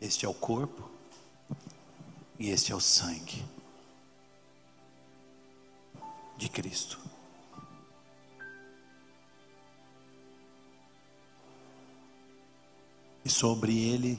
Este 0.00 0.24
é 0.24 0.28
o 0.28 0.34
corpo 0.34 0.90
e 2.38 2.48
este 2.48 2.72
é 2.72 2.74
o 2.74 2.80
sangue 2.80 3.44
de 6.38 6.48
Cristo. 6.48 6.98
e 13.28 13.30
sobre 13.30 13.76
ele 13.76 14.18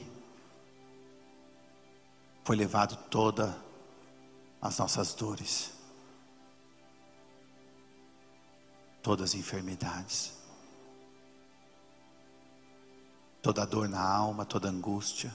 foi 2.44 2.54
levado 2.54 2.96
toda 3.10 3.60
as 4.62 4.78
nossas 4.78 5.12
dores, 5.14 5.72
todas 9.02 9.30
as 9.30 9.34
enfermidades, 9.34 10.32
toda 13.42 13.64
dor 13.64 13.88
na 13.88 14.00
alma, 14.00 14.44
toda 14.44 14.68
angústia. 14.68 15.34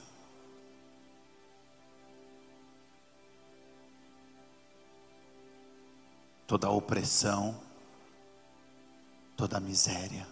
Toda 6.46 6.70
opressão, 6.70 7.60
toda 9.36 9.58
miséria. 9.58 10.24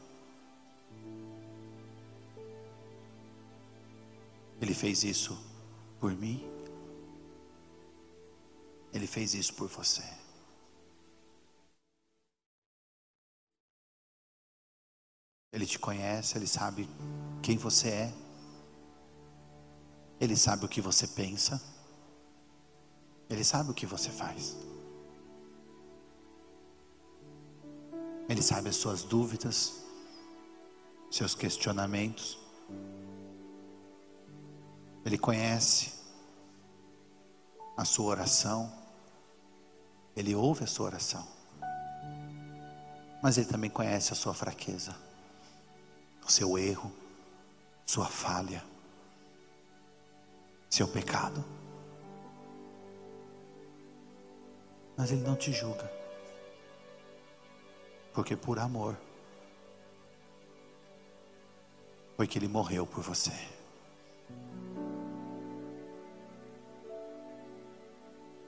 Ele 4.63 4.73
fez 4.73 5.03
isso 5.03 5.37
por 5.99 6.13
mim. 6.13 6.49
Ele 8.93 9.09
fez 9.09 9.35
isso 9.35 9.55
por 9.55 9.69
você. 9.69 10.24
Ele 15.55 15.67
te 15.67 15.79
conhece, 15.79 16.37
ele 16.37 16.49
sabe 16.49 16.89
quem 17.41 17.57
você 17.57 17.89
é. 17.89 18.15
Ele 20.21 20.37
sabe 20.37 20.65
o 20.65 20.69
que 20.69 20.81
você 20.81 21.07
pensa. 21.07 21.63
Ele 23.31 23.45
sabe 23.45 23.71
o 23.71 23.75
que 23.75 23.87
você 23.87 24.11
faz. 24.11 24.57
Ele 28.29 28.43
sabe 28.43 28.69
as 28.69 28.75
suas 28.75 29.05
dúvidas, 29.05 29.85
seus 31.09 31.37
questionamentos. 31.37 32.37
Ele 35.05 35.17
conhece 35.17 35.93
a 37.77 37.85
sua 37.85 38.07
oração, 38.07 38.73
Ele 40.17 40.35
ouve 40.35 40.65
a 40.65 40.67
sua 40.67 40.87
oração, 40.87 41.25
mas 43.23 43.39
Ele 43.39 43.47
também 43.47 43.71
conhece 43.71 44.13
a 44.13 44.17
sua 44.17 44.35
fraqueza, 44.35 44.97
seu 46.31 46.59
erro, 46.59 46.93
sua 47.87 48.07
falha, 48.07 48.63
seu 50.71 50.89
pecado. 50.89 51.45
Mas 54.97 55.11
Ele 55.11 55.23
não 55.23 55.37
te 55.37 55.53
julga, 55.53 55.91
porque 58.13 58.37
por 58.37 58.59
amor 58.59 58.97
foi 62.17 62.27
que 62.27 62.39
Ele 62.39 62.49
morreu 62.49 62.87
por 62.87 63.03
você. 63.03 63.55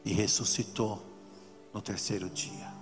e 0.07 0.13
ressuscitou 0.13 1.03
no 1.75 1.83
terceiro 1.83 2.31
dia. 2.31 2.73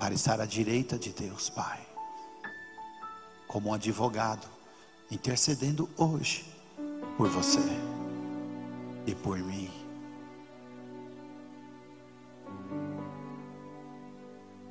Para 0.00 0.12
estar 0.12 0.40
à 0.40 0.44
direita 0.44 0.98
de 0.98 1.12
Deus, 1.12 1.48
Pai, 1.48 1.80
como 3.52 3.68
um 3.68 3.74
advogado, 3.74 4.48
intercedendo 5.10 5.86
hoje 5.96 6.50
por 7.18 7.28
você 7.28 7.60
e 9.06 9.14
por 9.14 9.38
mim. 9.38 9.70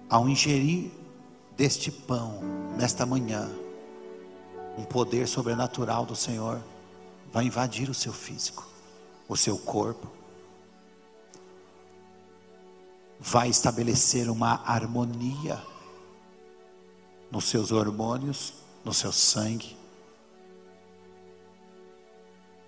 Ao 0.10 0.28
ingerir 0.28 0.92
deste 1.56 1.92
pão 1.92 2.40
nesta 2.76 3.06
manhã, 3.06 3.48
um 4.76 4.84
poder 4.84 5.28
sobrenatural 5.28 6.04
do 6.04 6.16
Senhor 6.16 6.60
vai 7.32 7.46
invadir 7.46 7.88
o 7.88 7.94
seu 7.94 8.12
físico 8.12 8.72
o 9.32 9.38
seu 9.38 9.58
corpo, 9.58 10.12
vai 13.18 13.48
estabelecer 13.48 14.30
uma 14.30 14.62
harmonia 14.66 15.58
nos 17.32 17.46
seus 17.46 17.72
hormônios, 17.72 18.54
no 18.84 18.94
seu 18.94 19.12
sangue, 19.12 19.78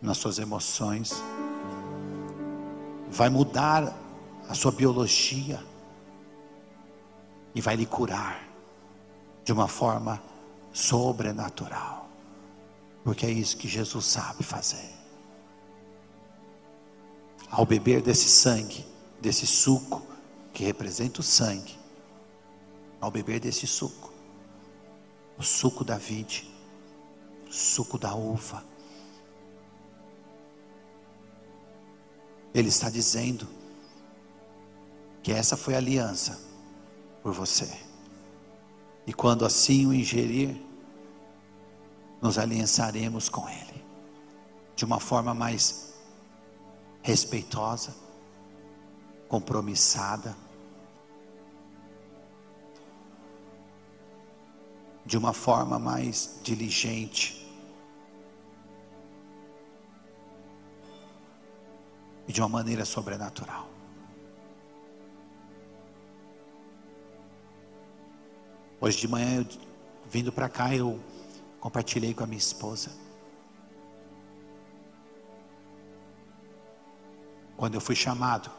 nas 0.01 0.17
suas 0.17 0.37
emoções, 0.37 1.13
vai 3.09 3.29
mudar 3.29 3.95
a 4.49 4.53
sua 4.53 4.71
biologia 4.71 5.63
e 7.55 7.61
vai 7.61 7.75
lhe 7.75 7.85
curar 7.85 8.47
de 9.43 9.51
uma 9.51 9.67
forma 9.67 10.21
sobrenatural, 10.71 12.09
porque 13.03 13.25
é 13.25 13.31
isso 13.31 13.57
que 13.57 13.67
Jesus 13.67 14.05
sabe 14.05 14.43
fazer. 14.43 14.91
Ao 17.49 17.65
beber 17.65 18.01
desse 18.01 18.29
sangue, 18.29 18.85
desse 19.21 19.45
suco 19.45 20.01
que 20.51 20.63
representa 20.63 21.21
o 21.21 21.23
sangue, 21.23 21.77
ao 22.99 23.11
beber 23.11 23.39
desse 23.39 23.67
suco, 23.67 24.12
o 25.37 25.43
suco 25.43 25.83
da 25.83 25.97
vide, 25.97 26.49
o 27.47 27.53
suco 27.53 27.97
da 27.97 28.13
uva, 28.13 28.63
Ele 32.53 32.69
está 32.69 32.89
dizendo 32.89 33.47
que 35.23 35.31
essa 35.31 35.57
foi 35.57 35.73
a 35.73 35.77
aliança 35.77 36.39
por 37.23 37.33
você. 37.33 37.69
E 39.07 39.13
quando 39.13 39.45
assim 39.45 39.87
o 39.87 39.93
ingerir, 39.93 40.55
nos 42.21 42.37
aliançaremos 42.37 43.27
com 43.27 43.49
Ele. 43.49 43.83
De 44.75 44.85
uma 44.85 44.99
forma 44.99 45.33
mais 45.33 45.93
respeitosa, 47.01 47.93
compromissada, 49.27 50.35
de 55.05 55.17
uma 55.17 55.33
forma 55.33 55.77
mais 55.77 56.39
diligente. 56.43 57.39
E 62.27 62.31
de 62.31 62.39
uma 62.39 62.49
maneira 62.49 62.85
sobrenatural. 62.85 63.67
Hoje 68.79 68.97
de 68.97 69.07
manhã, 69.07 69.37
eu, 69.37 69.45
vindo 70.09 70.31
para 70.31 70.49
cá, 70.49 70.75
eu 70.75 70.99
compartilhei 71.59 72.13
com 72.13 72.23
a 72.23 72.27
minha 72.27 72.37
esposa. 72.37 72.91
Quando 77.55 77.75
eu 77.75 77.81
fui 77.81 77.95
chamado, 77.95 78.51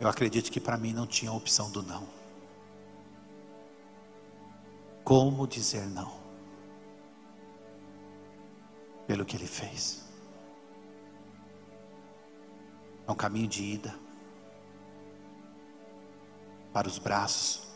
eu 0.00 0.08
acredito 0.08 0.50
que 0.50 0.60
para 0.60 0.78
mim 0.78 0.92
não 0.92 1.06
tinha 1.06 1.32
opção 1.32 1.70
do 1.70 1.82
não. 1.82 2.17
Como 5.08 5.46
dizer 5.46 5.86
não? 5.86 6.12
Pelo 9.06 9.24
que 9.24 9.36
ele 9.36 9.46
fez. 9.46 10.04
É 13.06 13.10
um 13.10 13.14
caminho 13.14 13.48
de 13.48 13.62
ida 13.62 13.98
para 16.74 16.86
os 16.86 16.98
braços 16.98 17.66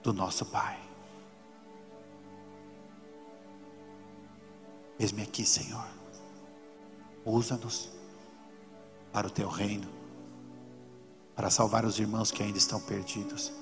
do 0.00 0.12
nosso 0.12 0.46
Pai. 0.46 0.78
Eis-me 4.96 5.22
aqui, 5.22 5.44
Senhor. 5.44 5.88
Usa-nos 7.24 7.90
para 9.12 9.26
o 9.26 9.30
teu 9.30 9.48
reino, 9.48 9.88
para 11.34 11.50
salvar 11.50 11.84
os 11.84 11.98
irmãos 11.98 12.30
que 12.30 12.44
ainda 12.44 12.58
estão 12.58 12.80
perdidos 12.80 13.52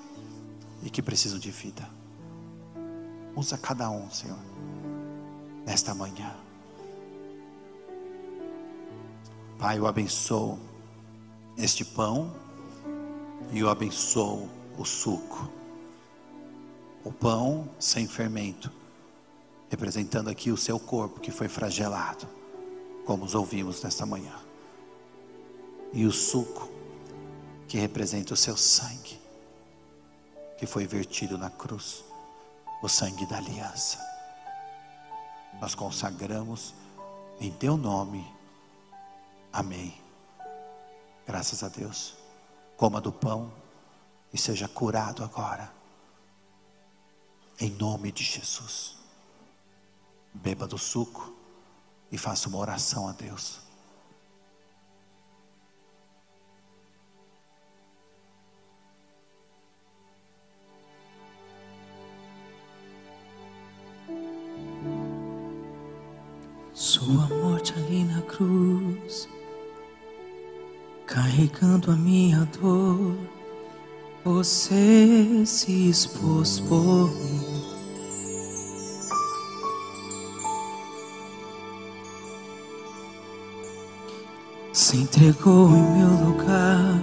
e 0.83 0.91
que 0.91 1.01
precisam 1.01 1.39
de 1.39 1.49
vida. 1.49 2.02
Usa 3.35 3.57
cada 3.57 3.89
um, 3.89 4.09
Senhor, 4.11 4.37
nesta 5.65 5.93
manhã. 5.95 6.35
Pai, 9.57 9.79
eu 9.79 9.87
abençoo 9.87 10.59
este 11.57 11.83
pão 11.83 12.33
e 13.51 13.59
eu 13.59 13.69
abençoo 13.69 14.49
o 14.77 14.85
suco. 14.85 15.49
O 17.03 17.11
pão 17.11 17.67
sem 17.79 18.07
fermento, 18.07 18.71
representando 19.69 20.29
aqui 20.29 20.51
o 20.51 20.57
seu 20.57 20.79
corpo 20.79 21.19
que 21.19 21.31
foi 21.31 21.47
fragelado, 21.47 22.27
como 23.05 23.25
os 23.25 23.35
ouvimos 23.35 23.81
nesta 23.81 24.05
manhã, 24.05 24.35
e 25.91 26.05
o 26.05 26.11
suco 26.11 26.69
que 27.67 27.77
representa 27.77 28.33
o 28.33 28.37
seu 28.37 28.55
sangue, 28.55 29.19
que 30.57 30.65
foi 30.65 30.85
vertido 30.85 31.37
na 31.37 31.49
cruz, 31.49 32.03
o 32.83 32.89
sangue 32.89 33.25
da 33.25 33.37
aliança. 33.37 33.97
Nós 35.61 35.73
consagramos 35.73 36.73
em 37.39 37.49
teu 37.49 37.77
nome, 37.77 38.29
amém. 39.53 39.97
Graças 41.25 41.63
a 41.63 41.69
Deus. 41.69 42.13
Coma 42.75 42.99
do 42.99 43.09
pão 43.09 43.53
e 44.33 44.37
seja 44.37 44.67
curado 44.67 45.23
agora 45.23 45.71
em 47.57 47.69
nome 47.69 48.11
de 48.11 48.21
Jesus. 48.21 48.97
Beba 50.33 50.67
do 50.67 50.77
suco 50.77 51.33
e 52.11 52.17
faça 52.17 52.49
uma 52.49 52.57
oração 52.57 53.07
a 53.07 53.13
Deus. 53.13 53.61
Sua 67.03 67.27
morte 67.27 67.73
ali 67.75 68.05
na 68.05 68.21
cruz, 68.21 69.27
carregando 71.05 71.91
a 71.91 71.97
minha 71.97 72.47
dor 72.61 73.17
você 74.23 75.43
se 75.45 75.89
expôs 75.89 76.61
por 76.61 77.11
mim. 77.13 77.41
Se 84.71 84.95
entregou 84.95 85.71
em 85.71 85.97
meu 85.97 86.27
lugar, 86.29 87.01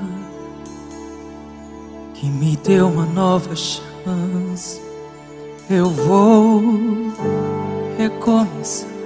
que 2.15 2.27
me 2.27 2.57
deu 2.57 2.89
uma 2.89 3.05
nova 3.05 3.55
chance. 3.55 4.81
Eu 5.69 5.91
vou 5.91 6.63
recomeçar. 7.99 9.00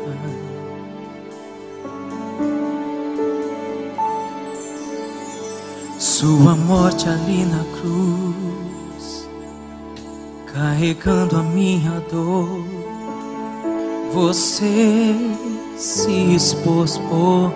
Sua 6.25 6.57
morte 6.57 7.07
ali 7.07 7.45
na 7.45 7.63
cruz, 7.79 9.29
carregando 10.55 11.37
a 11.37 11.43
minha 11.43 12.03
dor, 12.11 12.65
você 14.11 15.15
se 15.77 16.35
expôs 16.35 16.97
por 16.97 17.53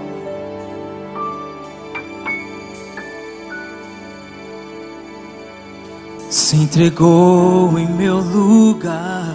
se 6.29 6.57
entregou 6.57 7.79
em 7.79 7.89
meu 7.91 8.19
lugar, 8.19 9.35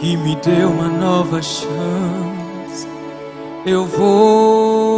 que 0.00 0.16
me 0.16 0.36
deu 0.36 0.70
uma 0.70 0.88
nova 0.88 1.42
chance. 1.42 2.88
Eu 3.66 3.84
vou 3.84 4.95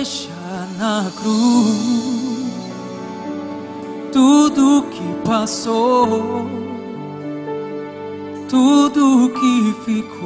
Vou 0.00 0.06
deixar 0.06 0.66
na 0.78 1.10
cruz 1.14 2.48
tudo 4.10 4.86
que 4.90 5.28
passou, 5.28 6.46
tudo 8.48 9.28
que 9.28 9.74
ficou 9.84 10.22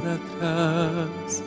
para 0.00 0.16
trás. 0.38 1.44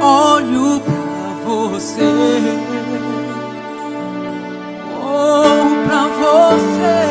Olho 0.00 0.80
para 0.80 1.34
você, 1.44 2.00
oh, 5.04 5.44
para 5.86 6.04
você, 6.16 7.10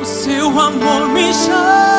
o 0.00 0.04
seu 0.04 0.46
amor 0.56 1.08
me 1.08 1.34
chama. 1.34 1.95